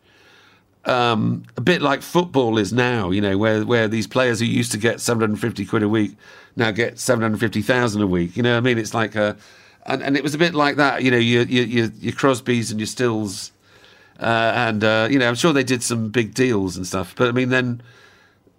um, 0.85 1.43
a 1.55 1.61
bit 1.61 1.81
like 1.81 2.01
football 2.01 2.57
is 2.57 2.73
now, 2.73 3.09
you 3.09 3.21
know, 3.21 3.37
where 3.37 3.65
where 3.65 3.87
these 3.87 4.07
players 4.07 4.39
who 4.39 4.45
used 4.45 4.71
to 4.73 4.77
get 4.77 4.99
750 4.99 5.65
quid 5.65 5.83
a 5.83 5.89
week 5.89 6.15
now 6.55 6.71
get 6.71 6.99
750,000 6.99 8.01
a 8.01 8.07
week. 8.07 8.37
You 8.37 8.43
know, 8.43 8.57
I 8.57 8.59
mean, 8.59 8.77
it's 8.77 8.93
like 8.93 9.15
a, 9.15 9.35
and, 9.85 10.03
and 10.03 10.15
it 10.15 10.23
was 10.23 10.33
a 10.33 10.37
bit 10.37 10.53
like 10.53 10.77
that. 10.77 11.03
You 11.03 11.11
know, 11.11 11.17
your 11.17 11.43
your 11.43 11.65
your, 11.65 12.13
Crosbys 12.13 12.71
and 12.71 12.79
your 12.79 12.87
Stills, 12.87 13.51
uh, 14.19 14.53
and 14.55 14.83
uh, 14.83 15.07
you 15.09 15.19
know, 15.19 15.27
I'm 15.27 15.35
sure 15.35 15.53
they 15.53 15.63
did 15.63 15.83
some 15.83 16.09
big 16.09 16.33
deals 16.33 16.77
and 16.77 16.85
stuff. 16.85 17.15
But 17.15 17.29
I 17.29 17.31
mean, 17.31 17.49
then, 17.49 17.81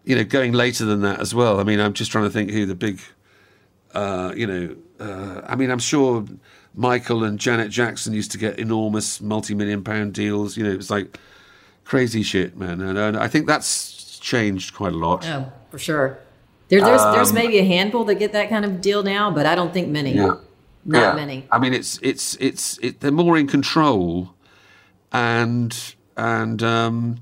you 0.05 0.17
know, 0.17 0.25
going 0.25 0.53
later 0.53 0.85
than 0.85 1.03
that 1.03 1.21
as 1.21 1.35
well. 1.35 1.61
I 1.61 1.65
mean, 1.65 1.81
I'm 1.81 1.93
just 1.93 2.11
trying 2.11 2.25
to 2.25 2.31
think 2.31 2.51
who 2.51 2.67
the 2.67 2.75
big, 2.75 3.01
uh, 3.95 4.33
you 4.37 4.47
know, 4.47 4.77
uh, 5.01 5.43
I 5.47 5.57
mean, 5.57 5.71
I'm 5.71 5.79
sure 5.79 6.25
Michael 6.75 7.25
and 7.25 7.39
Janet 7.39 7.71
Jackson 7.71 8.13
used 8.13 8.33
to 8.33 8.39
get 8.39 8.59
enormous 8.59 9.21
multi-million 9.21 9.85
pound 9.85 10.15
deals. 10.15 10.57
You 10.57 10.65
know, 10.65 10.71
it 10.71 10.77
was 10.77 10.91
like 10.91 11.17
crazy 11.85 12.23
shit, 12.23 12.57
man. 12.57 12.81
And, 12.81 12.99
and 12.99 13.17
I 13.17 13.29
think 13.29 13.47
that's 13.47 14.19
changed 14.19 14.75
quite 14.75 14.93
a 14.93 14.97
lot. 14.97 15.27
Oh, 15.27 15.53
for 15.71 15.79
sure. 15.79 16.19
There, 16.69 16.81
there's 16.81 17.03
there's 17.15 17.29
Um, 17.31 17.35
maybe 17.35 17.59
a 17.59 17.65
handful 17.65 18.05
that 18.05 18.17
get 18.17 18.33
that 18.33 18.49
kind 18.49 18.65
of 18.65 18.81
deal 18.81 19.03
now, 19.03 19.31
but 19.31 19.45
I 19.47 19.55
don't 19.55 19.73
think 19.73 19.89
many. 19.89 20.15
Yeah. 20.15 20.37
Not 20.87 21.01
Yeah. 21.01 21.15
many. 21.15 21.47
I 21.53 21.59
mean, 21.59 21.75
it's 21.75 21.99
it's 22.03 22.37
it's 22.41 22.79
it, 22.83 23.01
they're 23.01 23.11
more 23.13 23.37
in 23.39 23.47
control, 23.47 24.35
and 25.13 25.95
and 26.17 26.63
um, 26.63 27.17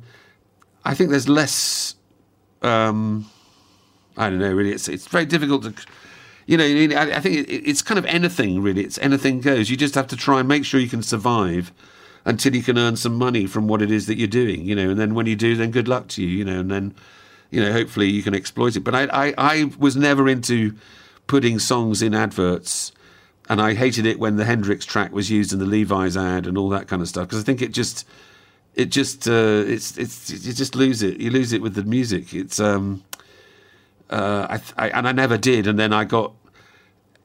I 0.85 0.95
think 0.95 1.11
there's 1.11 1.29
less. 1.29 1.95
Um, 2.63 3.27
I 4.17 4.31
don't 4.31 4.39
know. 4.39 4.53
Really, 4.53 4.73
it's 4.73 4.89
it's 4.89 5.07
very 5.09 5.27
difficult 5.27 5.63
to. 5.65 5.75
You 6.47 6.57
know, 6.57 6.65
you 6.65 6.89
know, 6.89 6.97
I, 6.97 7.17
I 7.17 7.21
think 7.21 7.49
it, 7.49 7.53
it's 7.69 7.83
kind 7.83 7.99
of 7.99 8.05
anything 8.07 8.63
really. 8.63 8.83
It's 8.85 8.99
anything 8.99 9.41
goes. 9.41 9.71
You 9.71 9.77
just 9.77 9.95
have 9.95 10.09
to 10.09 10.17
try 10.17 10.41
and 10.41 10.49
make 10.49 10.65
sure 10.65 10.81
you 10.81 10.89
can 10.89 11.03
survive 11.03 11.73
until 12.25 12.55
you 12.55 12.63
can 12.63 12.79
earn 12.79 12.97
some 12.97 13.15
money 13.15 13.47
from 13.47 13.69
what 13.69 13.83
it 13.83 13.91
is 13.91 14.07
that 14.07 14.17
you're 14.17 14.29
doing. 14.29 14.65
You 14.65 14.75
know, 14.75 14.91
and 14.91 14.99
then 14.99 15.15
when 15.15 15.27
you 15.27 15.37
do, 15.37 15.57
then 15.57 15.71
good 15.71 15.89
luck 15.89 16.09
to 16.09 16.23
you. 16.23 16.29
You 16.29 16.45
know, 16.45 16.61
and 16.61 16.71
then 16.71 16.95
you 17.53 17.63
know, 17.63 17.71
hopefully 17.71 18.09
you 18.09 18.23
can 18.23 18.35
exploit 18.35 18.75
it. 18.77 18.81
But 18.81 18.95
I, 18.95 19.05
I, 19.13 19.35
I 19.37 19.71
was 19.79 19.95
never 19.95 20.29
into 20.29 20.75
putting 21.29 21.59
songs 21.59 22.03
in 22.03 22.15
adverts, 22.15 22.93
and 23.49 23.61
I 23.61 23.75
hated 23.75 24.07
it 24.07 24.19
when 24.19 24.37
the 24.37 24.45
Hendrix 24.45 24.85
track 24.85 25.13
was 25.13 25.31
used 25.31 25.53
in 25.53 25.59
the 25.59 25.67
Levi's 25.67 26.17
ad 26.17 26.47
and 26.47 26.57
all 26.59 26.71
that 26.71 26.89
kind 26.89 27.03
of 27.03 27.09
stuff 27.09 27.29
because 27.29 27.41
I 27.43 27.45
think 27.45 27.61
it 27.61 27.73
just, 27.73 28.07
it 28.75 28.87
just, 28.87 29.29
uh, 29.29 29.65
it's, 29.67 29.99
it's, 29.99 30.31
you 30.31 30.53
just 30.55 30.75
lose 30.75 31.03
it. 31.03 31.21
You 31.21 31.31
lose 31.31 31.53
it 31.53 31.61
with 31.61 31.75
the 31.75 31.83
music. 31.83 32.33
It's, 32.33 32.59
um, 32.59 33.05
uh, 34.09 34.59
I, 34.77 34.87
I, 34.87 34.89
and 34.89 35.07
I 35.07 35.13
never 35.13 35.37
did, 35.37 35.67
and 35.67 35.79
then 35.79 35.93
I 35.93 36.05
got 36.05 36.33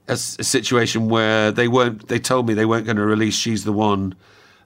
a 0.10 0.18
situation 0.18 1.10
where 1.10 1.52
they 1.52 1.68
weren't. 1.68 2.08
They 2.08 2.20
told 2.20 2.48
me 2.48 2.54
they 2.54 2.66
weren't 2.66 2.86
going 2.86 2.98
to 2.98 3.06
release 3.06 3.36
"She's 3.36 3.64
the 3.64 3.74
One" 3.74 4.16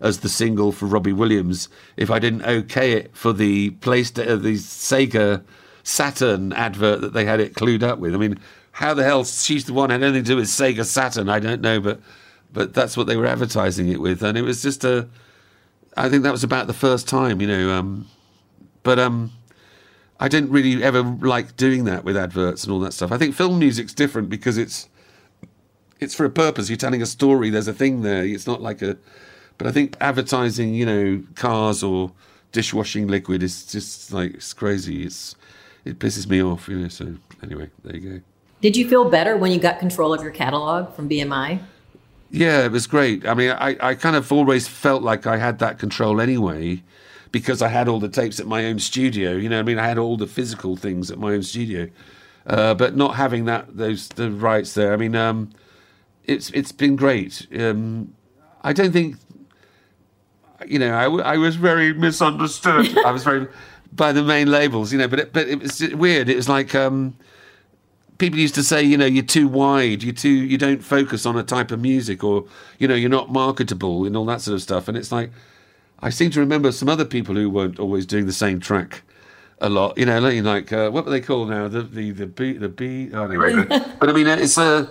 as 0.02 0.20
the 0.20 0.30
single 0.30 0.72
for 0.72 0.88
Robbie 0.88 1.14
Williams 1.14 1.70
if 1.96 2.10
I 2.10 2.20
didn't 2.20 2.44
okay 2.44 2.94
it 2.94 3.16
for 3.16 3.32
the 3.32 3.70
PlayStation, 3.72 4.28
uh, 4.28 4.36
the 4.36 4.56
Sega 4.56 5.44
Saturn 5.84 6.54
advert 6.54 7.02
that 7.02 7.14
they 7.14 7.26
had 7.26 7.40
it 7.40 7.54
clued 7.54 7.84
up 7.84 8.00
with. 8.00 8.14
I 8.14 8.18
mean, 8.18 8.40
how 8.74 8.94
the 8.94 9.04
hell 9.04 9.24
"She's 9.24 9.66
the 9.66 9.74
One" 9.74 9.90
had 9.90 10.04
anything 10.04 10.24
to 10.24 10.32
do 10.32 10.36
with 10.36 10.48
Sega 10.48 10.86
Saturn? 10.86 11.30
I 11.30 11.40
don't 11.40 11.62
know, 11.62 11.80
but 11.80 12.02
but 12.52 12.74
that's 12.74 12.98
what 12.98 13.08
they 13.08 13.16
were 13.16 13.26
advertising 13.26 13.88
it 13.90 14.02
with, 14.02 14.24
and 14.24 14.38
it 14.38 14.42
was 14.42 14.62
just 14.62 14.84
a. 14.84 15.08
I 15.98 16.10
think 16.10 16.24
that 16.24 16.32
was 16.32 16.44
about 16.44 16.68
the 16.68 16.74
first 16.74 17.08
time, 17.08 17.42
you 17.42 17.48
know. 17.48 17.72
Um, 17.72 18.08
but 18.84 18.98
um, 18.98 19.32
I 20.20 20.28
didn't 20.28 20.52
really 20.52 20.84
ever 20.84 21.02
like 21.02 21.58
doing 21.58 21.86
that 21.86 22.04
with 22.04 22.16
adverts 22.16 22.64
and 22.64 22.72
all 22.72 22.80
that 22.82 22.94
stuff. 22.94 23.12
I 23.12 23.18
think 23.18 23.36
film 23.36 23.60
music's 23.60 23.94
different 23.94 24.30
because 24.30 24.58
it's 24.58 24.88
it's 26.00 26.16
for 26.16 26.26
a 26.26 26.30
purpose. 26.30 26.70
You're 26.70 26.78
telling 26.78 27.02
a 27.02 27.06
story. 27.06 27.50
There's 27.50 27.68
a 27.68 27.74
thing 27.74 28.02
there. 28.02 28.24
It's 28.24 28.48
not 28.48 28.62
like 28.62 28.82
a. 28.82 28.98
But 29.58 29.68
I 29.68 29.72
think 29.72 29.96
advertising, 30.02 30.74
you 30.74 30.86
know, 30.86 31.24
cars 31.36 31.84
or 31.84 32.12
dishwashing 32.52 33.08
liquid 33.08 33.44
is 33.44 33.66
just 33.66 34.12
like 34.12 34.36
it's 34.36 34.54
crazy. 34.54 35.04
It's 35.04 35.36
it 35.86 36.00
pisses 36.00 36.28
me 36.28 36.42
off, 36.42 36.68
you 36.68 36.80
know. 36.80 36.88
So 36.88 37.16
anyway, 37.44 37.70
there 37.84 37.96
you 37.96 38.10
go. 38.10 38.22
Did 38.62 38.78
you 38.78 38.88
feel 38.88 39.10
better 39.10 39.38
when 39.38 39.52
you 39.52 39.60
got 39.60 39.80
control 39.80 40.14
of 40.14 40.22
your 40.22 40.32
catalog 40.32 40.94
from 40.96 41.10
BMI? 41.10 41.60
Yeah, 42.30 42.64
it 42.64 42.72
was 42.72 42.88
great. 42.88 43.28
I 43.28 43.34
mean, 43.34 43.52
I, 43.52 43.76
I 43.82 43.96
kind 43.96 44.16
of 44.16 44.32
always 44.32 44.68
felt 44.68 45.04
like 45.04 45.28
I 45.28 45.38
had 45.38 45.60
that 45.60 45.80
control 45.80 46.22
anyway 46.22 46.82
because 47.32 47.62
I 47.62 47.68
had 47.68 47.88
all 47.88 48.00
the 48.00 48.08
tapes 48.08 48.40
at 48.40 48.48
my 48.48 48.66
own 48.66 48.80
studio. 48.80 49.32
You 49.32 49.50
know, 49.50 49.60
I 49.60 49.64
mean, 49.64 49.80
I 49.80 49.88
had 49.88 49.98
all 49.98 50.16
the 50.16 50.28
physical 50.28 50.76
things 50.76 51.12
at 51.12 51.18
my 51.18 51.34
own 51.34 51.44
studio, 51.44 51.90
uh, 52.46 52.74
but 52.76 52.96
not 52.96 53.16
having 53.16 53.46
that 53.46 53.76
those 53.76 54.08
the 54.10 54.32
rights 54.32 54.74
there. 54.74 54.94
I 54.94 54.98
mean, 54.98 55.16
um, 55.16 55.50
it's 56.26 56.50
it's 56.52 56.72
been 56.72 56.96
great. 56.96 57.48
Um, 57.58 58.14
I 58.64 58.74
don't 58.74 58.92
think, 58.92 59.18
you 60.68 60.80
know, 60.80 60.94
I, 60.94 61.34
I 61.34 61.38
was 61.38 61.56
very 61.56 61.94
misunderstood. 61.94 62.98
I 63.06 63.12
was 63.12 63.24
very 63.24 63.48
by 63.94 64.12
the 64.12 64.24
main 64.24 64.50
labels, 64.50 64.92
you 64.92 65.00
know, 65.00 65.08
but 65.08 65.20
it, 65.20 65.34
but 65.34 65.48
it 65.48 65.60
was 65.60 65.82
weird. 65.94 66.30
It 66.30 66.36
was 66.36 66.50
like. 66.50 66.76
Um, 66.76 67.16
people 68.22 68.40
used 68.40 68.54
to 68.54 68.62
say, 68.62 68.84
you 68.84 68.96
know, 68.96 69.06
you're 69.08 69.24
too 69.24 69.48
wide, 69.48 70.04
you're 70.04 70.14
too, 70.14 70.30
you 70.30 70.56
don't 70.56 70.84
focus 70.84 71.26
on 71.26 71.36
a 71.36 71.42
type 71.42 71.72
of 71.72 71.82
music, 71.82 72.24
or 72.24 72.46
you 72.78 72.88
know, 72.88 72.94
you're 72.94 73.10
not 73.10 73.32
marketable 73.32 74.06
and 74.06 74.16
all 74.16 74.26
that 74.26 74.42
sort 74.42 74.54
of 74.54 74.62
stuff. 74.62 74.88
And 74.88 74.96
it's 74.96 75.12
like, 75.12 75.32
I 76.02 76.12
seem 76.12 76.30
to 76.32 76.40
remember 76.40 76.72
some 76.72 76.88
other 76.88 77.04
people 77.04 77.34
who 77.34 77.50
weren't 77.50 77.80
always 77.80 78.06
doing 78.06 78.28
the 78.28 78.32
same 78.32 78.60
track 78.60 79.02
a 79.60 79.70
lot. 79.70 79.98
You 79.98 80.06
know, 80.06 80.20
like, 80.20 80.44
like 80.44 80.72
uh, 80.72 80.92
what 80.92 81.06
were 81.06 81.12
they 81.12 81.20
called 81.20 81.50
now? 81.50 81.68
The 81.68 81.82
the 81.82 82.12
the 82.12 82.28
B 82.28 82.54
the 82.54 82.70
B. 82.70 83.10
Oh, 83.12 83.24
anyway, 83.24 83.66
but, 83.66 83.88
but 84.00 84.10
I 84.10 84.14
mean, 84.14 84.28
it's 84.28 84.58
a 84.58 84.90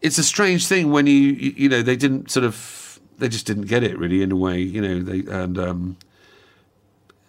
it's 0.00 0.18
a 0.18 0.24
strange 0.24 0.66
thing 0.66 0.90
when 0.90 1.06
you 1.06 1.12
you 1.12 1.54
you 1.56 1.68
know 1.68 1.82
they 1.82 1.96
didn't 1.96 2.30
sort 2.30 2.44
of 2.44 2.54
they 3.20 3.28
just 3.28 3.46
didn't 3.46 3.66
get 3.66 3.82
it 3.84 3.98
really 3.98 4.22
in 4.22 4.32
a 4.32 4.36
way. 4.36 4.60
You 4.60 4.80
know, 4.80 5.00
they 5.02 5.20
and. 5.32 5.58
um 5.58 5.96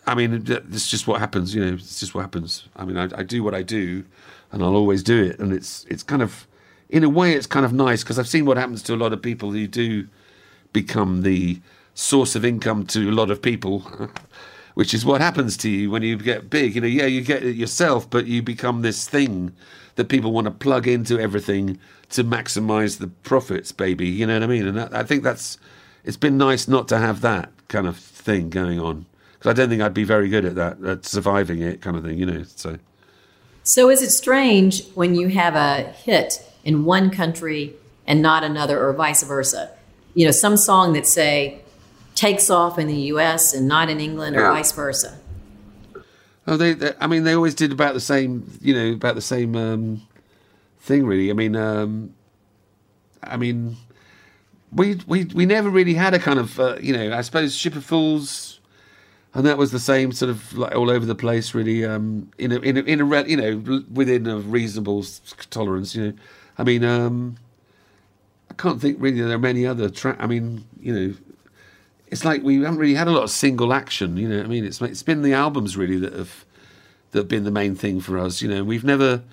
I 0.08 0.16
mean, 0.16 0.44
it's 0.48 0.90
just 0.90 1.08
what 1.08 1.20
happens. 1.20 1.54
You 1.54 1.64
know, 1.66 1.74
it's 1.74 2.00
just 2.00 2.16
what 2.16 2.22
happens. 2.22 2.68
I 2.76 2.86
mean, 2.86 2.98
I, 2.98 3.08
I 3.20 3.24
do 3.24 3.44
what 3.44 3.54
I 3.54 3.62
do, 3.62 4.04
and 4.52 4.64
I'll 4.64 4.76
always 4.76 5.04
do 5.04 5.24
it. 5.24 5.40
And 5.40 5.54
it's 5.54 5.86
it's 5.90 6.04
kind 6.04 6.22
of, 6.22 6.48
in 6.90 7.04
a 7.04 7.10
way, 7.10 7.34
it's 7.34 7.48
kind 7.48 7.66
of 7.66 7.72
nice 7.74 8.04
because 8.04 8.18
I've 8.18 8.28
seen 8.28 8.46
what 8.46 8.58
happens 8.58 8.82
to 8.84 8.94
a 8.94 8.98
lot 8.98 9.14
of 9.14 9.22
people 9.22 9.52
who 9.52 9.68
do 9.68 10.08
become 10.74 11.22
the 11.22 11.62
source 11.94 12.36
of 12.36 12.44
income 12.44 12.86
to 12.88 13.10
a 13.10 13.14
lot 13.14 13.30
of 13.30 13.42
people, 13.42 13.82
which 14.74 14.94
is 14.94 15.06
what 15.06 15.22
happens 15.22 15.56
to 15.58 15.70
you 15.70 15.92
when 15.92 16.02
you 16.02 16.18
get 16.18 16.50
big. 16.50 16.76
You 16.76 16.82
know, 16.82 16.88
yeah, 16.88 17.06
you 17.06 17.22
get 17.22 17.44
it 17.44 17.56
yourself, 17.56 18.10
but 18.10 18.26
you 18.26 18.42
become 18.42 18.82
this 18.82 19.08
thing 19.08 19.54
that 19.96 20.10
people 20.10 20.32
want 20.32 20.46
to 20.46 20.52
plug 20.52 20.88
into 20.88 21.20
everything 21.20 21.78
to 22.10 22.24
maximize 22.24 22.98
the 22.98 23.08
profits, 23.08 23.72
baby. 23.72 24.08
You 24.08 24.26
know 24.26 24.34
what 24.34 24.44
I 24.44 24.48
mean? 24.48 24.68
And 24.68 24.80
I 24.80 25.04
think 25.04 25.24
that's 25.24 25.60
it's 26.04 26.18
been 26.18 26.38
nice 26.38 26.68
not 26.68 26.88
to 26.90 26.98
have 26.98 27.22
that 27.22 27.52
kind 27.68 27.88
of 27.88 27.98
thing 27.98 28.50
going 28.50 28.80
on 28.80 29.06
because 29.34 29.52
I 29.52 29.54
don't 29.54 29.70
think 29.70 29.82
I'd 29.82 29.94
be 29.94 30.04
very 30.04 30.30
good 30.30 30.46
at 30.46 30.56
that, 30.56 30.84
at 30.84 31.06
surviving 31.06 31.62
it, 31.62 31.82
kind 31.82 31.98
of 31.98 32.04
thing. 32.04 32.18
You 32.18 32.26
know, 32.26 32.44
so. 32.44 32.78
So 33.64 33.90
is 33.90 34.02
it 34.02 34.10
strange 34.12 34.88
when 34.94 35.16
you 35.16 35.30
have 35.30 35.56
a 35.56 35.84
hit 35.92 36.44
in 36.64 36.86
one 36.86 37.10
country 37.10 37.74
and 38.08 38.22
not 38.22 38.44
another, 38.44 38.84
or 38.84 38.94
vice 38.94 39.24
versa? 39.24 39.72
You 40.14 40.26
know, 40.26 40.32
some 40.32 40.58
song 40.58 40.94
that 40.94 41.08
say 41.08 41.62
takes 42.16 42.50
off 42.50 42.78
in 42.78 42.88
the 42.88 42.96
U.S. 43.14 43.54
and 43.54 43.68
not 43.68 43.90
in 43.90 44.00
England, 44.00 44.36
or 44.36 44.42
Yeah. 44.42 44.52
vice 44.52 44.72
versa. 44.72 45.18
Oh, 46.48 46.58
they, 46.58 46.74
they. 46.74 46.94
I 47.00 47.08
mean, 47.08 47.24
they 47.24 47.34
always 47.34 47.56
did 47.56 47.72
about 47.72 47.94
the 47.94 48.00
same. 48.00 48.60
You 48.62 48.74
know, 48.74 48.94
about 48.94 49.16
the 49.16 49.22
same 49.22 49.56
um, 49.56 50.02
thing. 50.80 51.06
Really. 51.06 51.30
I 51.30 51.34
mean, 51.34 51.56
um, 51.56 52.14
I 53.24 53.38
mean, 53.38 53.78
we 54.72 55.00
we 55.08 55.26
we 55.26 55.46
never 55.46 55.70
really 55.70 55.94
had 55.94 56.14
a 56.14 56.20
kind 56.20 56.40
of. 56.40 56.60
Uh, 56.60 56.78
you 56.82 56.94
know, 56.94 57.16
I 57.16 57.22
suppose 57.22 57.56
Ship 57.56 57.76
of 57.76 57.84
Fools, 57.86 58.60
and 59.34 59.46
that 59.46 59.58
was 59.58 59.72
the 59.72 59.80
same 59.80 60.12
sort 60.12 60.30
of 60.30 60.58
like 60.58 60.76
all 60.76 60.90
over 60.90 61.06
the 61.06 61.16
place. 61.16 61.54
Really, 61.54 61.86
um, 61.86 62.32
in 62.38 62.52
a 62.52 62.60
in 62.60 62.78
a, 62.78 62.82
in 62.82 63.02
a 63.02 63.24
you 63.28 63.38
know 63.38 63.84
within 63.92 64.28
a 64.28 64.38
reasonable 64.38 65.06
tolerance. 65.50 65.96
You 65.96 66.08
know, 66.08 66.14
I 66.58 66.64
mean, 66.64 66.84
um, 66.84 67.38
I 68.50 68.54
can't 68.54 68.82
think 68.82 68.98
really 69.00 69.22
there 69.22 69.36
are 69.36 69.40
many 69.40 69.66
other. 69.66 69.90
Tra- 69.90 70.18
I 70.20 70.28
mean, 70.28 70.66
you 70.80 70.94
know, 70.94 71.16
it's 72.08 72.24
like 72.24 72.44
we 72.44 72.62
haven't 72.62 72.80
really 72.80 72.96
had 72.96 73.08
a 73.08 73.12
lot 73.12 73.24
of 73.24 73.30
single 73.30 73.74
action. 73.74 74.18
You 74.18 74.30
know, 74.30 74.42
I 74.42 74.48
mean, 74.48 74.66
it's 74.66 74.82
it's 74.82 75.04
been 75.04 75.22
the 75.22 75.34
albums 75.34 75.76
really 75.76 75.98
that 75.98 76.14
have 76.14 76.46
that 77.12 77.20
have 77.20 77.28
been 77.28 77.44
the 77.44 77.52
main 77.52 77.76
thing 77.76 78.00
for 78.00 78.18
us. 78.18 78.42
You 78.42 78.48
know, 78.48 78.64
we've 78.64 78.86
never. 78.86 79.24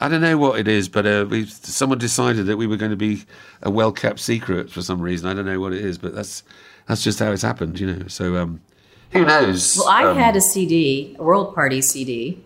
I 0.00 0.08
don't 0.08 0.20
know 0.20 0.36
what 0.36 0.58
it 0.60 0.68
is, 0.68 0.88
but 0.88 1.06
uh, 1.06 1.26
we 1.28 1.46
someone 1.46 1.98
decided 1.98 2.46
that 2.46 2.56
we 2.58 2.66
were 2.66 2.76
going 2.76 2.90
to 2.90 2.96
be 2.96 3.24
a 3.62 3.70
well 3.70 3.92
kept 3.92 4.20
secret 4.20 4.70
for 4.70 4.82
some 4.82 5.00
reason. 5.00 5.28
I 5.28 5.34
don't 5.34 5.46
know 5.46 5.60
what 5.60 5.72
it 5.72 5.82
is, 5.84 5.96
but 5.98 6.14
that's 6.14 6.42
that's 6.86 7.02
just 7.02 7.18
how 7.18 7.32
it's 7.32 7.42
happened. 7.42 7.80
You 7.80 7.86
know, 7.92 8.06
so 8.08 8.36
um, 8.36 8.60
who 9.12 9.24
knows? 9.24 9.76
Well, 9.78 9.88
I 9.88 10.04
Um, 10.04 10.16
had 10.18 10.36
a 10.36 10.40
CD, 10.40 11.16
a 11.18 11.22
World 11.22 11.54
Party 11.54 11.80
CD. 11.80 12.38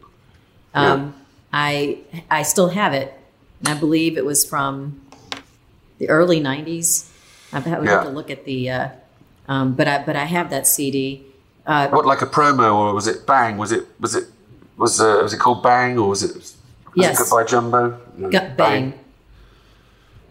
Um, 0.74 1.14
I 1.52 1.98
I 2.30 2.42
still 2.42 2.68
have 2.68 2.94
it, 2.94 3.12
and 3.58 3.68
I 3.68 3.74
believe 3.78 4.16
it 4.16 4.24
was 4.24 4.44
from 4.44 5.00
the 5.98 6.08
early 6.08 6.40
'90s. 6.40 7.08
I 7.52 7.58
would 7.58 7.66
have 7.66 7.84
Yeah. 7.84 8.04
to 8.04 8.10
look 8.10 8.30
at 8.30 8.44
the, 8.44 8.70
uh, 8.70 8.88
um, 9.48 9.72
but 9.74 9.88
I 9.88 10.04
but 10.04 10.14
I 10.14 10.24
have 10.24 10.50
that 10.50 10.68
CD. 10.68 11.24
Uh, 11.66 11.88
what 11.88 12.06
like 12.06 12.22
a 12.22 12.26
promo 12.26 12.74
or 12.76 12.94
was 12.94 13.08
it 13.08 13.26
Bang? 13.26 13.58
Was 13.58 13.72
it 13.72 13.86
was 13.98 14.14
it 14.14 14.26
was 14.76 15.00
uh, 15.00 15.18
was 15.20 15.32
it 15.34 15.38
called 15.40 15.64
Bang 15.64 15.98
or 15.98 16.08
was 16.08 16.22
it 16.22 16.52
Yes. 16.94 17.18
Goodbye 17.18 17.44
Jumbo? 17.44 18.00
No, 18.16 18.30
Gu- 18.30 18.38
bang, 18.56 18.94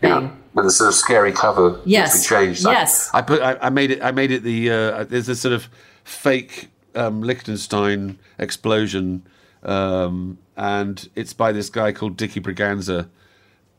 Yeah, 0.01 0.19
bang. 0.19 0.37
with 0.53 0.65
a 0.65 0.71
sort 0.71 0.89
of 0.89 0.93
scary 0.95 1.31
cover. 1.31 1.79
Yes. 1.85 2.13
which 2.29 2.31
we 2.31 2.45
changed. 2.47 2.65
I- 2.65 2.71
Yes. 2.73 3.09
I, 3.13 3.21
put. 3.21 3.41
I, 3.41 3.57
I 3.61 3.69
made 3.69 3.91
it. 3.91 4.01
I 4.03 4.11
made 4.11 4.31
it 4.31 4.43
the. 4.43 4.69
Uh, 4.71 5.03
there's 5.05 5.29
a 5.29 5.35
sort 5.35 5.53
of 5.53 5.67
fake 6.03 6.69
um, 6.95 7.21
Lichtenstein 7.21 8.17
explosion, 8.37 9.23
um, 9.63 10.37
and 10.57 11.09
it's 11.15 11.33
by 11.33 11.51
this 11.51 11.69
guy 11.69 11.91
called 11.91 12.17
Dicky 12.17 12.39
Braganza. 12.41 13.09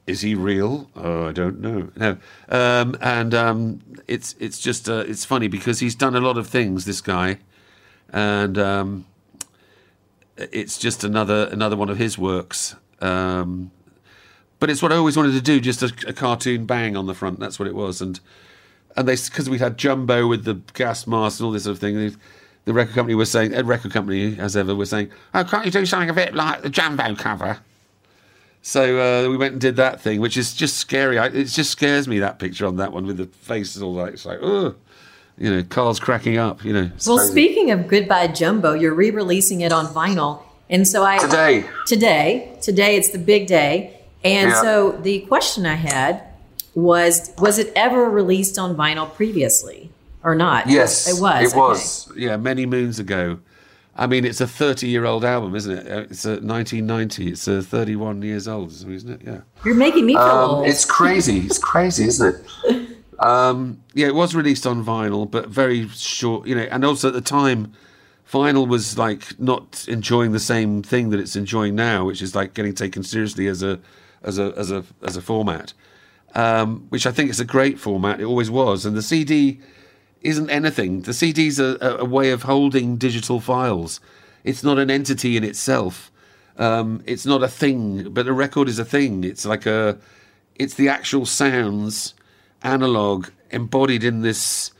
Is 0.07 0.23
he 0.23 0.35
real? 0.35 0.91
Oh, 0.97 1.29
I 1.29 1.33
don't 1.33 1.61
know. 1.61 1.91
No, 1.97 2.17
um, 2.49 2.97
and 3.01 3.35
um, 3.35 3.81
it's 4.09 4.35
it's 4.41 4.59
just 4.59 4.89
uh, 4.89 5.05
it's 5.07 5.25
funny 5.25 5.47
because 5.49 5.79
he's 5.81 5.95
done 5.95 6.17
a 6.17 6.21
lot 6.21 6.37
of 6.39 6.49
things. 6.49 6.85
This 6.85 7.01
guy, 7.01 7.39
and 8.09 8.59
um, 8.59 9.07
it's 10.53 10.79
just 10.79 11.05
another 11.05 11.49
another 11.53 11.77
one 11.77 11.89
of 11.89 11.99
his 11.99 12.19
works. 12.19 12.77
Um, 13.01 13.71
but 14.59 14.69
it's 14.71 14.83
what 14.83 14.93
I 14.93 14.97
always 14.97 15.17
wanted 15.17 15.33
to 15.33 15.41
do, 15.41 15.59
just 15.61 15.83
a, 15.83 15.93
a 16.07 16.13
cartoon 16.13 16.67
bang 16.67 16.97
on 16.97 17.07
the 17.07 17.15
front. 17.15 17.41
That's 17.41 17.59
what 17.59 17.67
it 17.67 17.75
was, 17.75 18.01
and 18.01 18.21
and 18.97 19.09
they 19.09 19.17
because 19.17 19.49
we 19.49 19.59
had 19.59 19.79
Jumbo 19.79 20.27
with 20.27 20.45
the 20.45 20.61
gas 20.75 21.07
mask 21.07 21.41
and 21.41 21.47
all 21.47 21.53
this 21.53 21.65
sort 21.65 21.75
of 21.75 21.81
thing. 21.81 21.97
They, 21.97 22.17
the 22.67 22.75
record 22.75 22.95
company 22.95 23.15
was 23.15 23.31
saying, 23.31 23.55
Ed 23.55 23.67
record 23.67 23.91
company 23.91 24.39
as 24.39 24.57
ever 24.57 24.75
was 24.75 24.91
saying, 24.91 25.11
"Oh, 25.35 25.45
can't 25.45 25.65
you 25.65 25.71
do 25.71 25.87
something 25.87 26.11
a 26.11 26.15
bit 26.15 26.35
like 26.35 26.63
the 26.63 26.71
Jumbo 26.71 27.15
cover?" 27.15 27.59
So 28.63 28.99
uh, 28.99 29.31
we 29.31 29.39
went 29.39 29.53
and 29.53 29.61
did 29.61 29.77
that 29.77 30.01
thing, 30.01 30.21
which 30.21 30.37
is 30.37 30.53
just 30.53 30.77
scary. 30.77 31.19
I, 31.19 31.27
it 31.27 31.45
just 31.45 31.71
scares 31.71 32.07
me 32.07 32.19
that 32.19 32.39
picture 32.39 32.67
on 32.67 32.77
that 32.77 32.93
one 32.93 33.07
with 33.07 33.17
the 33.17 33.27
faces 33.27 33.83
all 33.83 33.95
like 33.95 34.13
it's 34.13 34.27
like, 34.27 34.41
you 35.41 35.51
know, 35.51 35.63
Karl's 35.65 35.99
cracking 35.99 36.37
up. 36.37 36.65
You 36.65 36.73
know. 36.73 36.91
Well, 37.07 37.19
speaking 37.19 37.71
of 37.73 37.89
Goodbye 37.89 38.29
Jumbo, 38.29 38.75
you're 38.75 38.95
re-releasing 38.95 39.63
it 39.63 39.73
on 39.73 39.87
vinyl, 39.87 40.43
and 40.69 40.87
so 40.87 41.03
I 41.05 41.19
today, 41.19 41.65
today, 41.87 42.57
today 42.63 42.97
it's 42.97 43.11
the 43.11 43.19
big 43.19 43.47
day, 43.49 43.99
and 44.23 44.51
Yeah. 44.51 44.63
so 44.63 44.93
the 45.03 45.21
question 45.23 45.67
I 45.67 45.75
had 45.75 46.23
was, 46.75 47.33
was 47.39 47.59
it 47.59 47.73
ever 47.75 48.09
released 48.09 48.57
on 48.59 48.77
vinyl 48.77 49.13
previously 49.13 49.91
or 50.23 50.35
not? 50.37 50.69
Yes, 50.69 51.09
it 51.09 51.21
was. 51.21 51.43
It 51.43 51.49
okay. 51.51 51.59
was. 51.59 52.13
Yeah, 52.17 52.37
many 52.37 52.65
moons 52.67 52.99
ago. 53.01 53.39
I 53.97 54.07
mean, 54.07 54.25
it's 54.25 54.41
a 54.41 54.47
30-year-old 54.47 55.25
album, 55.25 55.55
isn't 55.57 55.77
it? 55.79 55.87
Uh, 55.91 56.01
It's 56.09 56.25
a 56.25 56.39
1990. 56.41 57.33
It's 57.33 57.49
a 57.49 57.61
31 57.61 58.23
years 58.23 58.47
old, 58.47 58.71
isn't 58.71 59.11
it? 59.11 59.21
Yeah. 59.27 59.41
You're 59.65 59.75
making 59.75 60.07
me 60.07 60.15
feel 60.15 60.23
Um, 60.23 60.51
old. 60.51 60.67
it's 60.69 60.85
crazy. 60.85 61.41
It's 61.41 61.59
crazy, 61.59 62.05
isn't 62.07 62.35
it? 62.67 62.80
Um, 63.21 63.83
yeah, 63.95 64.07
it 64.07 64.15
was 64.15 64.35
released 64.35 64.67
on 64.67 64.85
vinyl, 64.85 65.31
but 65.31 65.49
very 65.49 65.89
short. 65.89 66.47
You 66.47 66.55
know, 66.55 66.63
and 66.63 66.85
also 66.85 67.09
at 67.09 67.15
the 67.15 67.21
time, 67.21 67.73
vinyl 68.31 68.67
was 68.67 68.97
like 68.99 69.39
not 69.39 69.87
enjoying 69.89 70.33
the 70.33 70.41
same 70.41 70.83
thing 70.83 71.11
that 71.11 71.21
it's 71.21 71.37
enjoying 71.37 71.75
now, 71.75 72.07
which 72.07 72.23
is 72.23 72.35
like 72.35 72.55
getting 72.55 72.75
taken 72.75 73.03
seriously 73.03 73.47
as 73.47 73.63
a 73.63 73.79
as 74.23 74.39
a 74.39 74.55
as 74.57 74.71
a 74.71 74.85
as 75.03 75.17
a 75.17 75.23
format. 75.23 75.73
Um, 76.35 76.87
which 76.91 77.07
I 77.07 77.11
think 77.11 77.29
is 77.29 77.41
a 77.41 77.45
great 77.45 77.79
format. 77.79 78.21
It 78.21 78.25
always 78.25 78.51
was, 78.51 78.87
and 78.87 78.97
the 78.97 79.03
CD 79.03 79.61
isn't 80.23 80.51
anything. 80.51 81.03
The 81.03 81.15
CD's 81.15 81.59
a, 81.59 81.77
a, 81.81 82.05
way 82.05 82.31
of 82.31 82.43
holding 82.43 82.97
digital 82.97 83.41
files. 83.41 84.01
It's 84.45 84.63
not 84.63 84.79
an 84.79 84.91
entity 84.91 85.37
in 85.37 85.45
itself. 85.45 86.11
Um, 86.57 87.03
it's 87.07 87.25
not 87.25 87.43
a 87.43 87.49
thing, 87.49 88.11
but 88.13 88.29
a 88.29 88.33
record 88.33 88.69
is 88.69 88.79
a 88.79 88.85
thing. 88.85 89.25
It's 89.25 89.47
like 89.47 89.67
a, 89.67 89.99
it's 90.57 90.75
the 90.75 90.89
actual 90.89 91.25
sounds, 91.27 92.15
analog, 92.63 93.29
embodied 93.51 94.05
in 94.05 94.23
this, 94.23 94.73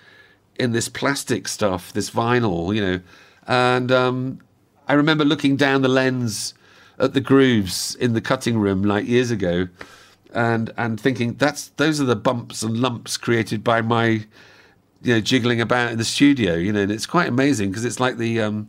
in 0.59 0.73
this 0.73 0.89
plastic 0.89 1.49
stuff, 1.49 1.93
this 1.93 2.11
vinyl, 2.11 2.75
you 2.75 2.81
know. 2.81 3.01
And 3.47 3.91
um, 3.91 4.41
I 4.89 4.95
remember 4.95 5.25
looking 5.25 5.57
down 5.57 5.83
the 5.83 5.89
lens 5.89 6.55
at 6.99 7.15
the 7.15 7.21
grooves 7.21 7.95
in 7.97 8.13
the 8.13 8.21
cutting 8.21 8.59
room 8.59 8.83
like 8.83 9.07
years 9.07 9.31
ago, 9.31 9.69
and 10.33 10.73
and 10.77 11.01
thinking 11.01 11.35
that's 11.35 11.69
those 11.71 12.01
are 12.01 12.05
the 12.05 12.17
bumps 12.17 12.63
and 12.63 12.77
lumps 12.77 13.17
created 13.17 13.65
by 13.65 13.81
my 13.81 14.25
you 15.03 15.15
know 15.15 15.21
jiggling 15.21 15.61
about 15.61 15.91
in 15.91 15.99
the 15.99 16.05
studio 16.05 16.55
you 16.55 16.73
know 16.73 16.81
and 16.81 16.93
it's 16.93 17.07
quite 17.07 17.29
amazing 17.29 17.71
because 17.71 17.85
it's 17.85 18.01
like 18.01 18.17
the 18.19 18.41
um 18.41 18.69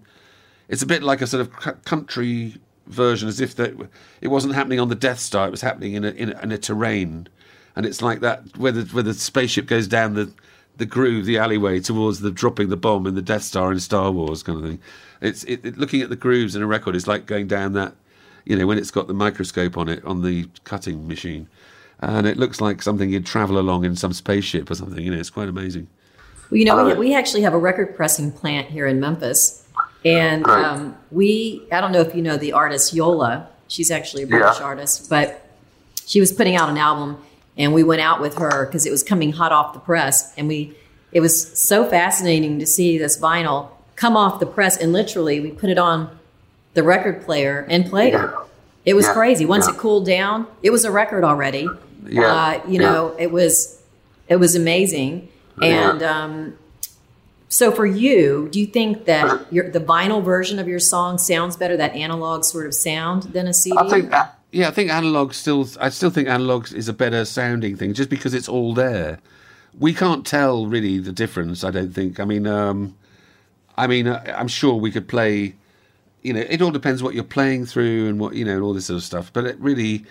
it's 0.69 0.81
a 0.81 0.85
bit 0.85 1.03
like 1.03 1.21
a 1.21 1.27
sort 1.27 1.41
of 1.41 1.83
country 1.85 2.55
version 2.87 3.27
as 3.27 3.39
if 3.39 3.55
that 3.55 3.75
it 4.21 4.29
wasn't 4.29 4.53
happening 4.53 4.79
on 4.79 4.89
the 4.89 4.95
death 4.95 5.19
star 5.19 5.47
it 5.47 5.51
was 5.51 5.61
happening 5.61 5.93
in 5.93 6.03
a 6.03 6.11
in 6.11 6.31
a, 6.31 6.41
in 6.41 6.51
a 6.51 6.57
terrain 6.57 7.27
and 7.75 7.85
it's 7.85 8.01
like 8.01 8.19
that 8.21 8.43
where 8.57 8.71
the 8.71 8.83
where 8.93 9.03
the 9.03 9.13
spaceship 9.13 9.65
goes 9.67 9.87
down 9.87 10.13
the 10.13 10.31
the 10.77 10.85
groove 10.85 11.25
the 11.25 11.37
alleyway 11.37 11.79
towards 11.79 12.19
the 12.21 12.31
dropping 12.31 12.69
the 12.69 12.77
bomb 12.77 13.05
in 13.07 13.15
the 13.15 13.21
death 13.21 13.43
star 13.43 13.71
in 13.71 13.79
star 13.79 14.11
wars 14.11 14.43
kind 14.43 14.57
of 14.59 14.65
thing 14.65 14.79
it's 15.21 15.43
it, 15.45 15.63
it- 15.65 15.77
looking 15.77 16.01
at 16.01 16.09
the 16.09 16.15
grooves 16.15 16.55
in 16.55 16.61
a 16.61 16.67
record 16.67 16.95
is 16.95 17.07
like 17.07 17.25
going 17.25 17.47
down 17.47 17.73
that 17.73 17.93
you 18.45 18.55
know 18.57 18.65
when 18.65 18.77
it's 18.77 18.91
got 18.91 19.07
the 19.07 19.13
microscope 19.13 19.77
on 19.77 19.87
it 19.89 20.03
on 20.05 20.21
the 20.21 20.47
cutting 20.63 21.07
machine 21.07 21.47
and 21.99 22.25
it 22.25 22.37
looks 22.37 22.59
like 22.59 22.81
something 22.81 23.09
you'd 23.11 23.25
travel 23.25 23.59
along 23.59 23.85
in 23.85 23.95
some 23.95 24.13
spaceship 24.13 24.69
or 24.71 24.75
something 24.75 25.03
you 25.03 25.11
know 25.11 25.19
it's 25.19 25.29
quite 25.29 25.47
amazing 25.49 25.87
Well, 26.49 26.57
you 26.57 26.65
know, 26.65 26.77
Uh, 26.79 26.93
we, 26.95 27.09
we 27.09 27.15
actually 27.15 27.41
have 27.43 27.53
a 27.53 27.57
record 27.59 27.95
pressing 27.95 28.31
plant 28.31 28.67
here 28.67 28.87
in 28.87 28.99
Memphis. 28.99 29.59
And 30.03 30.45
Right. 30.47 30.65
um, 30.65 30.97
we, 31.11 31.61
I 31.71 31.79
don't 31.79 31.91
know 31.91 32.01
if 32.01 32.15
you 32.15 32.23
know 32.23 32.35
the 32.35 32.51
artist 32.53 32.91
Yola. 32.93 33.47
She's 33.67 33.91
actually 33.91 34.23
a 34.23 34.27
British 34.27 34.57
Yeah. 34.59 34.65
artist, 34.65 35.09
but 35.09 35.45
she 36.07 36.19
was 36.19 36.31
putting 36.33 36.55
out 36.55 36.69
an 36.69 36.77
album 36.77 37.17
and 37.61 37.73
we 37.73 37.83
went 37.83 38.01
out 38.01 38.19
with 38.19 38.37
her 38.37 38.65
because 38.65 38.85
it 38.85 38.91
was 38.91 39.03
coming 39.03 39.31
hot 39.33 39.51
off 39.51 39.73
the 39.73 39.79
press. 39.79 40.33
And 40.37 40.47
we, 40.47 40.75
it 41.11 41.19
was 41.21 41.57
so 41.59 41.85
fascinating 41.89 42.59
to 42.59 42.65
see 42.65 42.97
this 42.97 43.17
vinyl 43.19 43.69
come 43.95 44.17
off 44.17 44.39
the 44.39 44.45
press 44.45 44.77
and 44.77 44.91
literally 44.91 45.39
we 45.39 45.51
put 45.51 45.69
it 45.69 45.77
on 45.77 46.09
the 46.73 46.81
record 46.83 47.21
player 47.23 47.65
and 47.69 47.85
played 47.85 48.13
it. 48.15 48.29
It 48.85 48.95
was 48.95 49.05
Yeah. 49.05 49.13
crazy. 49.13 49.45
Once 49.45 49.67
Yeah. 49.67 49.73
it 49.75 49.77
cooled 49.79 50.05
down, 50.07 50.47
it 50.63 50.71
was 50.71 50.85
a 50.85 50.91
record 50.91 51.23
already. 51.23 51.67
Yeah. 52.07 52.25
Uh, 52.25 52.61
you 52.67 52.79
know, 52.79 53.15
it 53.19 53.31
was, 53.31 53.79
it 54.27 54.37
was 54.37 54.55
amazing. 54.55 55.29
And, 55.61 56.01
um, 56.01 56.57
so 57.49 57.69
for 57.71 57.85
you, 57.85 58.47
do 58.51 58.59
you 58.61 58.65
think 58.65 59.05
that 59.05 59.45
your, 59.53 59.69
the 59.69 59.81
vinyl 59.81 60.23
version 60.23 60.57
of 60.57 60.67
your 60.69 60.79
song 60.79 61.17
sounds 61.17 61.57
better, 61.57 61.75
that 61.77 61.93
analog 61.93 62.45
sort 62.45 62.65
of 62.65 62.73
sound, 62.73 63.23
than 63.33 63.45
a 63.45 63.53
CD? 63.53 63.77
I 63.77 63.89
think, 63.89 64.11
yeah, 64.51 64.67
I 64.67 64.71
think 64.71 64.91
analog 64.91 65.33
still. 65.33 65.67
I 65.79 65.89
still 65.89 66.09
think 66.09 66.27
analog 66.27 66.71
is 66.73 66.89
a 66.89 66.93
better 66.93 67.23
sounding 67.25 67.77
thing, 67.77 67.93
just 67.93 68.09
because 68.09 68.33
it's 68.33 68.49
all 68.49 68.73
there. 68.73 69.19
We 69.79 69.93
can't 69.93 70.25
tell 70.25 70.65
really 70.65 70.99
the 70.99 71.13
difference. 71.13 71.63
I 71.63 71.71
don't 71.71 71.93
think. 71.93 72.19
I 72.19 72.25
mean, 72.25 72.45
um, 72.45 72.95
I 73.77 73.87
mean, 73.87 74.07
uh, 74.07 74.21
I'm 74.37 74.49
sure 74.49 74.75
we 74.75 74.91
could 74.91 75.07
play. 75.07 75.55
You 76.21 76.33
know, 76.33 76.41
it 76.41 76.61
all 76.61 76.71
depends 76.71 77.01
what 77.01 77.15
you're 77.15 77.23
playing 77.23 77.65
through 77.65 78.09
and 78.09 78.19
what 78.19 78.35
you 78.35 78.43
know, 78.43 78.55
and 78.55 78.63
all 78.63 78.73
this 78.73 78.87
sort 78.87 78.97
of 78.97 79.03
stuff. 79.03 79.31
But 79.31 79.45
it 79.45 79.59
really, 79.59 80.05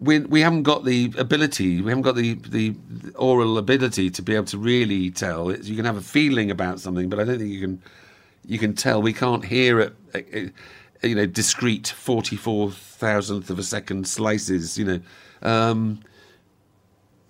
we 0.00 0.18
we 0.18 0.40
haven't 0.40 0.64
got 0.64 0.84
the 0.84 1.12
ability. 1.16 1.80
We 1.80 1.90
haven't 1.90 2.02
got 2.02 2.16
the 2.16 2.34
the 2.34 2.74
oral 3.14 3.56
ability 3.56 4.10
to 4.10 4.22
be 4.22 4.34
able 4.34 4.46
to 4.46 4.58
really 4.58 5.10
tell. 5.10 5.56
You 5.56 5.76
can 5.76 5.84
have 5.84 5.96
a 5.96 6.02
feeling 6.02 6.50
about 6.50 6.80
something, 6.80 7.08
but 7.08 7.20
I 7.20 7.24
don't 7.24 7.38
think 7.38 7.50
you 7.52 7.60
can 7.60 7.80
you 8.46 8.58
can 8.58 8.74
tell 8.74 9.00
we 9.00 9.12
can't 9.12 9.44
hear 9.44 9.80
it, 9.80 9.94
uh, 10.14 10.50
you 11.02 11.14
know, 11.14 11.26
discrete 11.26 11.88
forty-four 11.88 12.72
thousandth 12.72 13.50
of 13.50 13.58
a 13.58 13.62
second 13.62 14.06
slices, 14.06 14.78
you 14.78 14.84
know. 14.84 15.00
Um, 15.42 16.00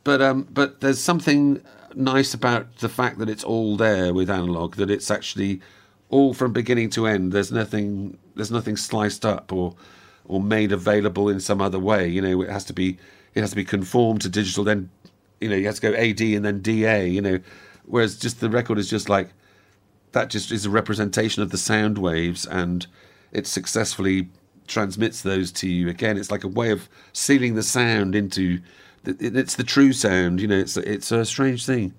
but 0.05 0.21
um, 0.21 0.49
but 0.51 0.81
there's 0.81 1.01
something 1.01 1.63
nice 1.95 2.35
about 2.35 2.77
the 2.79 2.89
fact 2.89 3.19
that 3.19 3.29
it's 3.29 3.45
all 3.45 3.77
there 3.77 4.13
with 4.13 4.31
analog. 4.31 4.77
That 4.77 4.91
it's 4.91 5.11
actually 5.11 5.61
all 6.09 6.35
from 6.35 6.53
beginning 6.53 6.91
to 6.91 7.07
end. 7.07 7.33
There's 7.33 7.53
nothing. 7.53 8.19
There's 8.35 8.51
nothing 8.51 8.77
sliced 8.77 9.25
up 9.25 9.53
or 9.53 9.75
or 10.27 10.41
made 10.41 10.73
available 10.73 11.29
in 11.29 11.41
some 11.41 11.61
other 11.61 11.79
way. 11.79 12.09
You 12.09 12.23
know, 12.23 12.43
it 12.43 12.51
has 12.51 12.65
to 12.67 12.73
be. 12.73 12.99
It 13.35 13.41
has 13.43 13.51
to 13.51 13.57
be 13.57 13.65
conformed 13.65 14.23
to 14.23 14.29
digital. 14.29 14.65
Then, 14.65 14.91
you 15.41 15.49
know, 15.49 15.55
you 15.55 15.67
have 15.67 15.77
to 15.77 15.81
go 15.81 15.95
AD 15.95 16.21
and 16.21 16.45
then 16.45 16.61
DA. 16.61 17.07
You 17.07 17.21
know, 17.21 17.39
whereas 17.85 18.19
just 18.19 18.41
the 18.41 18.51
record 18.51 18.79
is 18.79 18.91
just 18.91 19.09
like 19.09 19.31
that 20.13 20.31
just 20.31 20.51
is 20.51 20.67
a 20.67 20.71
representation 20.71 21.43
of 21.43 21.51
the 21.51 21.59
sound 21.59 21.99
waves 21.99 22.47
and 22.47 22.87
it 23.33 23.47
successfully 23.47 24.29
transmits 24.67 25.23
those 25.23 25.53
to 25.53 25.69
you 25.69 25.89
again. 25.89 26.17
It's 26.17 26.31
like 26.31 26.45
a 26.45 26.49
way 26.49 26.71
of 26.71 26.89
sealing 27.13 27.55
the 27.55 27.63
sound 27.63 28.15
into 28.15 28.61
it's 29.05 29.57
the 29.57 29.65
true 29.65 29.95
sound 29.95 30.43
you 30.43 30.47
know 30.47 30.59
it's 30.59 30.77
it's 30.77 31.11
a 31.11 31.25
strange 31.25 31.67
thing. 31.67 31.95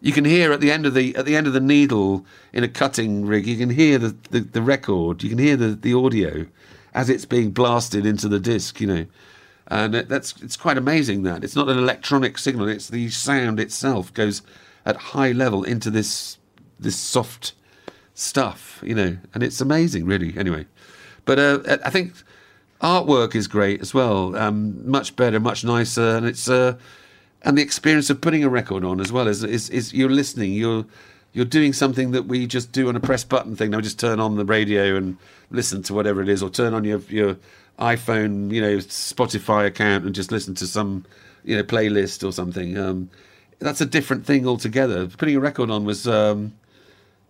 You 0.00 0.12
can 0.12 0.24
hear 0.24 0.52
at 0.52 0.60
the 0.60 0.70
end 0.70 0.86
of 0.86 0.94
the 0.94 1.16
at 1.16 1.24
the 1.24 1.36
end 1.36 1.46
of 1.46 1.52
the 1.52 1.60
needle 1.60 2.24
in 2.52 2.62
a 2.64 2.68
cutting 2.68 3.24
rig 3.24 3.46
you 3.46 3.56
can 3.56 3.70
hear 3.70 3.98
the, 3.98 4.16
the, 4.30 4.40
the 4.40 4.62
record 4.62 5.22
you 5.22 5.30
can 5.30 5.38
hear 5.38 5.56
the, 5.56 5.68
the 5.68 5.94
audio 5.94 6.46
as 6.94 7.08
it's 7.10 7.24
being 7.24 7.50
blasted 7.50 8.06
into 8.06 8.28
the 8.28 8.40
disc 8.40 8.80
you 8.80 8.86
know. 8.86 9.06
And 9.68 9.94
that's 9.94 10.40
it's 10.42 10.56
quite 10.56 10.78
amazing 10.78 11.24
that. 11.24 11.42
It's 11.42 11.56
not 11.56 11.68
an 11.68 11.78
electronic 11.78 12.38
signal 12.38 12.68
it's 12.68 12.88
the 12.88 13.08
sound 13.10 13.58
itself 13.58 14.12
goes 14.12 14.42
at 14.84 14.96
high 14.96 15.32
level 15.32 15.64
into 15.64 15.90
this 15.90 16.38
this 16.78 16.96
soft 16.96 17.54
stuff 18.16 18.80
you 18.82 18.94
know 18.94 19.16
and 19.34 19.42
it's 19.42 19.60
amazing 19.60 20.04
really 20.04 20.36
anyway. 20.36 20.66
But 21.24 21.38
uh, 21.38 21.78
i 21.84 21.90
think 21.90 22.12
artwork 22.80 23.34
is 23.34 23.46
great 23.46 23.80
as 23.80 23.92
well 23.94 24.34
um, 24.36 24.88
much 24.90 25.14
better 25.16 25.38
much 25.38 25.64
nicer 25.64 26.16
and 26.16 26.26
it's 26.26 26.48
uh, 26.48 26.76
and 27.42 27.56
the 27.56 27.62
experience 27.62 28.10
of 28.10 28.20
putting 28.20 28.42
a 28.42 28.48
record 28.48 28.84
on 28.84 29.00
as 29.00 29.12
well 29.12 29.28
is, 29.28 29.44
is 29.44 29.70
is 29.70 29.92
you're 29.94 30.10
listening 30.10 30.52
you're 30.52 30.84
you're 31.36 31.44
doing 31.44 31.74
something 31.74 32.12
that 32.12 32.22
we 32.22 32.46
just 32.46 32.72
do 32.72 32.88
on 32.88 32.96
a 32.96 33.00
press 33.00 33.22
button 33.22 33.54
thing. 33.54 33.70
Now 33.70 33.82
just 33.82 34.00
turn 34.00 34.20
on 34.20 34.36
the 34.36 34.44
radio 34.46 34.96
and 34.96 35.18
listen 35.50 35.82
to 35.82 35.92
whatever 35.92 36.22
it 36.22 36.30
is 36.30 36.42
or 36.42 36.48
turn 36.48 36.72
on 36.72 36.82
your 36.82 37.00
your 37.10 37.36
iphone 37.78 38.50
you 38.50 38.62
know 38.62 38.78
spotify 38.78 39.66
account 39.66 40.06
and 40.06 40.14
just 40.14 40.32
listen 40.32 40.54
to 40.54 40.66
some 40.66 41.04
you 41.44 41.54
know 41.54 41.62
playlist 41.62 42.26
or 42.26 42.32
something. 42.32 42.78
Um, 42.78 43.10
that's 43.58 43.82
a 43.82 43.86
different 43.86 44.24
thing 44.24 44.48
altogether. 44.48 45.06
Putting 45.08 45.36
a 45.36 45.40
record 45.40 45.70
on 45.70 45.84
was 45.84 46.08
um, 46.08 46.54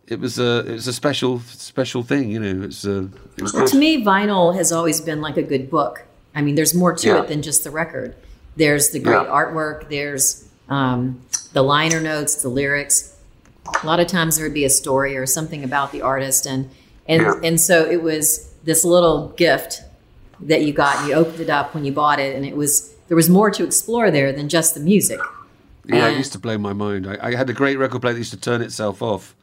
it 0.09 0.21
was 0.21 0.39
a 0.39 0.61
it 0.67 0.73
was 0.73 0.87
a 0.87 0.93
special 0.93 1.41
special 1.41 2.03
thing. 2.03 2.31
You 2.31 2.41
know, 2.41 2.65
it's 2.65 2.85
a 2.85 3.09
it 3.37 3.43
was 3.43 3.53
Well, 3.53 3.67
to 3.67 3.77
me, 3.77 4.05
vinyl 4.05 4.55
has 4.55 4.73
always 4.73 5.01
been 5.01 5.21
like 5.21 5.37
a 5.37 5.43
good 5.43 5.71
book. 5.71 6.05
I 6.35 6.43
mean, 6.43 6.55
there's 6.55 6.75
more 6.75 6.93
to 6.95 7.07
Yeah. 7.09 7.23
it 7.23 7.29
than 7.29 7.43
just 7.43 7.65
the 7.65 7.71
record. 7.71 8.15
There's 8.57 8.91
the 8.91 8.99
great 9.01 9.23
Yeah. 9.25 9.31
artwork. 9.33 9.89
There's 9.89 10.45
um, 10.69 11.21
the 11.53 11.63
liner 11.63 12.01
notes, 12.01 12.43
the 12.43 12.49
lyrics. 12.49 13.15
A 13.83 13.87
lot 13.87 14.01
of 14.01 14.07
times 14.09 14.37
there 14.37 14.45
would 14.47 14.55
be 14.55 14.65
a 14.65 14.71
story 14.71 15.17
or 15.17 15.27
something 15.27 15.63
about 15.65 15.93
the 15.93 16.03
artist, 16.03 16.47
and 16.47 16.71
and 17.09 17.23
Yeah. 17.23 17.35
and 17.43 17.61
so 17.61 17.85
it 17.85 18.03
was 18.03 18.49
this 18.65 18.85
little 18.85 19.29
gift 19.37 19.83
that 20.41 20.63
you 20.63 20.73
got. 20.73 20.99
and 20.99 21.09
You 21.09 21.15
opened 21.15 21.41
it 21.41 21.51
up 21.51 21.75
when 21.75 21.85
you 21.85 21.93
bought 21.93 22.19
it, 22.21 22.35
and 22.37 22.45
it 22.45 22.57
was 22.57 22.93
there 23.09 23.17
was 23.17 23.29
more 23.31 23.51
to 23.53 23.65
explore 23.65 24.11
there 24.11 24.33
than 24.33 24.49
just 24.49 24.75
the 24.75 24.81
music. 24.81 25.21
Yeah, 25.85 26.09
it 26.09 26.17
used 26.19 26.33
to 26.33 26.39
blow 26.41 26.59
my 26.59 26.73
mind. 26.73 27.07
I, 27.07 27.29
I 27.29 27.35
had 27.37 27.49
a 27.49 27.53
great 27.53 27.77
record 27.79 28.01
player 28.03 28.15
that 28.15 28.19
used 28.19 28.33
to 28.33 28.37
turn 28.41 28.61
itself 28.61 29.01
off 29.03 29.37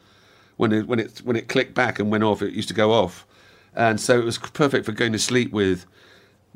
when 0.58 0.72
it 0.72 0.88
when 0.88 0.99
it 0.99 1.22
when 1.24 1.36
it 1.36 1.47
clicked 1.47 1.74
back 1.74 1.99
and 1.99 2.12
went 2.12 2.24
off. 2.24 2.41
It 2.41 2.54
used 2.54 2.68
to 2.70 2.74
go 2.74 2.91
off, 2.91 3.26
and 3.76 3.99
so 3.99 4.20
it 4.20 4.26
was 4.26 4.38
perfect 4.38 4.86
for 4.86 4.91
going 4.91 5.14
to 5.14 5.20
sleep 5.20 5.51
with. 5.51 5.86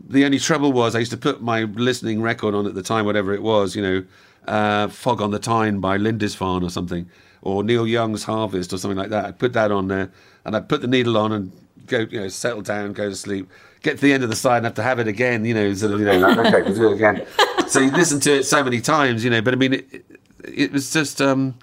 The 0.09 0.25
only 0.25 0.39
trouble 0.39 0.71
was 0.71 0.95
I 0.95 0.99
used 0.99 1.11
to 1.11 1.17
put 1.17 1.41
my 1.41 1.63
listening 1.63 2.21
record 2.21 2.53
on 2.53 2.67
at 2.67 2.75
the 2.75 2.83
time, 2.83 3.05
whatever 3.05 3.33
it 3.33 3.41
was, 3.41 3.75
you 3.75 3.81
know, 3.81 4.03
uh, 4.47 4.87
"Fog 4.89 5.21
on 5.21 5.31
the 5.31 5.39
Tyne" 5.39 5.79
by 5.79 5.97
Lindisfarne 5.97 6.63
or 6.63 6.69
something, 6.69 7.09
or 7.41 7.63
Neil 7.63 7.87
Young's 7.87 8.23
"Harvest" 8.23 8.73
or 8.73 8.77
something 8.77 8.97
like 8.97 9.09
that. 9.09 9.25
I'd 9.25 9.39
put 9.39 9.53
that 9.53 9.71
on 9.71 9.87
there, 9.87 10.11
and 10.45 10.55
I'd 10.55 10.69
put 10.69 10.81
the 10.81 10.87
needle 10.87 11.17
on 11.17 11.31
and 11.31 11.51
go, 11.87 11.99
you 12.09 12.19
know, 12.19 12.27
settle 12.27 12.61
down, 12.61 12.93
go 12.93 13.09
to 13.09 13.15
sleep, 13.15 13.49
get 13.81 13.95
to 13.97 14.01
the 14.01 14.13
end 14.13 14.23
of 14.23 14.29
the 14.29 14.35
side 14.35 14.57
and 14.57 14.65
have 14.65 14.75
to 14.75 14.83
have 14.83 14.99
it 14.99 15.07
again, 15.07 15.45
you 15.45 15.53
know, 15.53 15.73
sort 15.73 15.93
of, 15.93 15.99
you 15.99 16.05
know, 16.05 16.17
like, 16.17 16.37
okay, 16.53 16.61
we'll 16.61 16.75
do 16.75 16.91
it 16.91 16.95
again. 16.95 17.25
So 17.67 17.79
you 17.79 17.91
listen 17.91 18.19
to 18.21 18.37
it 18.37 18.43
so 18.43 18.63
many 18.63 18.81
times, 18.81 19.23
you 19.23 19.29
know, 19.29 19.41
but 19.41 19.53
I 19.53 19.57
mean, 19.57 19.73
it, 19.73 20.05
it 20.43 20.71
was 20.71 20.91
just, 20.91 21.21
um, 21.21 21.55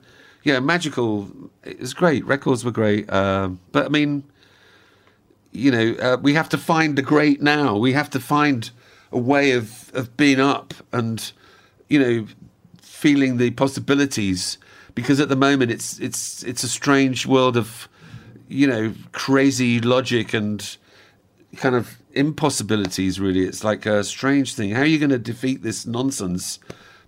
yeah, 0.44 0.60
magical. 0.60 1.28
It 1.64 1.80
was 1.80 1.94
great. 1.94 2.24
Records 2.24 2.64
were 2.64 2.70
great. 2.70 3.10
Um, 3.12 3.58
but 3.72 3.86
I 3.86 3.88
mean, 3.88 4.22
you 5.52 5.70
know, 5.70 5.96
uh, 6.00 6.16
we 6.20 6.34
have 6.34 6.48
to 6.50 6.58
find 6.58 6.96
the 6.96 7.02
great 7.02 7.42
now. 7.42 7.76
We 7.76 7.92
have 7.94 8.10
to 8.10 8.20
find 8.20 8.70
a 9.10 9.18
way 9.18 9.52
of, 9.52 9.90
of 9.94 10.16
being 10.16 10.40
up 10.40 10.74
and, 10.92 11.32
you 11.88 11.98
know, 11.98 12.26
feeling 12.82 13.38
the 13.38 13.50
possibilities 13.52 14.58
because 14.94 15.20
at 15.20 15.28
the 15.28 15.36
moment 15.36 15.70
it's 15.70 15.98
it's 15.98 16.42
it's 16.44 16.62
a 16.62 16.68
strange 16.68 17.26
world 17.26 17.56
of 17.56 17.88
you 18.48 18.66
know 18.66 18.94
crazy 19.12 19.80
logic 19.80 20.32
and 20.32 20.76
kind 21.56 21.74
of 21.74 21.98
impossibilities 22.12 23.20
really 23.20 23.44
it's 23.44 23.62
like 23.62 23.84
a 23.84 24.02
strange 24.04 24.54
thing 24.54 24.70
how 24.70 24.80
are 24.80 24.86
you 24.86 24.98
going 24.98 25.10
to 25.10 25.18
defeat 25.18 25.62
this 25.62 25.84
nonsense 25.84 26.58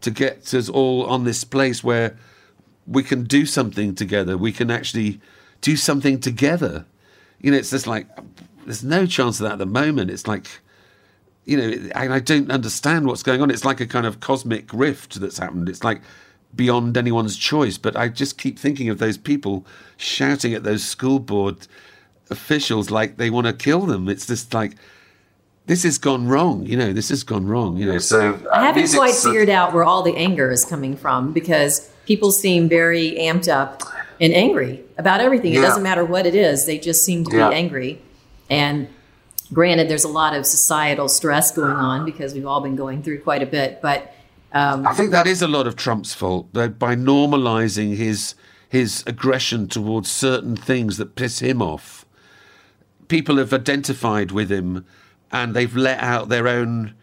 to 0.01 0.11
get 0.11 0.53
us 0.53 0.69
all 0.69 1.07
on 1.07 1.25
this 1.25 1.45
place 1.45 1.83
where 1.83 2.17
we 2.87 3.03
can 3.03 3.25
do 3.25 3.45
something 3.47 3.95
together 3.95 4.37
we 4.37 4.53
can 4.53 4.71
actually 4.71 5.21
do 5.61 5.77
something 5.77 6.21
together 6.21 6.85
you 7.41 7.51
know 7.51 7.57
it's 7.57 7.71
just 7.71 7.87
like 7.87 8.07
there's 8.65 8.85
no 8.85 9.07
chance 9.07 9.41
of 9.41 9.45
that 9.45 9.53
at 9.53 9.59
the 9.59 9.67
moment 9.67 10.11
it's 10.11 10.27
like 10.27 10.47
you 11.47 11.57
know, 11.57 11.91
and 11.95 12.13
I 12.13 12.19
don't 12.19 12.51
understand 12.51 13.07
what's 13.07 13.23
going 13.23 13.41
on. 13.41 13.51
It's 13.51 13.65
like 13.65 13.81
a 13.81 13.87
kind 13.87 14.05
of 14.05 14.21
cosmic 14.21 14.73
rift 14.73 15.15
that's 15.21 15.39
happened. 15.39 15.69
It's 15.69 15.85
like 15.85 16.03
beyond 16.55 16.97
anyone's 16.97 17.37
choice. 17.37 17.79
But 17.79 17.97
I 17.97 18.09
just 18.09 18.37
keep 18.37 18.59
thinking 18.59 18.89
of 18.89 18.99
those 18.99 19.17
people 19.17 19.65
shouting 19.97 20.53
at 20.55 20.65
those 20.65 20.85
school 20.85 21.21
board 21.21 21.69
officials 22.31 22.91
like 22.91 23.17
they 23.17 23.31
want 23.31 23.47
to 23.47 23.53
kill 23.53 23.87
them. 23.87 24.09
It's 24.09 24.27
just 24.27 24.53
like 24.53 24.75
this 25.67 25.83
has 25.83 25.99
gone 25.99 26.27
wrong. 26.29 26.65
You 26.67 26.77
know, 26.77 26.93
this 26.93 27.09
has 27.11 27.23
gone 27.23 27.47
wrong. 27.47 27.77
You 27.77 27.87
know, 27.93 27.99
so 27.99 28.39
I 28.53 28.65
haven't 28.67 28.93
quite 28.93 29.15
figured 29.15 29.51
out 29.51 29.73
where 29.75 29.85
all 29.85 30.03
the 30.03 30.17
anger 30.17 30.51
is 30.51 30.65
coming 30.65 30.97
from 30.97 31.33
because 31.33 31.91
people 32.07 32.31
seem 32.31 32.69
very 32.69 33.13
amped 33.19 33.49
up 33.49 33.83
and 34.21 34.33
angry 34.33 34.83
about 34.99 35.21
everything. 35.21 35.53
It 35.53 35.57
Yeah. 35.57 35.63
doesn't 35.63 35.83
matter 35.83 36.05
what 36.05 36.27
it 36.27 36.35
is; 36.35 36.67
they 36.67 36.79
just 36.79 37.05
seem 37.05 37.25
to 37.25 37.37
Yeah. 37.37 37.49
be 37.51 37.55
angry. 37.57 38.01
And 38.49 38.89
granted, 39.53 39.89
there's 39.89 40.05
a 40.05 40.09
lot 40.09 40.35
of 40.35 40.47
societal 40.47 41.09
stress 41.09 41.51
going 41.51 41.73
on 41.77 42.05
because 42.05 42.33
we've 42.35 42.47
all 42.47 42.61
been 42.61 42.77
going 42.77 43.03
through 43.03 43.21
quite 43.21 43.43
a 43.43 43.47
bit. 43.47 43.81
But 43.83 44.13
um, 44.53 44.87
I 44.87 44.95
think 44.95 45.11
that 45.11 45.27
is 45.27 45.43
a 45.43 45.49
lot 45.49 45.67
of 45.67 45.77
Trump's 45.77 46.15
fault 46.15 46.47
that 46.55 46.79
by 46.79 46.95
normalising 46.97 47.97
his 47.97 48.35
his 48.69 49.03
aggression 49.07 49.69
towards 49.69 50.11
certain 50.11 50.57
things 50.57 50.97
that 50.97 51.15
piss 51.15 51.39
him 51.41 51.63
off. 51.63 52.05
People 53.09 53.37
have 53.37 53.53
identified 53.53 54.33
with 54.33 54.51
him, 54.51 54.85
and 55.33 55.55
they've 55.55 55.75
let 55.77 56.01
out 56.01 56.29
their 56.29 56.49
own 56.49 56.95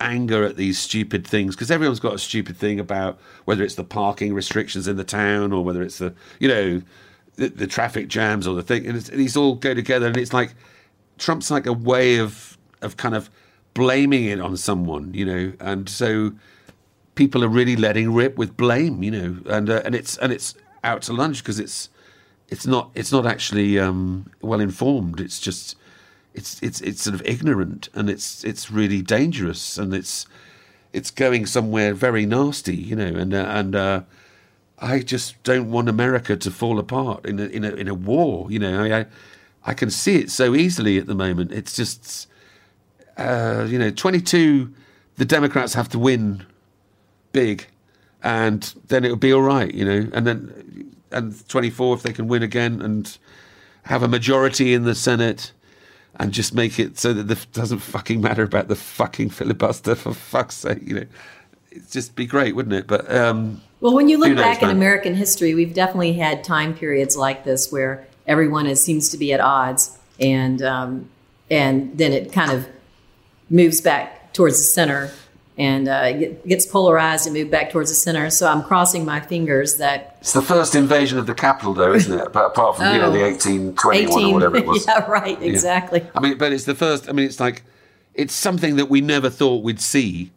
anger 0.00 0.44
at 0.44 0.56
these 0.56 0.78
stupid 0.78 1.26
things 1.26 1.54
because 1.54 1.70
everyone's 1.70 2.00
got 2.00 2.14
a 2.14 2.18
stupid 2.18 2.56
thing 2.56 2.78
about 2.78 3.18
whether 3.46 3.64
it's 3.64 3.74
the 3.74 3.84
parking 3.84 4.32
restrictions 4.32 4.86
in 4.86 4.96
the 4.96 5.04
town 5.04 5.52
or 5.52 5.64
whether 5.64 5.82
it's 5.82 5.98
the 5.98 6.14
you 6.38 6.48
know 6.48 6.82
the, 7.36 7.48
the 7.48 7.66
traffic 7.66 8.08
jams 8.08 8.46
or 8.46 8.54
the 8.54 8.62
thing 8.62 8.86
and 8.86 8.96
it's, 8.96 9.08
these 9.08 9.36
all 9.36 9.54
go 9.56 9.74
together 9.74 10.06
and 10.06 10.16
it's 10.16 10.32
like 10.32 10.54
Trump's 11.18 11.50
like 11.50 11.66
a 11.66 11.72
way 11.72 12.18
of 12.18 12.56
of 12.80 12.96
kind 12.96 13.14
of 13.14 13.28
blaming 13.74 14.24
it 14.24 14.40
on 14.40 14.56
someone 14.56 15.12
you 15.14 15.24
know 15.24 15.52
and 15.60 15.88
so 15.88 16.32
people 17.14 17.44
are 17.44 17.48
really 17.48 17.74
letting 17.74 18.14
rip 18.14 18.36
with 18.36 18.56
blame 18.56 19.02
you 19.02 19.10
know 19.10 19.38
and 19.46 19.68
uh, 19.68 19.82
and 19.84 19.94
it's 19.94 20.16
and 20.18 20.32
it's 20.32 20.54
out 20.84 21.02
to 21.02 21.12
lunch 21.12 21.42
because 21.42 21.58
it's 21.58 21.90
it's 22.48 22.66
not 22.66 22.90
it's 22.94 23.10
not 23.10 23.26
actually 23.26 23.78
um, 23.78 24.30
well 24.40 24.60
informed 24.60 25.20
it's 25.20 25.40
just 25.40 25.76
it's 26.38 26.62
it's 26.62 26.80
it's 26.80 27.02
sort 27.02 27.14
of 27.14 27.22
ignorant 27.26 27.88
and 27.94 28.08
it's 28.08 28.44
it's 28.44 28.70
really 28.70 29.02
dangerous 29.02 29.76
and 29.76 29.92
it's 29.92 30.26
it's 30.92 31.10
going 31.10 31.46
somewhere 31.46 31.92
very 31.92 32.24
nasty, 32.24 32.76
you 32.76 32.96
know, 32.96 33.14
and 33.22 33.34
uh, 33.34 33.46
and 33.48 33.76
uh, 33.76 34.00
I 34.78 35.00
just 35.00 35.42
don't 35.42 35.70
want 35.70 35.88
America 35.88 36.36
to 36.36 36.50
fall 36.50 36.78
apart 36.78 37.26
in 37.26 37.38
a 37.38 37.46
in 37.46 37.64
a 37.64 37.70
in 37.70 37.88
a 37.88 37.94
war, 37.94 38.50
you 38.50 38.58
know. 38.58 38.84
I 38.84 39.00
I, 39.00 39.06
I 39.64 39.74
can 39.74 39.90
see 39.90 40.16
it 40.16 40.30
so 40.30 40.54
easily 40.54 40.96
at 40.98 41.06
the 41.06 41.14
moment. 41.14 41.52
It's 41.52 41.74
just 41.76 42.28
uh, 43.16 43.66
you 43.68 43.78
know, 43.78 43.90
22 43.90 44.72
the 45.16 45.24
Democrats 45.24 45.74
have 45.74 45.88
to 45.88 45.98
win 45.98 46.46
big 47.32 47.66
and 48.22 48.74
then 48.86 49.04
it'll 49.04 49.16
be 49.16 49.32
all 49.32 49.42
right, 49.42 49.74
you 49.74 49.84
know. 49.84 50.08
And 50.12 50.26
then 50.26 50.94
and 51.10 51.48
24 51.48 51.96
if 51.96 52.02
they 52.02 52.12
can 52.12 52.28
win 52.28 52.42
again 52.42 52.80
and 52.80 53.18
have 53.82 54.02
a 54.02 54.08
majority 54.08 54.74
in 54.74 54.84
the 54.84 54.94
Senate 54.94 55.52
and 56.18 56.32
just 56.32 56.54
make 56.54 56.78
it 56.78 56.98
so 56.98 57.12
that 57.12 57.30
it 57.30 57.46
doesn't 57.52 57.78
fucking 57.78 58.20
matter 58.20 58.42
about 58.42 58.68
the 58.68 58.76
fucking 58.76 59.30
filibuster 59.30 59.94
for 59.94 60.12
fuck's 60.12 60.56
sake, 60.56 60.80
you 60.82 60.94
know. 60.94 61.06
It'd 61.70 61.90
just 61.90 62.16
be 62.16 62.26
great, 62.26 62.56
wouldn't 62.56 62.74
it? 62.74 62.86
But 62.86 63.10
um, 63.14 63.60
Well, 63.80 63.94
when 63.94 64.08
you 64.08 64.18
look 64.18 64.36
back 64.36 64.62
in? 64.62 64.70
American 64.70 65.14
history, 65.14 65.54
we've 65.54 65.74
definitely 65.74 66.14
had 66.14 66.42
time 66.42 66.74
periods 66.74 67.16
like 67.16 67.44
this 67.44 67.70
where 67.70 68.06
everyone 68.26 68.66
is, 68.66 68.82
seems 68.82 69.10
to 69.10 69.18
be 69.18 69.32
at 69.32 69.40
odds, 69.40 69.96
and 70.18 70.62
um, 70.62 71.08
and 71.50 71.96
then 71.96 72.12
it 72.12 72.32
kind 72.32 72.50
of 72.50 72.68
moves 73.50 73.80
back 73.80 74.32
towards 74.32 74.56
the 74.58 74.64
center 74.64 75.10
and 75.58 75.88
uh, 75.88 76.12
get, 76.12 76.46
gets 76.46 76.64
polarized 76.66 77.26
and 77.26 77.34
moved 77.34 77.50
back 77.50 77.70
towards 77.70 77.90
the 77.90 77.96
center. 77.96 78.30
So 78.30 78.46
I'm 78.46 78.62
crossing 78.62 79.04
my 79.04 79.18
fingers 79.20 79.76
that 79.78 80.16
it's 80.20 80.32
the 80.32 80.40
first 80.42 80.74
invasion 80.76 81.18
of 81.18 81.26
the 81.26 81.34
capital, 81.34 81.74
though, 81.74 81.92
isn't 81.92 82.18
it? 82.18 82.32
But 82.32 82.46
apart 82.46 82.76
from 82.76 82.92
you 82.94 83.00
know 83.00 83.08
Oh. 83.08 83.12
the 83.12 83.20
1821 83.22 84.24
or 84.24 84.32
whatever 84.32 84.56
it 84.56 84.66
was. 84.66 84.86
yeah, 84.88 85.04
right, 85.10 85.40
exactly. 85.42 86.06
I 86.14 86.20
mean, 86.20 86.38
but 86.38 86.52
it's 86.52 86.64
the 86.64 86.74
first. 86.76 87.08
I 87.08 87.12
mean, 87.12 87.26
it's 87.26 87.40
like 87.40 87.62
it's 88.14 88.34
something 88.34 88.76
that 88.76 88.86
we 88.88 89.00
never 89.00 89.28
thought 89.28 89.62
we'd 89.64 89.80
see. 89.80 90.30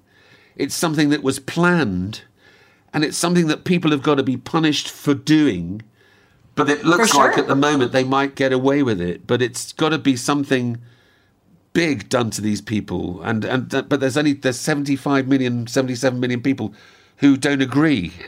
It's 0.55 0.75
something 0.75 1.09
that 1.09 1.23
was 1.23 1.39
planned, 1.39 2.23
and 2.93 3.03
it's 3.03 3.17
something 3.17 3.47
that 3.47 3.63
people 3.63 3.91
have 3.91 4.01
got 4.01 4.15
to 4.15 4.23
be 4.23 4.37
punished 4.37 4.89
for 4.89 5.13
doing. 5.13 5.81
But 6.55 6.69
it 6.69 6.83
looks 6.83 7.11
For 7.13 7.19
like 7.19 7.37
at 7.37 7.47
the 7.47 7.55
moment 7.55 7.91
they 7.91 8.03
might 8.03 8.35
get 8.35 8.51
away 8.51 8.83
with 8.83 8.99
it. 8.99 9.25
But 9.27 9.41
it's 9.41 9.71
got 9.71 9.89
to 9.89 9.97
be 9.97 10.15
something 10.15 10.77
big 11.73 12.09
done 12.09 12.29
to 12.31 12.41
these 12.41 12.61
people. 12.61 13.21
And 13.21 13.43
and 13.45 13.69
but 13.69 13.99
there's 13.99 14.17
only 14.17 14.33
there's 14.33 14.59
75 14.59 15.27
million, 15.27 15.67
77 15.67 16.19
million 16.19 16.41
people 16.41 16.73
who 17.17 17.37
don't 17.37 17.61
agree. 17.61 18.11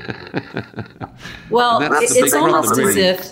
Well, 1.49 1.81
And 1.81 1.93
that's 1.93 2.11
it- 2.11 2.13
the 2.15 2.19
it's 2.25 2.31
problem, 2.31 2.53
almost 2.55 2.71
as 2.73 2.77
really. 2.79 3.01
if 3.01 3.31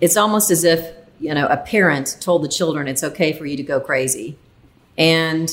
it's 0.00 0.16
almost 0.16 0.50
as 0.50 0.64
if 0.64 0.92
you 1.20 1.32
know 1.34 1.46
a 1.46 1.56
parent 1.56 2.16
told 2.20 2.42
the 2.44 2.48
children 2.48 2.88
it's 2.88 3.02
okay 3.04 3.32
for 3.32 3.46
you 3.46 3.56
to 3.56 3.62
go 3.62 3.80
crazy, 3.80 4.36
and 4.98 5.50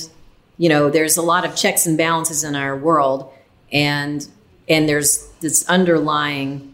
you 0.57 0.67
know 0.69 0.89
there's 0.89 1.17
a 1.17 1.21
lot 1.21 1.45
of 1.45 1.55
checks 1.55 1.85
and 1.85 1.97
balances 1.97 2.43
in 2.43 2.55
our 2.55 2.75
world, 2.77 3.31
and 3.71 4.27
and 4.67 4.89
there's 4.89 5.27
this 5.39 5.67
underlying 5.69 6.73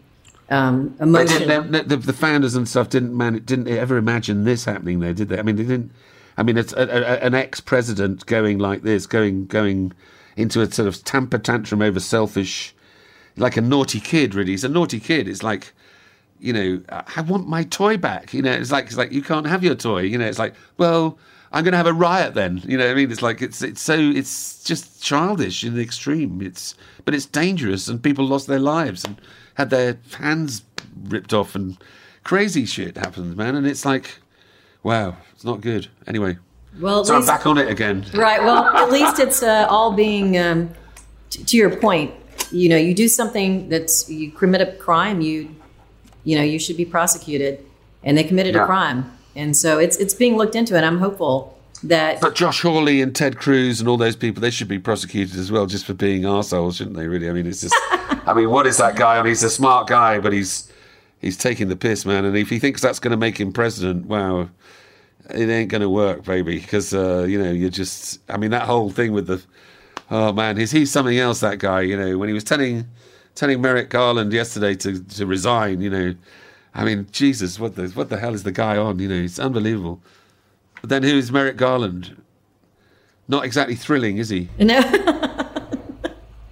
um, 0.50 0.94
emotion. 1.00 1.46
didn't, 1.48 1.72
they- 1.72 1.82
the, 1.82 1.96
the 1.96 2.12
founders 2.12 2.54
and 2.54 2.68
stuff 2.68 2.88
didn't 2.88 3.16
man, 3.16 3.40
didn't 3.44 3.68
ever 3.68 3.96
imagine 3.96 4.44
this 4.44 4.64
happening 4.64 5.00
though, 5.00 5.12
did 5.12 5.28
they? 5.28 5.38
I 5.38 5.42
mean, 5.42 5.56
they 5.56 5.64
didn't. 5.64 5.90
I 6.38 6.42
mean, 6.44 6.56
it's 6.56 6.72
a, 6.72 6.82
a, 6.82 7.18
an 7.18 7.34
ex-president 7.34 8.24
going 8.26 8.58
like 8.58 8.82
this, 8.82 9.06
going 9.06 9.46
going 9.46 9.92
into 10.36 10.62
a 10.62 10.70
sort 10.70 10.88
of 10.88 11.02
temper 11.04 11.36
tantrum 11.36 11.82
over 11.82 12.00
selfish, 12.00 12.74
like 13.36 13.56
a 13.56 13.60
naughty 13.60 14.00
kid. 14.00 14.34
Really, 14.34 14.52
he's 14.52 14.64
a 14.64 14.68
naughty 14.68 15.00
kid. 15.00 15.28
It's 15.28 15.42
like, 15.42 15.74
you 16.38 16.52
know, 16.52 16.80
I 16.88 17.22
want 17.22 17.48
my 17.48 17.64
toy 17.64 17.96
back. 17.96 18.32
You 18.32 18.42
know, 18.42 18.52
it's 18.52 18.70
like 18.70 18.86
it's 18.86 18.96
like 18.96 19.12
you 19.12 19.20
can't 19.20 19.46
have 19.46 19.64
your 19.64 19.74
toy. 19.74 20.02
You 20.02 20.16
know, 20.16 20.26
it's 20.26 20.38
like, 20.38 20.54
well, 20.76 21.18
I'm 21.52 21.64
going 21.64 21.72
to 21.72 21.78
have 21.78 21.86
a 21.86 21.92
riot 21.92 22.34
then. 22.34 22.62
You 22.64 22.78
know, 22.78 22.84
what 22.84 22.92
I 22.92 22.94
mean, 22.94 23.10
it's 23.10 23.20
like 23.22 23.42
it's 23.42 23.60
it's 23.60 23.82
so 23.82 23.98
it's 23.98 24.62
just 24.62 25.02
childish 25.02 25.64
in 25.64 25.74
the 25.74 25.82
extreme. 25.82 26.40
It's 26.40 26.76
but 27.04 27.14
it's 27.14 27.26
dangerous, 27.26 27.88
and 27.88 28.00
people 28.02 28.24
lost 28.24 28.46
their 28.46 28.60
lives 28.60 29.04
and 29.04 29.20
had 29.54 29.70
their 29.70 29.98
hands 30.18 30.62
ripped 31.02 31.34
off, 31.34 31.56
and 31.56 31.76
crazy 32.22 32.64
shit 32.64 32.96
happens, 32.96 33.34
man, 33.34 33.56
and 33.56 33.66
it's 33.66 33.84
like, 33.84 34.20
wow, 34.82 35.16
it's 35.34 35.44
not 35.44 35.60
good. 35.60 35.88
Anyway, 36.06 36.36
Well, 36.80 37.04
so 37.04 37.16
I'm 37.16 37.26
back 37.26 37.46
on 37.46 37.58
it 37.58 37.68
again. 37.68 38.04
right. 38.14 38.42
Well, 38.42 38.64
at 38.76 38.90
least 38.90 39.18
it's 39.18 39.42
uh, 39.42 39.66
all 39.68 39.92
being. 39.92 40.36
Um, 40.38 40.70
t- 41.30 41.44
to 41.44 41.56
your 41.56 41.74
point, 41.76 42.12
you 42.50 42.68
know, 42.68 42.76
you 42.76 42.94
do 42.94 43.08
something 43.08 43.68
that's 43.68 44.08
you 44.08 44.30
commit 44.30 44.60
a 44.60 44.72
crime, 44.72 45.20
you, 45.20 45.54
you 46.24 46.36
know, 46.36 46.42
you 46.44 46.58
should 46.58 46.76
be 46.76 46.84
prosecuted, 46.84 47.64
and 48.02 48.16
they 48.16 48.24
committed 48.24 48.56
a 48.56 48.64
crime, 48.66 49.10
and 49.36 49.56
so 49.56 49.78
it's 49.78 49.96
it's 49.98 50.14
being 50.14 50.36
looked 50.36 50.54
into, 50.56 50.76
and 50.76 50.84
I'm 50.86 50.98
hopeful 50.98 51.58
that 51.84 52.20
But 52.20 52.34
Josh 52.34 52.62
Hawley 52.62 53.00
and 53.02 53.14
Ted 53.14 53.38
Cruz 53.38 53.78
and 53.80 53.88
all 53.88 53.96
those 53.96 54.16
people, 54.16 54.40
they 54.40 54.50
should 54.50 54.66
be 54.66 54.78
prosecuted 54.80 55.36
as 55.38 55.52
well, 55.52 55.66
just 55.66 55.84
for 55.86 55.94
being 55.94 56.24
assholes, 56.24 56.76
shouldn't 56.76 56.96
they? 56.96 57.06
Really? 57.06 57.28
I 57.28 57.32
mean, 57.32 57.46
it's 57.46 57.60
just. 57.60 57.74
I 58.26 58.34
mean, 58.34 58.50
what 58.50 58.66
is 58.66 58.76
that 58.78 58.96
guy? 58.96 59.16
I 59.16 59.22
mean, 59.22 59.28
he's 59.30 59.42
a 59.44 59.50
smart 59.50 59.86
guy, 59.86 60.18
but 60.18 60.32
he's 60.32 60.70
he's 61.20 61.36
taking 61.36 61.68
the 61.68 61.76
piss, 61.76 62.04
man. 62.06 62.24
And 62.24 62.36
if 62.36 62.48
he 62.50 62.58
thinks 62.58 62.80
that's 62.80 62.98
going 62.98 63.10
to 63.12 63.16
make 63.16 63.38
him 63.38 63.52
president, 63.52 64.06
wow, 64.06 64.48
it 65.30 65.48
ain't 65.48 65.70
going 65.70 65.82
to 65.82 65.90
work, 65.90 66.24
baby. 66.24 66.58
Because 66.58 66.94
uh, 66.94 67.24
you 67.28 67.42
know, 67.42 67.50
you're 67.50 67.70
just. 67.70 68.20
I 68.28 68.36
mean, 68.36 68.50
that 68.50 68.62
whole 68.62 68.90
thing 68.90 69.12
with 69.12 69.26
the. 69.26 69.42
Oh 70.10 70.32
man, 70.32 70.58
is 70.58 70.70
he 70.70 70.86
something 70.86 71.18
else? 71.18 71.40
That 71.40 71.58
guy, 71.58 71.82
you 71.82 71.96
know, 71.96 72.16
when 72.18 72.28
he 72.28 72.32
was 72.34 72.44
telling 72.44 72.86
telling 73.34 73.60
Merrick 73.60 73.90
Garland 73.90 74.32
yesterday 74.32 74.74
to 74.76 75.02
to 75.02 75.26
resign, 75.26 75.80
you 75.80 75.90
know. 75.90 76.14
I 76.74 76.84
mean, 76.84 77.06
Jesus, 77.12 77.58
what 77.58 77.76
the 77.76 77.88
what 77.88 78.08
the 78.08 78.18
hell 78.18 78.34
is 78.34 78.42
the 78.42 78.52
guy 78.52 78.76
on? 78.76 78.98
You 78.98 79.08
know, 79.08 79.14
it's 79.14 79.38
unbelievable. 79.38 80.00
But 80.80 80.90
then 80.90 81.02
who's 81.02 81.32
Merrick 81.32 81.56
Garland? 81.56 82.22
Not 83.26 83.44
exactly 83.44 83.74
thrilling, 83.74 84.16
is 84.18 84.30
he? 84.30 84.48
no, 84.58 84.80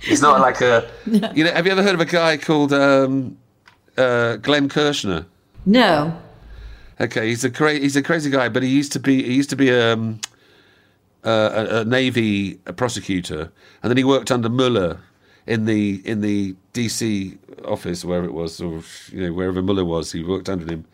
He's 0.01 0.20
not 0.20 0.41
like 0.41 0.61
a. 0.61 0.91
You 1.07 1.45
know, 1.45 1.53
have 1.53 1.64
you 1.66 1.72
ever 1.72 1.83
heard 1.83 1.95
of 1.95 2.01
a 2.01 2.05
guy 2.05 2.37
called 2.37 2.72
um, 2.72 3.39
uh, 3.97 4.37
Glenn 4.37 4.68
Kirshner? 4.68 5.24
no, 5.64 6.16
Okay, 7.01 7.28
he's 7.28 7.44
a 7.44 7.51
cra- 7.51 7.78
he's 7.78 7.97
a 7.97 8.03
crazy 8.03 8.30
guy, 8.30 8.49
but 8.49 8.62
he 8.62 8.70
used 8.70 8.92
to 8.92 9.01
be 9.01 9.22
he 9.22 9.34
used 9.34 9.51
to 9.51 9.57
be 9.57 9.70
um, 9.70 10.20
uh, 11.24 11.66
a, 11.70 11.80
a 11.80 11.84
navy 11.84 12.55
prosecutor, 12.76 13.51
and 13.82 13.90
then 13.90 13.97
he 13.97 14.05
worked 14.05 14.30
under 14.30 14.49
Mueller 14.49 15.01
in 15.47 15.66
the 15.66 16.01
in 16.05 16.22
the 16.22 16.55
DC 16.72 17.36
office, 17.64 18.05
wherever 18.05 18.24
it 18.26 18.32
was, 18.32 18.61
or 18.61 18.82
you 19.12 19.26
know 19.26 19.32
wherever 19.32 19.61
Mueller 19.61 19.84
was. 19.84 20.12
He 20.12 20.22
worked 20.22 20.49
under 20.49 20.64
him, 20.72 20.86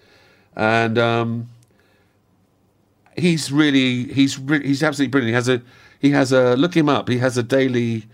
and 0.56 0.98
um, 0.98 1.48
he's 3.16 3.52
really 3.52 4.12
he's 4.12 4.38
re- 4.38 4.66
he's 4.66 4.82
absolutely 4.82 5.10
brilliant. 5.10 5.30
He 5.30 5.34
has 5.34 5.48
a 5.48 5.62
he 6.00 6.10
has 6.10 6.32
a 6.32 6.56
look 6.56 6.76
him 6.76 6.88
up. 6.88 7.08
He 7.08 7.18
has 7.18 7.38
a 7.38 7.42
daily 7.44 8.06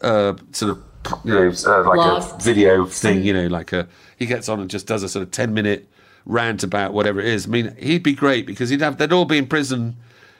uh, 0.00 0.34
sort 0.52 0.72
of 0.72 0.82
you 1.24 1.34
know 1.34 1.52
uh, 1.66 1.88
like 1.88 2.22
a 2.22 2.38
video 2.38 2.86
thing. 2.86 3.22
You 3.22 3.32
know, 3.32 3.46
like 3.48 3.72
a 3.72 3.88
he 4.16 4.26
gets 4.26 4.48
on 4.48 4.60
and 4.60 4.70
just 4.70 4.86
does 4.86 5.02
a 5.02 5.08
sort 5.08 5.24
of 5.24 5.32
ten 5.32 5.52
minute 5.52 5.88
rant 6.24 6.62
about 6.62 6.92
whatever 6.92 7.20
it 7.20 7.26
is. 7.26 7.46
I 7.46 7.50
mean, 7.50 7.76
he'd 7.76 8.02
be 8.02 8.14
great 8.14 8.46
because 8.46 8.70
he'd 8.70 8.80
have 8.80 8.98
they'd 8.98 9.12
all 9.12 9.24
be 9.24 9.38
in 9.38 9.46
prison 9.46 9.96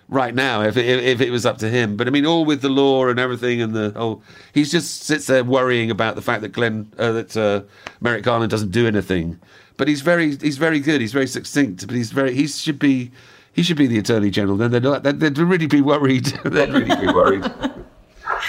right 0.08 0.34
now 0.34 0.62
if 0.62 0.76
it, 0.76 0.86
if 0.86 1.20
it 1.20 1.30
was 1.30 1.46
up 1.46 1.58
to 1.58 1.68
him. 1.68 1.96
But 1.96 2.06
I 2.06 2.10
mean, 2.10 2.26
all 2.26 2.44
with 2.44 2.62
the 2.62 2.68
law 2.68 3.08
and 3.08 3.18
everything, 3.18 3.60
and 3.60 3.74
the 3.74 3.90
whole 3.90 4.22
he 4.52 4.64
just 4.64 5.02
sits 5.02 5.26
there 5.26 5.44
worrying 5.44 5.90
about 5.90 6.14
the 6.14 6.22
fact 6.22 6.42
that 6.42 6.50
Glenn 6.50 6.92
uh, 6.98 7.12
that 7.12 7.36
uh, 7.36 7.62
Merrick 8.00 8.24
Garland 8.24 8.50
doesn't 8.50 8.70
do 8.70 8.86
anything. 8.86 9.40
But 9.76 9.88
he's 9.88 10.02
very 10.02 10.36
he's 10.36 10.58
very 10.58 10.80
good. 10.80 11.00
He's 11.00 11.12
very 11.12 11.26
succinct. 11.26 11.86
But 11.86 11.96
he's 11.96 12.12
very 12.12 12.34
he 12.34 12.46
should 12.46 12.78
be 12.78 13.10
he 13.52 13.62
should 13.62 13.76
be 13.76 13.86
the 13.86 13.98
attorney 13.98 14.30
general. 14.30 14.56
Then 14.56 14.70
they'd 14.70 14.82
not, 14.82 15.02
they'd, 15.02 15.38
really 15.38 15.66
be 15.66 15.80
worried. 15.80 16.24
they'd 16.44 16.72
really 16.72 17.06
be 17.06 17.12
worried. 17.12 17.44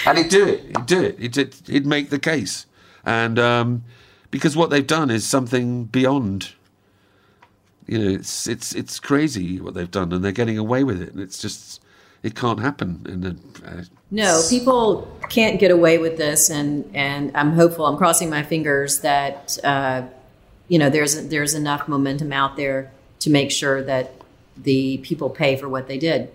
and 0.06 0.18
he'd 0.18 0.30
do 0.30 0.46
it. 0.46 0.64
He'd 0.64 0.86
do 0.86 1.02
it. 1.02 1.18
He'd, 1.18 1.54
he'd 1.66 1.86
make 1.86 2.10
the 2.10 2.18
case. 2.18 2.66
And 3.04 3.38
um, 3.38 3.84
because 4.30 4.56
what 4.56 4.70
they've 4.70 4.86
done 4.86 5.10
is 5.10 5.26
something 5.26 5.84
beyond 5.84 6.52
you 7.86 7.98
know, 7.98 8.10
it's 8.10 8.46
it's 8.46 8.74
it's 8.74 8.98
crazy 9.00 9.60
what 9.60 9.74
they've 9.74 9.90
done, 9.90 10.12
and 10.12 10.24
they're 10.24 10.32
getting 10.32 10.58
away 10.58 10.84
with 10.84 11.00
it, 11.02 11.12
and 11.12 11.20
it's 11.20 11.38
just 11.40 11.82
it 12.22 12.34
can't 12.34 12.60
happen. 12.60 13.02
And 13.06 13.26
uh, 13.66 13.82
no. 14.10 14.42
People 14.48 15.06
can't 15.28 15.60
get 15.60 15.70
away 15.70 15.98
with 15.98 16.16
this, 16.16 16.50
and 16.50 16.90
and 16.94 17.30
I'm 17.36 17.52
hopeful. 17.52 17.86
I'm 17.86 17.96
crossing 17.96 18.30
my 18.30 18.42
fingers 18.42 19.00
that 19.00 19.58
uh, 19.64 20.02
you 20.68 20.78
know 20.78 20.88
there's 20.90 21.28
there's 21.28 21.54
enough 21.54 21.86
momentum 21.88 22.32
out 22.32 22.56
there 22.56 22.90
to 23.20 23.30
make 23.30 23.50
sure 23.50 23.82
that 23.82 24.12
the 24.56 24.98
people 24.98 25.30
pay 25.30 25.56
for 25.56 25.68
what 25.68 25.88
they 25.88 25.98
did. 25.98 26.30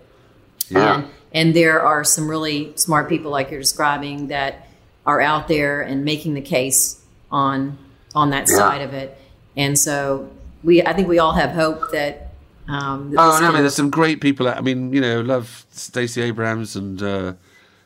yeah, 0.70 0.96
And, 0.96 1.08
and 1.34 1.56
there 1.56 1.82
are 1.82 2.04
some 2.04 2.30
really 2.30 2.74
smart 2.76 3.08
people 3.10 3.32
like 3.32 3.50
you're 3.50 3.60
describing 3.62 4.28
that 4.28 4.68
are 5.06 5.22
out 5.22 5.48
there 5.48 5.82
and 5.82 6.04
making 6.04 6.34
the 6.34 6.42
case 6.42 7.02
on 7.32 7.78
on 8.14 8.32
that 8.32 8.48
Yeah. 8.50 8.58
side 8.58 8.82
of 8.82 8.94
it. 8.94 9.18
And 9.56 9.78
so 9.80 10.30
we, 10.64 10.82
I 10.84 10.94
think 10.94 11.08
we 11.08 11.20
all 11.20 11.34
have 11.34 11.52
hope 11.52 11.92
that. 11.92 12.28
Um, 12.68 13.12
that 13.12 13.20
Oh, 13.20 13.40
no, 13.42 13.48
I 13.48 13.52
mean, 13.52 13.62
there's 13.62 13.76
some 13.76 13.90
great 13.90 14.22
people. 14.22 14.48
out- 14.48 14.58
I 14.58 14.62
mean, 14.62 14.94
you 14.94 15.02
know, 15.02 15.22
love 15.22 15.66
Stacey 15.72 16.22
Abrams, 16.22 16.76
and 16.76 17.02
uh, 17.02 17.34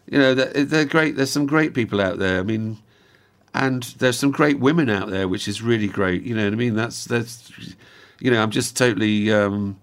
you 0.09 0.19
know, 0.19 0.33
they're, 0.33 0.65
they're 0.65 0.85
great. 0.85 1.15
There's 1.15 1.31
some 1.31 1.45
great 1.45 1.73
people 1.73 2.01
out 2.01 2.19
there. 2.19 2.39
I 2.39 2.43
mean, 2.43 2.77
and 3.53 3.83
there's 3.99 4.19
some 4.19 4.31
great 4.31 4.59
women 4.59 4.89
out 4.89 5.09
there, 5.09 5.27
which 5.29 5.47
is 5.47 5.61
really 5.61 5.87
great. 5.87 6.23
You 6.23 6.35
know 6.35 6.43
what 6.43 6.53
I 6.53 6.57
mean? 6.57 6.75
That's 6.75 7.05
that's, 7.05 7.49
you 8.19 8.29
know, 8.31 8.41
I'm 8.43 8.51
just 8.51 8.75
totally, 8.75 9.31
um, 9.31 9.77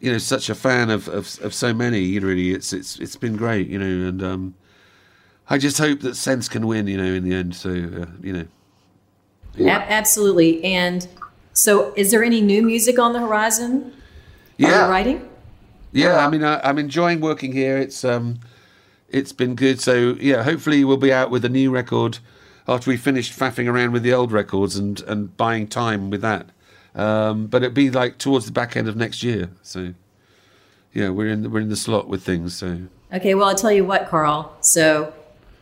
you 0.00 0.10
know, 0.10 0.18
such 0.18 0.48
a 0.48 0.54
fan 0.54 0.88
of, 0.88 1.08
of 1.08 1.38
of 1.42 1.52
so 1.52 1.74
many. 1.74 2.18
Really, 2.18 2.52
it's 2.52 2.72
it's 2.72 2.98
it's 2.98 3.16
been 3.16 3.36
great. 3.36 3.68
You 3.68 3.78
know, 3.78 4.08
and 4.08 4.22
um, 4.22 4.54
I 5.50 5.58
just 5.58 5.76
hope 5.76 6.00
that 6.00 6.14
sense 6.14 6.48
can 6.48 6.66
win. 6.66 6.86
You 6.86 6.96
know, 6.96 7.04
in 7.12 7.24
the 7.28 7.34
end. 7.34 7.54
So 7.54 7.68
uh, 7.70 8.06
you 8.22 8.32
know, 8.32 9.68
Ab- 9.68 9.88
absolutely. 9.90 10.64
And 10.64 11.06
so, 11.56 11.94
is 11.96 12.10
there 12.10 12.22
any 12.22 12.40
new 12.40 12.62
music 12.62 12.98
on 12.98 13.12
the 13.12 13.20
horizon? 13.20 13.92
Yeah. 14.58 14.88
writing? 14.88 15.28
Yeah, 15.92 16.26
I 16.26 16.28
mean, 16.28 16.44
I, 16.44 16.60
I'm 16.60 16.78
enjoying 16.78 17.20
working 17.20 17.52
here. 17.52 17.78
It's 17.78 18.04
um, 18.04 18.40
it's 19.08 19.32
been 19.32 19.54
good. 19.54 19.80
So 19.80 20.16
yeah, 20.20 20.42
hopefully 20.42 20.84
we'll 20.84 20.98
be 20.98 21.12
out 21.12 21.30
with 21.30 21.44
a 21.44 21.48
new 21.48 21.70
record 21.70 22.18
after 22.68 22.90
we 22.90 22.98
finished 22.98 23.38
faffing 23.38 23.66
around 23.66 23.92
with 23.92 24.02
the 24.02 24.12
old 24.12 24.32
records 24.32 24.76
and 24.76 25.00
and 25.02 25.34
buying 25.36 25.66
time 25.66 26.10
with 26.10 26.20
that. 26.20 26.50
Um, 26.94 27.46
but 27.46 27.62
it'd 27.62 27.74
be 27.74 27.90
like 27.90 28.18
towards 28.18 28.46
the 28.46 28.52
back 28.52 28.76
end 28.76 28.88
of 28.88 28.96
next 28.96 29.22
year. 29.22 29.50
So 29.62 29.94
yeah, 30.92 31.10
we're 31.10 31.28
in 31.28 31.42
the, 31.42 31.50
we're 31.50 31.60
in 31.60 31.68
the 31.70 31.76
slot 31.76 32.08
with 32.08 32.22
things. 32.22 32.54
So 32.56 32.80
Okay. 33.12 33.34
Well, 33.34 33.48
I'll 33.48 33.54
tell 33.54 33.72
you 33.72 33.84
what, 33.84 34.08
Karl. 34.08 34.54
So 34.60 35.14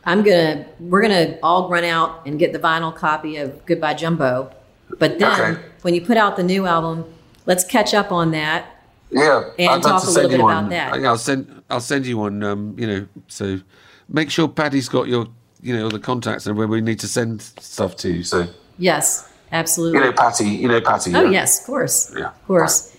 I'm 0.04 0.22
gonna 0.24 0.66
we're 0.80 1.02
gonna 1.02 1.38
all 1.44 1.68
run 1.68 1.84
out 1.84 2.26
and 2.26 2.38
get 2.38 2.52
the 2.52 2.58
vinyl 2.58 2.94
copy 2.94 3.36
of 3.36 3.64
Goodbye 3.66 3.94
Jumbo. 3.94 4.52
But 4.98 5.18
then 5.18 5.40
Okay. 5.40 5.60
when 5.82 5.94
you 5.94 6.00
put 6.02 6.16
out 6.16 6.36
the 6.36 6.42
new 6.42 6.66
album, 6.66 7.04
let's 7.46 7.64
catch 7.64 7.94
up 7.94 8.12
on 8.12 8.30
that. 8.32 8.66
yeah, 9.10 9.44
And 9.58 9.68
I'd 9.70 9.82
talk 9.82 10.02
a 10.04 10.10
little 10.10 10.28
bit 10.30 10.38
you 10.38 10.44
about 10.46 10.62
one. 10.62 10.68
that. 10.70 11.00
Yeah, 11.00 11.08
I'll 11.08 11.18
send 11.18 11.62
I'll 11.70 11.80
send 11.80 12.06
you 12.06 12.18
one. 12.18 12.42
Um, 12.42 12.74
you 12.78 12.86
know, 12.86 13.06
so 13.28 13.60
make 14.08 14.30
sure 14.30 14.48
Paddy's 14.48 14.88
got 14.88 15.08
your 15.08 15.26
you 15.62 15.74
know 15.76 15.88
the 15.88 15.98
contacts 15.98 16.46
and 16.46 16.56
where 16.58 16.66
we 16.68 16.80
need 16.80 16.98
to 17.00 17.08
send 17.08 17.42
stuff 17.60 17.96
to. 17.98 18.22
So 18.22 18.46
Yes, 18.78 19.28
absolutely. 19.52 20.00
You 20.00 20.04
know, 20.06 20.12
Patty. 20.12 20.44
You 20.48 20.68
know 20.68 20.80
Patty. 20.80 21.14
Oh 21.14 21.24
yes, 21.30 21.60
of 21.60 21.66
course, 21.66 22.12
Yeah. 22.16 22.26
of 22.26 22.46
course. 22.46 22.93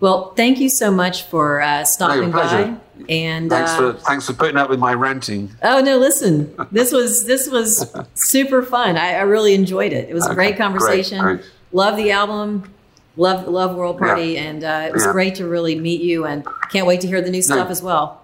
Well, 0.00 0.32
thank 0.34 0.60
you 0.60 0.68
so 0.68 0.90
much 0.90 1.24
for 1.24 1.60
uh, 1.60 1.84
stopping 1.84 2.30
by. 2.30 2.76
And 3.08 3.48
Thanks 3.50 3.70
uh, 3.72 3.76
for 3.76 3.92
thanks 4.00 4.26
for 4.26 4.32
putting 4.32 4.56
up 4.56 4.68
with 4.70 4.78
my 4.80 4.92
ranting. 4.92 5.50
oh 5.62 5.80
no, 5.80 5.98
listen, 5.98 6.54
this 6.72 6.92
was 6.92 7.24
this 7.26 7.48
was 7.48 7.92
super 8.14 8.62
fun. 8.62 8.96
I, 8.96 9.14
I 9.14 9.20
really 9.22 9.54
enjoyed 9.54 9.92
it. 9.92 10.08
It 10.08 10.14
was 10.14 10.26
a 10.26 10.34
great 10.34 10.56
conversation. 10.56 11.20
great, 11.20 11.36
great. 11.40 11.50
Love 11.72 11.96
the 11.96 12.10
album. 12.10 12.72
Love 13.16 13.46
love 13.48 13.74
World 13.76 13.98
Party, 13.98 14.32
Yeah. 14.32 14.40
and 14.42 14.64
uh, 14.64 14.84
it 14.88 14.92
was 14.92 15.04
Yeah. 15.04 15.12
great 15.12 15.34
to 15.36 15.46
really 15.48 15.78
meet 15.78 16.00
you. 16.00 16.24
And 16.26 16.44
can't 16.70 16.86
wait 16.86 17.00
to 17.02 17.06
hear 17.08 17.20
the 17.20 17.30
new 17.30 17.42
stuff 17.42 17.70
as 17.70 17.82
well. 17.82 18.22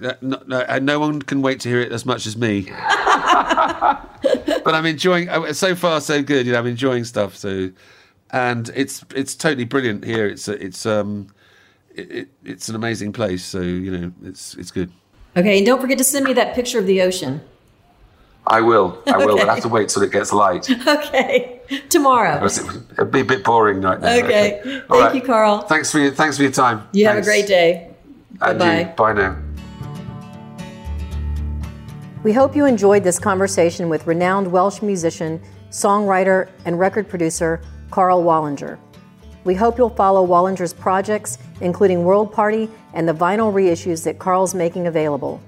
No, 0.00 0.12
no, 0.46 0.60
uh, 0.60 0.78
no 0.80 1.00
one 1.00 1.20
can 1.22 1.42
wait 1.42 1.58
to 1.60 1.68
hear 1.68 1.80
it 1.80 1.90
as 1.90 2.06
much 2.06 2.24
as 2.26 2.36
me. 2.36 2.62
but 4.64 4.74
I'm 4.74 4.86
enjoying. 4.86 5.28
uh, 5.28 5.52
So 5.52 5.74
far, 5.74 6.00
so 6.00 6.22
good. 6.22 6.46
You 6.46 6.52
know, 6.52 6.58
I'm 6.60 6.66
enjoying 6.66 7.04
stuff. 7.04 7.34
So, 7.36 7.70
and 8.30 8.70
it's 8.74 9.04
it's 9.14 9.34
totally 9.34 9.64
brilliant 9.64 10.04
here. 10.04 10.26
It's 10.26 10.48
it's 10.48 10.86
um, 10.86 11.28
it, 11.94 12.10
it, 12.10 12.28
it's 12.44 12.68
an 12.68 12.74
amazing 12.74 13.12
place. 13.12 13.44
So 13.44 13.60
you 13.60 13.90
know, 13.90 14.12
it's 14.24 14.54
it's 14.54 14.70
good. 14.70 14.90
Okay, 15.36 15.58
and 15.58 15.66
don't 15.66 15.80
forget 15.80 15.98
to 15.98 16.04
send 16.04 16.24
me 16.24 16.32
that 16.34 16.54
picture 16.54 16.78
of 16.78 16.86
the 16.86 17.02
ocean. 17.02 17.40
I 18.46 18.62
will. 18.62 19.02
I 19.06 19.18
will. 19.18 19.32
Okay. 19.32 19.42
But 19.42 19.48
I 19.50 19.54
have 19.54 19.62
to 19.62 19.68
wait 19.68 19.90
till 19.90 20.02
it 20.02 20.10
gets 20.10 20.32
light. 20.32 20.68
Okay, 20.70 21.60
tomorrow. 21.90 22.42
It'll 22.44 23.04
be 23.04 23.20
a 23.20 23.24
bit 23.24 23.44
boring 23.44 23.82
right 23.82 24.00
now. 24.00 24.16
Okay, 24.24 24.82
All 24.88 25.00
thank 25.00 25.14
you, 25.14 25.22
Karl. 25.22 25.60
Thanks 25.62 25.92
for 25.92 25.98
your 25.98 26.12
thanks 26.12 26.36
for 26.36 26.42
your 26.44 26.52
time. 26.52 26.88
You 26.92 27.06
have 27.06 27.18
a 27.18 27.22
great 27.22 27.46
day. 27.46 27.90
And 28.40 28.58
Bye-bye. 28.58 28.80
you. 28.80 28.86
Bye 28.96 29.12
now. 29.12 29.36
We 32.22 32.32
hope 32.32 32.56
you 32.56 32.64
enjoyed 32.64 33.04
this 33.04 33.18
conversation 33.18 33.88
with 33.88 34.06
renowned 34.06 34.50
Welsh 34.50 34.82
musician, 34.82 35.40
songwriter, 35.70 36.48
and 36.64 36.78
record 36.78 37.08
producer 37.08 37.60
Karl 37.90 38.22
Wallinger. 38.22 38.78
We 39.44 39.54
hope 39.54 39.78
you'll 39.78 39.90
follow 39.90 40.26
Wallinger's 40.26 40.72
projects, 40.72 41.38
including 41.60 42.04
World 42.04 42.32
Party 42.32 42.68
and 42.94 43.08
the 43.08 43.14
vinyl 43.14 43.52
reissues 43.52 44.04
that 44.04 44.18
Karl's 44.18 44.54
making 44.54 44.86
available. 44.86 45.40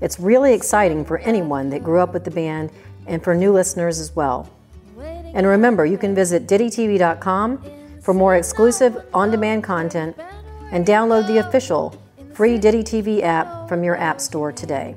It's 0.00 0.18
really 0.18 0.52
exciting 0.52 1.04
for 1.04 1.18
anyone 1.18 1.70
that 1.70 1.84
grew 1.84 2.00
up 2.00 2.12
with 2.12 2.24
the 2.24 2.30
band 2.30 2.70
and 3.06 3.22
for 3.22 3.34
new 3.34 3.52
listeners 3.52 4.00
as 4.00 4.14
well. 4.16 4.50
And 5.34 5.46
remember, 5.46 5.86
you 5.86 5.96
can 5.96 6.14
visit 6.14 6.46
DittyTV.com 6.46 7.64
for 8.02 8.12
more 8.12 8.36
exclusive 8.36 9.04
on 9.14 9.30
demand 9.30 9.64
content 9.64 10.16
and 10.72 10.84
download 10.84 11.26
the 11.26 11.38
official 11.38 11.98
free 12.34 12.58
Ditty 12.58 12.82
TV 12.82 13.22
app 13.22 13.68
from 13.68 13.84
your 13.84 13.96
App 13.96 14.20
Store 14.20 14.52
today. 14.52 14.96